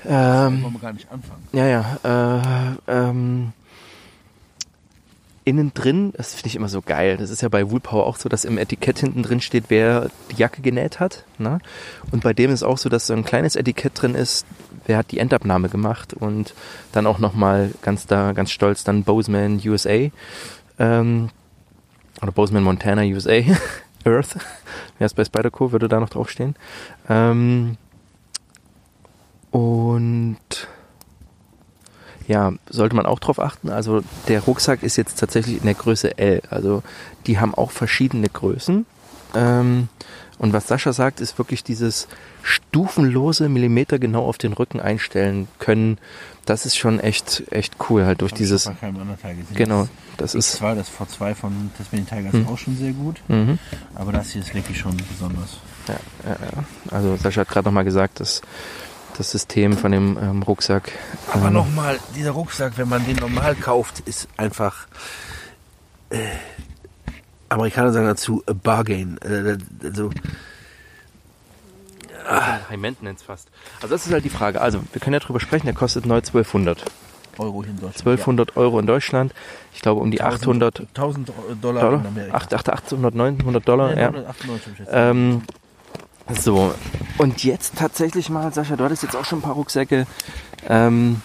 [0.04, 1.46] Ähm, wollen wir gar nicht anfangen.
[1.52, 3.52] ja, ja, äh, ähm,
[5.44, 7.16] innen drin, das finde ich immer so geil.
[7.16, 10.36] Das ist ja bei Woolpower auch so, dass im Etikett hinten drin steht, wer die
[10.36, 11.24] Jacke genäht hat.
[11.38, 11.60] Ne?
[12.10, 14.46] Und bei dem ist auch so, dass so ein kleines Etikett drin ist,
[14.86, 16.54] wer hat die Endabnahme gemacht und
[16.92, 20.10] dann auch nochmal ganz da, ganz stolz dann Bozeman USA
[20.78, 21.30] ähm,
[22.20, 23.40] oder Bozeman Montana USA
[24.04, 24.36] Earth.
[24.98, 26.54] Wer ist bei Spyderco, würde da noch draufstehen.
[27.08, 27.76] Ähm,
[29.50, 30.38] und
[32.30, 33.70] ja, sollte man auch drauf achten.
[33.70, 36.42] Also der Rucksack ist jetzt tatsächlich in der Größe L.
[36.48, 36.84] Also
[37.26, 38.86] die haben auch verschiedene Größen.
[39.34, 39.88] Ähm,
[40.38, 42.06] und was Sascha sagt, ist wirklich dieses
[42.42, 45.98] stufenlose Millimeter genau auf den Rücken einstellen können.
[46.46, 48.64] Das ist schon echt, echt cool halt durch dieses.
[48.66, 49.56] bei keinem anderen Teil gesehen.
[49.56, 52.46] Genau, das Das ist zwar das V2 von Tasmanian Tigers Hm.
[52.48, 53.58] auch schon sehr gut, Mhm.
[53.94, 55.58] aber das hier ist wirklich schon besonders.
[55.88, 56.64] Ja, ja, ja.
[56.96, 58.40] Also Sascha hat gerade nochmal gesagt, dass
[59.20, 60.92] das System von dem ähm, Rucksack.
[61.32, 64.86] Aber ähm, nochmal, dieser Rucksack, wenn man den normal kauft, ist einfach.
[66.10, 66.18] Äh,
[67.48, 69.18] Amerikaner sagen dazu a bargain.
[69.22, 70.10] Äh, also,
[72.28, 73.48] High Maintenance fast.
[73.82, 74.60] Also das ist halt die Frage.
[74.60, 76.84] Also wir können ja drüber sprechen, der kostet neu 1200.
[77.38, 77.96] Euro in Deutschland.
[77.98, 79.34] 1200 Euro in Deutschland.
[79.72, 82.00] Ich glaube um die 800 1000 Dollar, Dollar.
[82.00, 82.36] in Amerika.
[82.36, 83.94] 8, 8, 800, 900 Dollar.
[83.94, 84.10] Nee, Ja.
[84.10, 84.96] 998 schätze ich.
[84.96, 85.42] Ähm,
[86.38, 86.74] so,
[87.18, 90.06] und jetzt tatsächlich mal, Sascha, du hattest jetzt auch schon ein paar Rucksäcke.
[90.68, 91.22] Ähm,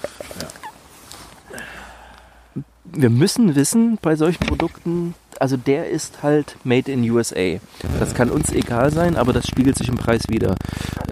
[2.86, 7.60] wir müssen wissen bei solchen Produkten, also der ist halt made in USA.
[8.00, 10.56] Das kann uns egal sein, aber das spiegelt sich im Preis wieder.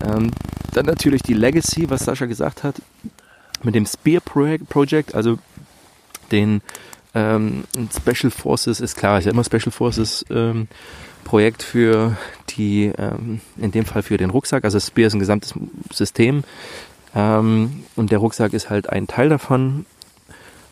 [0.01, 0.31] Ähm,
[0.73, 2.75] dann natürlich die Legacy, was Sascha gesagt hat,
[3.63, 5.37] mit dem Spear Project, Project also
[6.31, 6.61] den
[7.13, 7.65] ähm,
[7.95, 10.67] Special Forces ist klar, ist ja immer Special Forces ähm,
[11.23, 12.17] Projekt für
[12.49, 14.63] die, ähm, in dem Fall für den Rucksack.
[14.63, 15.53] Also Spear ist ein gesamtes
[15.91, 16.43] System
[17.15, 19.85] ähm, und der Rucksack ist halt ein Teil davon.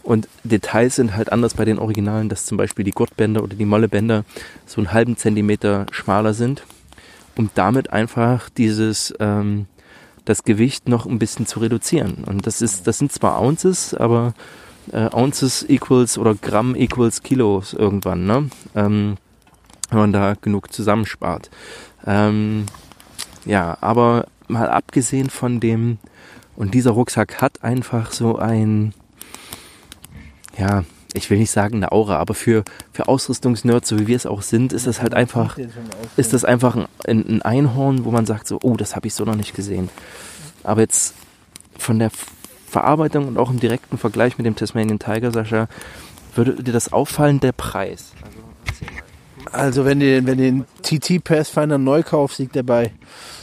[0.04, 3.66] Und Details sind halt anders bei den Originalen, dass zum Beispiel die Gurtbänder oder die
[3.66, 4.26] Mollebänder
[4.66, 6.64] so einen halben Zentimeter schmaler sind,
[7.36, 9.68] um damit einfach dieses ähm,
[10.26, 12.24] das Gewicht noch ein bisschen zu reduzieren.
[12.26, 14.34] Und das ist, das sind zwar Ounces, aber
[14.92, 18.50] äh, Ounces equals oder Gramm equals Kilos irgendwann, ne?
[18.76, 19.18] Ähm,
[19.92, 21.52] wenn man da genug zusammenspart.
[22.08, 22.66] Ähm,
[23.46, 26.00] ja, aber mal abgesehen von dem,
[26.56, 28.94] und dieser Rucksack hat einfach so ein,
[30.58, 30.84] ja,
[31.14, 32.64] ich will nicht sagen eine Aura, aber für,
[32.94, 35.58] für Ausrüstungsnerds, so wie wir es auch sind, ist das halt einfach,
[36.16, 36.76] ist das einfach
[37.06, 39.90] ein, ein Einhorn, wo man sagt so, oh, das habe ich so noch nicht gesehen.
[40.64, 41.16] Aber jetzt
[41.78, 42.12] von der
[42.68, 45.68] Verarbeitung und auch im direkten Vergleich mit dem Tasmanian Tiger, Sascha,
[46.36, 48.14] würde dir das auffallen, der Preis?
[48.24, 48.38] Also,
[48.68, 49.11] erzähl mal.
[49.52, 52.92] Also wenn du, wenn den TT Pathfinder neu kaufst, liegt der bei,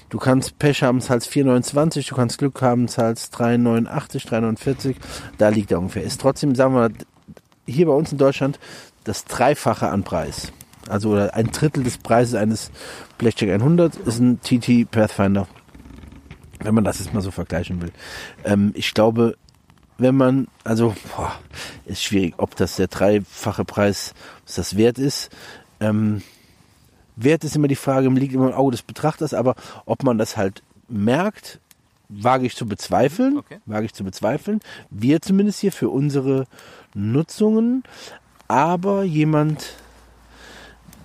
[0.08, 4.96] du kannst Pech haben, zahlst 4,29, du kannst Glück haben, zahlst 3,89, 3,49,
[5.38, 6.02] da liegt er ungefähr.
[6.02, 6.90] Ist trotzdem, sagen wir
[7.66, 8.58] hier bei uns in Deutschland
[9.04, 10.52] das Dreifache an Preis.
[10.88, 12.70] Also oder ein Drittel des Preises eines
[13.18, 15.46] Blackjack 100 ist ein TT Pathfinder.
[16.60, 17.92] Wenn man das jetzt mal so vergleichen will.
[18.44, 19.36] Ähm, ich glaube,
[19.98, 21.32] wenn man, also, boah,
[21.84, 24.14] ist schwierig, ob das der dreifache Preis,
[24.46, 25.30] was das wert ist.
[25.80, 26.22] Ähm,
[27.16, 29.54] wert ist immer die Frage, liegt immer im Auge des Betrachters, aber
[29.86, 31.60] ob man das halt merkt,
[32.08, 33.58] wage ich zu bezweifeln, okay.
[33.66, 34.60] wage ich zu bezweifeln.
[34.90, 36.46] Wir zumindest hier für unsere
[36.94, 37.84] Nutzungen,
[38.46, 39.74] aber jemand,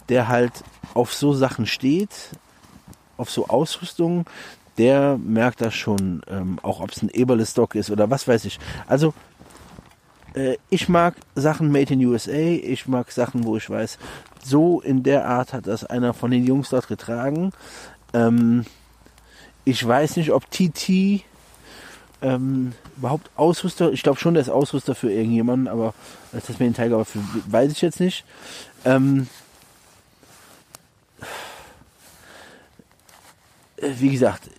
[0.09, 0.63] der halt
[0.93, 2.29] auf so Sachen steht,
[3.17, 4.25] auf so Ausrüstung,
[4.77, 8.59] der merkt das schon, ähm, auch ob es ein Eberle-Stock ist oder was weiß ich.
[8.87, 9.13] Also
[10.33, 13.99] äh, ich mag Sachen made in USA, ich mag Sachen, wo ich weiß,
[14.45, 17.51] so in der Art hat das einer von den Jungs dort getragen.
[18.13, 18.65] Ähm,
[19.65, 21.23] ich weiß nicht, ob TT
[22.21, 25.93] ähm, überhaupt Ausrüster, ich glaube schon, der ist Ausrüster für irgendjemanden, aber
[26.31, 28.23] das ist mir ein Tiger, für, weiß ich jetzt nicht.
[28.85, 29.27] Ähm,
[33.77, 34.49] äh, wie gesagt,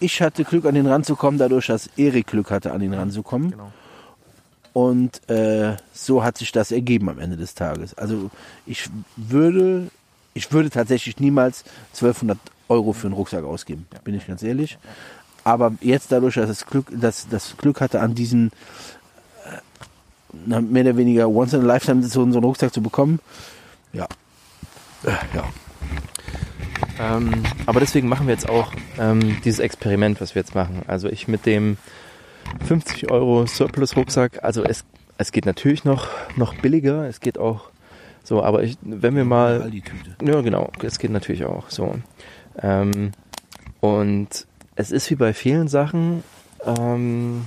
[0.00, 3.52] ich hatte Glück, an den ranzukommen, dadurch, dass Erik Glück hatte, an den ranzukommen.
[3.52, 3.72] Genau.
[4.74, 7.94] Und äh, so hat sich das ergeben am Ende des Tages.
[7.94, 8.30] Also
[8.66, 9.88] ich würde,
[10.34, 12.36] ich würde tatsächlich niemals 1200
[12.68, 14.00] Euro für einen Rucksack ausgeben, ja.
[14.02, 14.76] bin ich ganz ehrlich.
[15.44, 18.50] Aber jetzt dadurch, dass das Glück, dass das Glück hatte, an diesen
[20.46, 23.20] äh, mehr oder weniger once in a lifetime so, so einen Rucksack zu bekommen,
[23.92, 24.08] ja,
[25.04, 25.44] äh, ja,
[26.98, 30.82] ähm, aber deswegen machen wir jetzt auch ähm, dieses Experiment, was wir jetzt machen.
[30.86, 31.76] Also ich mit dem
[32.66, 34.84] 50 Euro Surplus-Rucksack, also es,
[35.18, 37.70] es geht natürlich noch, noch billiger, es geht auch
[38.24, 39.70] so, aber ich, wenn wir mal.
[40.22, 41.94] Ja, genau, es geht natürlich auch so.
[42.58, 43.12] Ähm,
[43.80, 46.24] und es ist wie bei vielen Sachen,
[46.64, 47.44] ähm,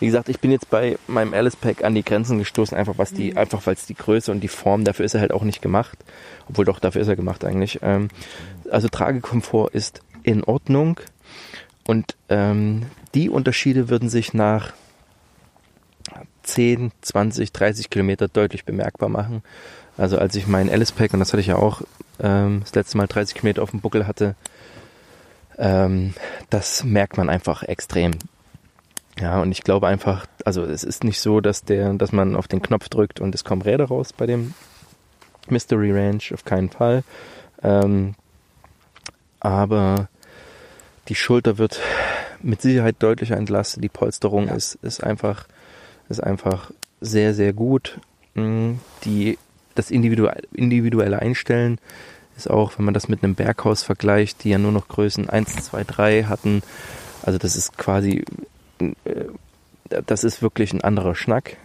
[0.00, 3.12] wie gesagt, ich bin jetzt bei meinem Alice Pack an die Grenzen gestoßen, einfach was
[3.12, 3.38] die, mhm.
[3.38, 5.98] einfach weil es die Größe und die Form, dafür ist er halt auch nicht gemacht.
[6.48, 7.80] Obwohl doch, dafür ist er gemacht eigentlich.
[7.82, 8.08] Ähm,
[8.70, 11.00] also Tragekomfort ist in Ordnung.
[11.86, 14.72] Und ähm, die Unterschiede würden sich nach
[16.42, 19.42] 10, 20, 30 Kilometer deutlich bemerkbar machen.
[19.96, 21.82] Also als ich meinen Alice Pack, und das hatte ich ja auch
[22.20, 24.34] ähm, das letzte Mal 30 Kilometer auf dem Buckel hatte,
[25.58, 26.14] ähm,
[26.50, 28.12] das merkt man einfach extrem.
[29.20, 32.46] Ja, und ich glaube einfach, also es ist nicht so, dass der, dass man auf
[32.46, 34.54] den Knopf drückt und es kommen Räder raus bei dem
[35.48, 37.02] Mystery Ranch, auf keinen Fall.
[37.62, 38.14] Ähm,
[39.40, 40.08] aber
[41.08, 41.80] die Schulter wird
[42.42, 43.82] mit Sicherheit deutlicher entlastet.
[43.82, 44.54] Die Polsterung ja.
[44.54, 45.46] ist, ist einfach,
[46.08, 47.98] ist einfach sehr, sehr gut.
[48.34, 49.38] Mm, die,
[49.74, 51.78] das individuelle Einstellen
[52.36, 55.56] ist auch, wenn man das mit einem Berghaus vergleicht, die ja nur noch Größen 1,
[55.64, 56.62] 2, 3 hatten.
[57.22, 58.24] Also das ist quasi
[58.80, 59.24] äh,
[59.88, 61.56] das ist wirklich ein anderer Schnack.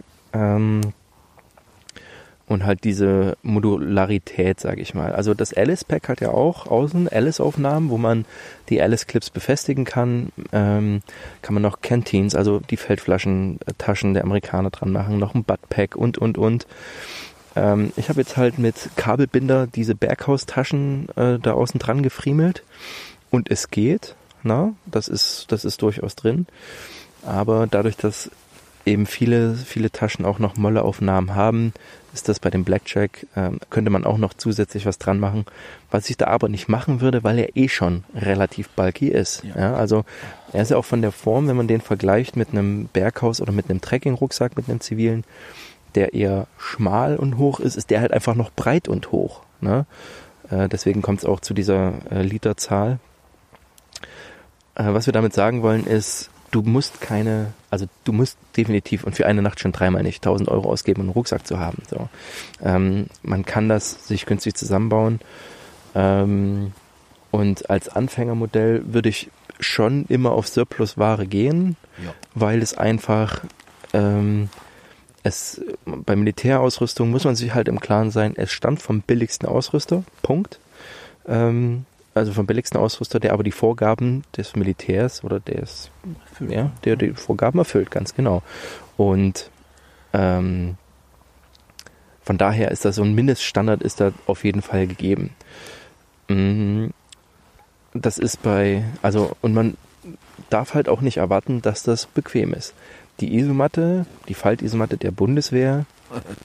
[2.46, 5.12] Und halt diese Modularität, sage ich mal.
[5.12, 8.26] Also das Alice Pack hat ja auch außen Alice-Aufnahmen, wo man
[8.68, 10.30] die Alice-Clips befestigen kann.
[10.52, 11.00] Ähm,
[11.40, 16.18] kann man noch Canteens, also die Feldflaschentaschen der Amerikaner dran machen, noch ein Buttpack und,
[16.18, 16.66] und, und.
[17.56, 22.62] Ähm, ich habe jetzt halt mit Kabelbinder diese Berghaustaschen äh, da außen dran gefriemelt
[23.30, 24.14] und es geht.
[24.42, 26.46] Na, das ist, das ist durchaus drin.
[27.24, 28.30] Aber dadurch, dass
[28.84, 31.72] eben viele, viele Taschen auch noch Molleaufnahmen haben,
[32.14, 35.44] ist das bei dem Blackjack, äh, könnte man auch noch zusätzlich was dran machen,
[35.90, 39.42] was ich da aber nicht machen würde, weil er eh schon relativ bulky ist.
[39.44, 39.60] Ja.
[39.60, 39.74] ja.
[39.74, 40.04] also
[40.52, 43.52] er ist ja auch von der Form, wenn man den vergleicht mit einem Berghaus oder
[43.52, 45.24] mit einem Trekking-Rucksack, mit einem zivilen,
[45.96, 49.42] der eher schmal und hoch ist, ist der halt einfach noch breit und hoch.
[49.60, 49.84] Ne?
[50.50, 52.98] Äh, deswegen kommt es auch zu dieser äh, Literzahl.
[54.76, 59.16] Äh, was wir damit sagen wollen ist, du musst keine, also du musst definitiv und
[59.16, 61.82] für eine Nacht schon dreimal nicht 1000 Euro ausgeben, um einen Rucksack zu haben.
[61.90, 62.08] So.
[62.62, 65.18] Ähm, man kann das sich günstig zusammenbauen.
[65.96, 66.72] Ähm,
[67.32, 72.14] und als Anfängermodell würde ich schon immer auf Surplus-Ware gehen, ja.
[72.36, 73.40] weil es einfach
[73.92, 74.48] ähm,
[75.24, 80.04] es bei Militärausrüstung muss man sich halt im Klaren sein, es stammt vom billigsten Ausrüster.
[80.22, 80.60] Punkt.
[81.26, 85.90] Ähm, also vom billigsten Ausrüster, der aber die Vorgaben des Militärs oder des,
[86.48, 88.42] ja, der die Vorgaben erfüllt, ganz genau.
[88.96, 89.50] Und
[90.12, 90.76] ähm,
[92.22, 95.30] von daher ist da so ein Mindeststandard ist da auf jeden Fall gegeben.
[96.28, 96.92] Mhm.
[97.92, 99.76] Das ist bei, also, und man
[100.50, 102.74] darf halt auch nicht erwarten, dass das bequem ist.
[103.20, 105.86] Die Isomatte, die Faltisomatte der Bundeswehr,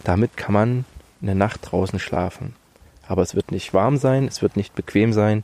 [0.04, 0.86] damit kann man
[1.22, 2.56] eine Nacht draußen schlafen
[3.10, 5.44] aber es wird nicht warm sein, es wird nicht bequem sein.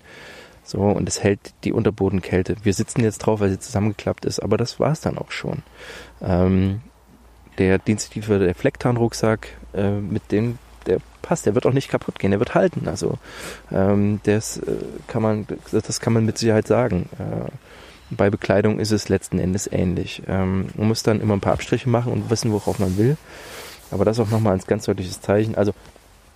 [0.63, 2.55] So, und es hält die Unterbodenkälte.
[2.63, 5.61] Wir sitzen jetzt drauf, weil sie zusammengeklappt ist, aber das war es dann auch schon.
[6.21, 6.81] Ähm,
[7.59, 12.31] der Dienststiefer, der Flecktarnrucksack, äh, mit dem der passt, der wird auch nicht kaputt gehen,
[12.31, 12.87] der wird halten.
[12.87, 13.17] Also
[13.71, 14.75] ähm, das äh,
[15.07, 17.09] kann man, das kann man mit Sicherheit sagen.
[17.17, 17.49] Äh,
[18.11, 20.21] bei Bekleidung ist es letzten Endes ähnlich.
[20.27, 23.17] Ähm, man muss dann immer ein paar Abstriche machen und wissen, worauf man will.
[23.89, 25.55] Aber das auch nochmal als ganz deutliches Zeichen.
[25.55, 25.73] Also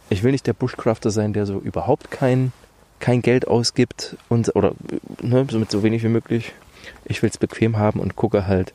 [0.10, 2.52] ich will nicht der Bushcrafter sein, der so überhaupt kein,
[3.00, 4.74] kein Geld ausgibt und oder
[5.22, 6.54] ne, so mit so wenig wie möglich.
[7.06, 8.74] Ich will es bequem haben und gucke halt,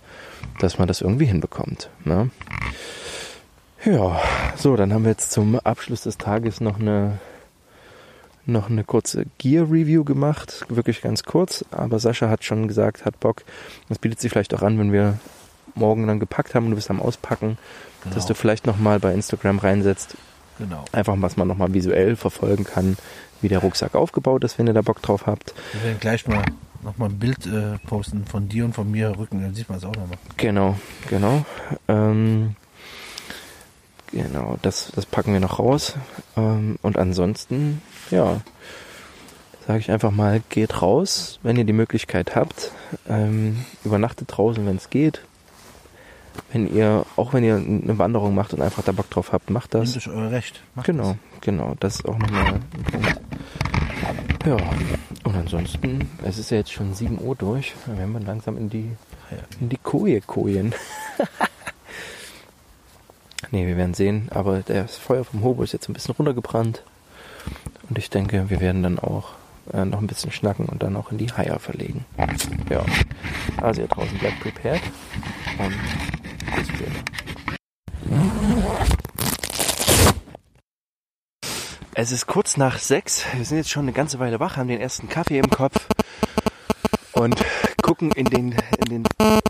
[0.61, 1.91] dass man das irgendwie hinbekommt.
[2.05, 2.31] Ne?
[3.85, 4.21] Ja,
[4.57, 7.19] so, dann haben wir jetzt zum Abschluss des Tages noch eine
[8.47, 13.43] noch eine kurze Gear-Review gemacht, wirklich ganz kurz, aber Sascha hat schon gesagt, hat Bock.
[13.89, 15.19] Das bietet sich vielleicht auch an, wenn wir
[15.75, 17.57] morgen dann gepackt haben und du bist am Auspacken,
[18.03, 18.15] genau.
[18.15, 20.17] dass du vielleicht nochmal bei Instagram reinsetzt.
[20.59, 20.85] Genau.
[20.93, 22.97] Einfach, was man nochmal visuell verfolgen kann,
[23.41, 25.55] wie der Rucksack aufgebaut ist, wenn ihr da Bock drauf habt.
[25.73, 26.45] Wir werden gleich mal
[26.83, 29.85] nochmal ein Bild äh, posten von dir und von mir Rücken, dann sieht man es
[29.85, 30.19] auch nochmal.
[30.37, 30.77] Genau,
[31.09, 31.45] genau.
[31.89, 32.57] Ähm,
[34.13, 35.95] genau, das, das packen wir noch raus.
[36.37, 37.81] Ähm, und ansonsten
[38.11, 38.41] ja,
[39.67, 42.71] sage ich einfach mal, geht raus, wenn ihr die Möglichkeit habt.
[43.09, 45.23] Ähm, übernachtet draußen, wenn es geht.
[46.53, 49.75] Wenn ihr, auch wenn ihr eine Wanderung macht und einfach da Bock drauf habt, macht
[49.75, 49.95] das.
[49.95, 50.63] Das ist euer Recht.
[50.75, 51.41] Macht genau, das.
[51.41, 51.75] genau.
[51.81, 53.21] Das ist auch nochmal ein Punkt.
[54.47, 54.57] Ja,
[55.25, 57.75] und ansonsten, es ist ja jetzt schon 7 Uhr durch.
[57.87, 58.91] Dann werden wir langsam in die,
[59.59, 60.75] in die Koje kojen.
[63.51, 64.29] nee, wir werden sehen.
[64.31, 66.83] Aber das Feuer vom Hobo ist jetzt ein bisschen runtergebrannt.
[67.89, 69.33] Und ich denke, wir werden dann auch
[69.73, 72.05] äh, noch ein bisschen schnacken und dann auch in die Haier verlegen.
[72.69, 72.85] Ja.
[73.63, 74.83] Also ihr draußen bleibt prepared
[75.59, 75.75] und
[76.63, 77.05] später.
[81.97, 83.25] Es ist kurz nach sechs.
[83.35, 85.87] Wir sind jetzt schon eine ganze Weile wach, haben den ersten Kaffee im Kopf
[87.13, 87.37] und
[87.83, 89.05] gucken in den, in den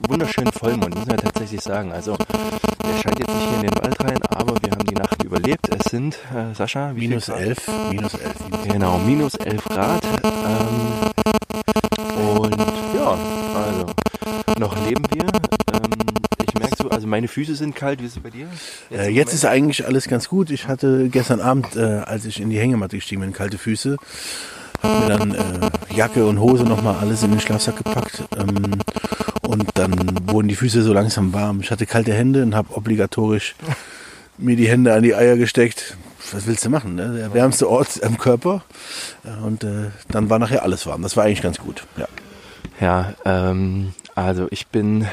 [0.09, 1.92] wunderschönen Vollmond, muss man tatsächlich sagen.
[1.92, 5.22] Also, der scheint jetzt nicht hier in den Wald rein, aber wir haben die Nacht
[5.22, 5.68] überlebt.
[5.70, 8.34] Es sind, äh, Sascha, minus elf, minus elf.
[8.64, 10.05] Genau, minus elf Grad.
[10.24, 11.12] Ähm,
[12.28, 12.61] und
[12.94, 13.18] ja,
[13.55, 13.86] also,
[14.59, 15.24] noch leben wir.
[15.72, 15.93] Ähm,
[17.05, 18.00] also meine Füße sind kalt.
[18.00, 18.46] Wie ist es bei dir?
[18.88, 20.48] Jetzt, äh, jetzt ist eigentlich alles ganz gut.
[20.50, 23.98] Ich hatte gestern Abend, äh, als ich in die Hängematte gestiegen bin, kalte Füße.
[24.82, 28.24] Hab mir dann äh, Jacke und Hose nochmal alles in den Schlafsack gepackt.
[28.38, 28.80] Ähm,
[29.42, 29.92] und dann
[30.30, 31.61] wurden die Füße so langsam warm.
[31.61, 33.55] Ich hatte kalte Hände und habe obligatorisch
[34.38, 35.98] mir die Hände an die Eier gesteckt.
[36.32, 36.94] Was willst du machen?
[36.94, 37.12] Ne?
[37.18, 38.64] Der wärmste Ort am Körper.
[39.44, 41.02] Und äh, dann war nachher alles warm.
[41.02, 41.84] Das war eigentlich ganz gut.
[41.98, 42.09] Ja,
[42.80, 45.07] ja ähm, also ich bin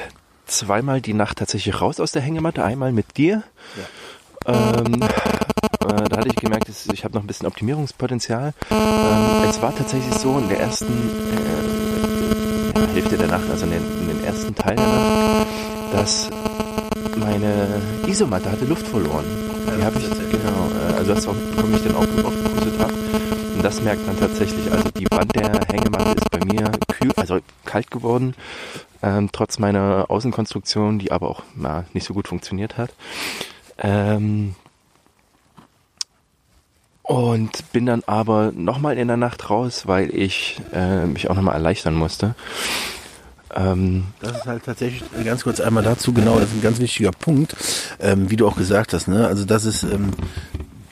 [0.52, 2.64] zweimal die Nacht tatsächlich raus aus der Hängematte.
[2.64, 3.44] Einmal mit dir.
[4.46, 4.78] Ja.
[4.78, 8.54] Ähm, äh, da hatte ich gemerkt, ich habe noch ein bisschen Optimierungspotenzial.
[8.70, 11.10] Ähm, es war tatsächlich so in der ersten
[12.76, 15.48] äh, ja, Hälfte der Nacht, also in den, in den ersten Teil der Nacht,
[15.94, 16.30] dass
[17.18, 19.26] meine Isomatte hatte Luft verloren.
[19.78, 22.94] Die habe ich, genau, äh, also das bekomme ich dann auch aufgepustet habe.
[23.56, 24.72] Und das merkt man tatsächlich.
[24.72, 28.34] Also die Wand der Hängematte bei mir kühl, also kalt geworden,
[29.04, 32.92] ähm, trotz meiner Außenkonstruktion, die aber auch na, nicht so gut funktioniert hat.
[33.78, 34.56] Ähm,
[37.04, 41.56] und bin dann aber nochmal in der Nacht raus, weil ich äh, mich auch nochmal
[41.56, 42.36] erleichtern musste.
[43.54, 47.12] Ähm, das ist halt tatsächlich ganz kurz einmal dazu, genau, das ist ein ganz wichtiger
[47.12, 47.56] Punkt,
[48.00, 49.28] ähm, wie du auch gesagt hast, ne?
[49.28, 50.12] Also das ist ähm,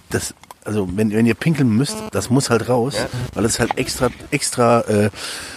[0.10, 0.34] das
[0.66, 3.08] also wenn, wenn ihr pinkeln müsst, das muss halt raus, ja.
[3.34, 5.10] weil es halt extra extra äh,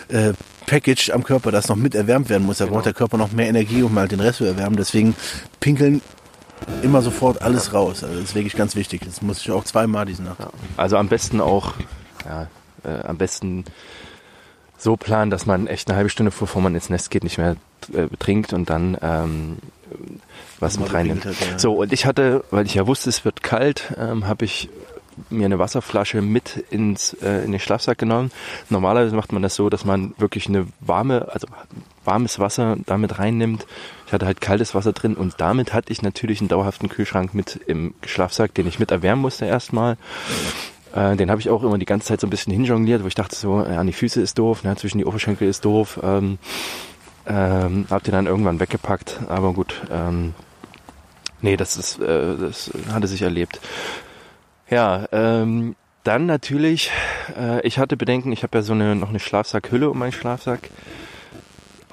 [0.08, 0.32] äh,
[0.66, 2.58] Package am Körper, das noch mit erwärmt werden muss.
[2.58, 2.76] Da genau.
[2.76, 4.76] braucht der Körper noch mehr Energie, um halt den Rest zu erwärmen.
[4.76, 5.14] Deswegen
[5.60, 6.00] pinkeln
[6.82, 8.04] immer sofort alles raus.
[8.04, 9.02] Also das ist wirklich ganz wichtig.
[9.04, 10.38] Das muss ich auch zweimal diese Nacht.
[10.76, 11.74] Also am besten auch,
[12.24, 12.46] ja,
[12.84, 13.64] äh, am besten
[14.78, 17.56] so planen, dass man echt eine halbe Stunde bevor man ins Nest geht, nicht mehr
[17.92, 19.58] äh, trinkt und dann ähm,
[20.58, 21.24] was mit reinnimmt.
[21.24, 21.58] Hat, ja.
[21.58, 24.68] So, und ich hatte, weil ich ja wusste, es wird kalt, ähm, habe ich
[25.30, 28.30] mir eine Wasserflasche mit ins äh, in den Schlafsack genommen.
[28.70, 31.46] Normalerweise macht man das so, dass man wirklich eine warme, also
[32.04, 33.66] warmes Wasser damit reinnimmt.
[34.06, 37.60] Ich hatte halt kaltes Wasser drin und damit hatte ich natürlich einen dauerhaften Kühlschrank mit
[37.66, 39.96] im Schlafsack, den ich mit erwärmen musste erstmal.
[40.94, 43.14] Äh, den habe ich auch immer die ganze Zeit so ein bisschen hinjongliert, wo ich
[43.14, 45.98] dachte so, ja, an die Füße ist doof, ne, zwischen die Oberschenkel ist doof.
[46.02, 46.38] Ähm,
[47.26, 49.80] ähm, hab den dann irgendwann weggepackt, aber gut.
[49.90, 50.34] Ähm,
[51.40, 53.60] nee, das ist, äh, das hatte sich erlebt.
[54.72, 56.90] Ja, ähm, dann natürlich,
[57.38, 60.70] äh, ich hatte Bedenken, ich habe ja so eine noch eine Schlafsackhülle um meinen Schlafsack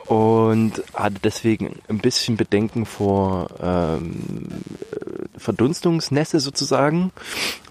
[0.06, 4.48] und hatte deswegen ein bisschen Bedenken vor ähm,
[5.36, 7.12] Verdunstungsnässe sozusagen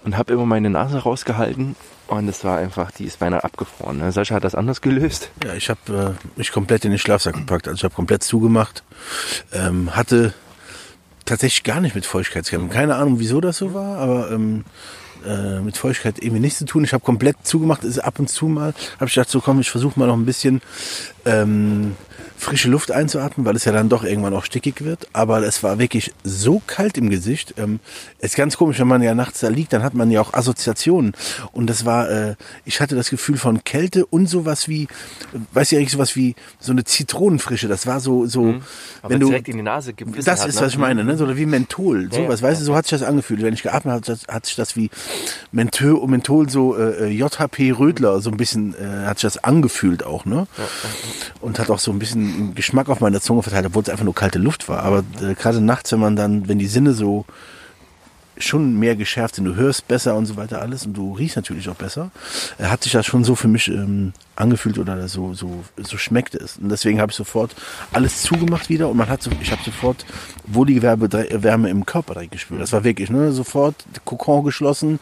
[0.05, 1.75] und habe immer meine Nase rausgehalten
[2.05, 3.97] und es war einfach, die ist beinahe abgefroren.
[3.97, 4.11] Ne?
[4.11, 5.31] Sascha hat das anders gelöst.
[5.43, 8.83] Ja, ich habe äh, mich komplett in den Schlafsack gepackt, also ich habe komplett zugemacht,
[9.53, 10.35] ähm, hatte
[11.29, 12.69] tatsächlich gar nicht mit Feuchtigkeitscreme.
[12.69, 14.65] Keine Ahnung, wieso das so war, aber ähm,
[15.25, 16.83] äh, mit Feuchtigkeit irgendwie nichts zu tun.
[16.83, 19.69] Ich habe komplett zugemacht, ist ab und zu mal, habe ich gedacht, so komm, ich
[19.69, 20.61] versuche mal noch ein bisschen
[21.25, 21.95] ähm,
[22.39, 25.07] frische Luft einzuatmen, weil es ja dann doch irgendwann auch stickig wird.
[25.13, 27.55] Aber es war wirklich so kalt im Gesicht.
[27.57, 27.79] Ähm,
[28.19, 31.13] ist ganz komisch, wenn man ja nachts da liegt, dann hat man ja auch Assoziationen.
[31.51, 32.35] Und das war, äh,
[32.65, 34.87] ich hatte das Gefühl von Kälte und sowas wie,
[35.53, 37.67] weiß ich eigentlich sowas wie so eine Zitronenfrische.
[37.67, 38.61] Das war so, so, Mhm.
[39.01, 40.61] Aber wenn du direkt in die Nase gebissen das hat, ist, ne?
[40.61, 41.17] was ich meine, ne?
[41.17, 42.09] So wie Menthol.
[42.11, 42.47] Ja, Sowas, ja.
[42.47, 43.41] weißt du, so hat sich das angefühlt.
[43.41, 44.89] Wenn ich geatmet habe, hat, sich das wie
[45.51, 50.05] Menthol, Menthol so äh, äh, JHP Rödler, so ein bisschen äh, hat sich das angefühlt
[50.05, 50.47] auch, ne?
[51.41, 54.05] Und hat auch so ein bisschen einen Geschmack auf meiner Zunge verteilt, obwohl es einfach
[54.05, 54.83] nur kalte Luft war.
[54.83, 57.25] Aber äh, gerade nachts, wenn man dann, wenn die Sinne so
[58.39, 61.67] schon mehr geschärft sind, du hörst besser und so weiter alles und du riechst natürlich
[61.69, 62.09] auch besser,
[62.57, 66.35] äh, hat sich das schon so für mich ähm, angefühlt oder so so so schmeckt
[66.35, 67.55] es und deswegen habe ich sofort
[67.91, 70.05] alles zugemacht wieder und man hat so, ich habe sofort
[70.45, 72.61] wohlige Wärme im Körper direkt gespürt.
[72.61, 73.75] Das war wirklich ne sofort
[74.05, 74.99] Kokon geschlossen,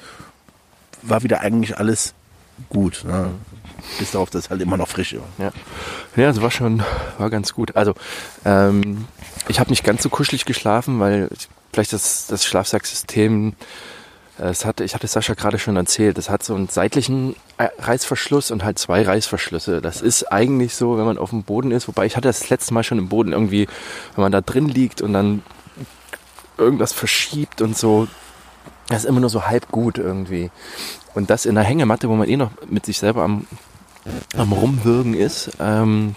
[1.04, 2.14] war wieder eigentlich alles
[2.70, 3.04] gut.
[3.06, 3.30] Ne?
[4.00, 5.24] Bis darauf, dass es halt immer noch frisch war.
[5.38, 5.52] Ja,
[6.16, 6.84] ja, es war schon,
[7.18, 7.76] war ganz gut.
[7.76, 7.94] Also,
[8.46, 9.06] ähm,
[9.48, 13.54] ich habe nicht ganz so kuschelig geschlafen, weil ich- vielleicht das, das Schlafsacksystem,
[14.40, 17.70] äh, es hatte, ich hatte Sascha gerade schon erzählt, es hat so einen seitlichen äh,
[17.80, 19.82] Reißverschluss und halt zwei Reißverschlüsse.
[19.82, 22.74] Das ist eigentlich so, wenn man auf dem Boden ist, wobei ich hatte das letzte
[22.74, 23.68] Mal schon im Boden irgendwie,
[24.16, 25.42] wenn man da drin liegt und dann
[26.58, 28.08] irgendwas verschiebt und so,
[28.90, 30.50] das ist immer nur so halb gut irgendwie.
[31.14, 33.46] Und das in der Hängematte, wo man eh noch mit sich selber am
[34.36, 35.52] am Rumwürgen ist.
[35.60, 36.16] Ähm,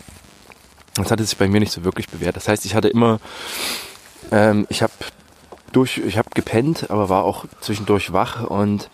[0.94, 2.36] das hatte sich bei mir nicht so wirklich bewährt.
[2.36, 3.20] Das heißt, ich hatte immer,
[4.32, 4.92] ähm, ich habe
[5.72, 8.90] durch, ich habe gepennt, aber war auch zwischendurch wach und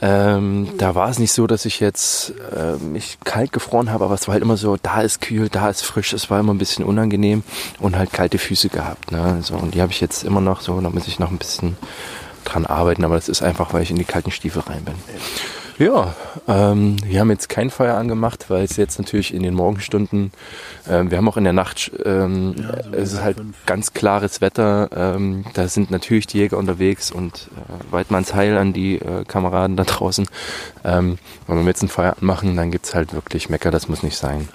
[0.00, 4.14] ähm, da war es nicht so, dass ich jetzt äh, mich kalt gefroren habe, aber
[4.14, 6.12] es war halt immer so, da ist kühl, da ist frisch.
[6.12, 7.44] Es war immer ein bisschen unangenehm
[7.78, 9.12] und halt kalte Füße gehabt.
[9.12, 9.38] Ne?
[9.42, 11.76] So, und die habe ich jetzt immer noch so, da muss ich noch ein bisschen
[12.44, 14.94] dran arbeiten, aber das ist einfach, weil ich in die kalten Stiefel rein bin.
[15.78, 16.14] Ja,
[16.48, 20.30] ähm, wir haben jetzt kein Feuer angemacht, weil es jetzt natürlich in den Morgenstunden,
[20.88, 23.56] ähm, wir haben auch in der Nacht, ähm, Ja, so es ist halt fünf.
[23.66, 28.72] ganz klares Wetter, ähm, da sind natürlich die Jäger unterwegs und äh, Weidmanns Heil an
[28.72, 30.28] die äh, Kameraden da draußen.
[30.84, 34.16] Ähm, wenn wir jetzt ein Feuer anmachen, dann gibt's halt wirklich Mecker, das muss nicht
[34.16, 34.48] sein.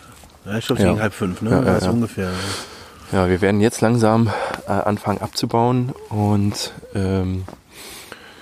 [0.45, 0.89] Ja, ich glaube, Ja.
[0.89, 1.49] gegen halb fünf, ne?
[1.49, 1.89] Ja, ja, ja.
[1.89, 2.29] ungefähr.
[3.11, 4.29] Ja, wir werden jetzt langsam
[4.67, 7.43] äh, anfangen abzubauen und ähm,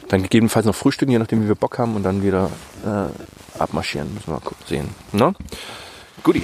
[0.07, 2.49] dann gegebenenfalls noch frühstücken, je nachdem wie wir Bock haben und dann wieder
[2.85, 4.13] äh, abmarschieren.
[4.13, 4.89] Müssen wir mal sehen.
[5.11, 5.33] Ne?
[6.23, 6.43] Guti.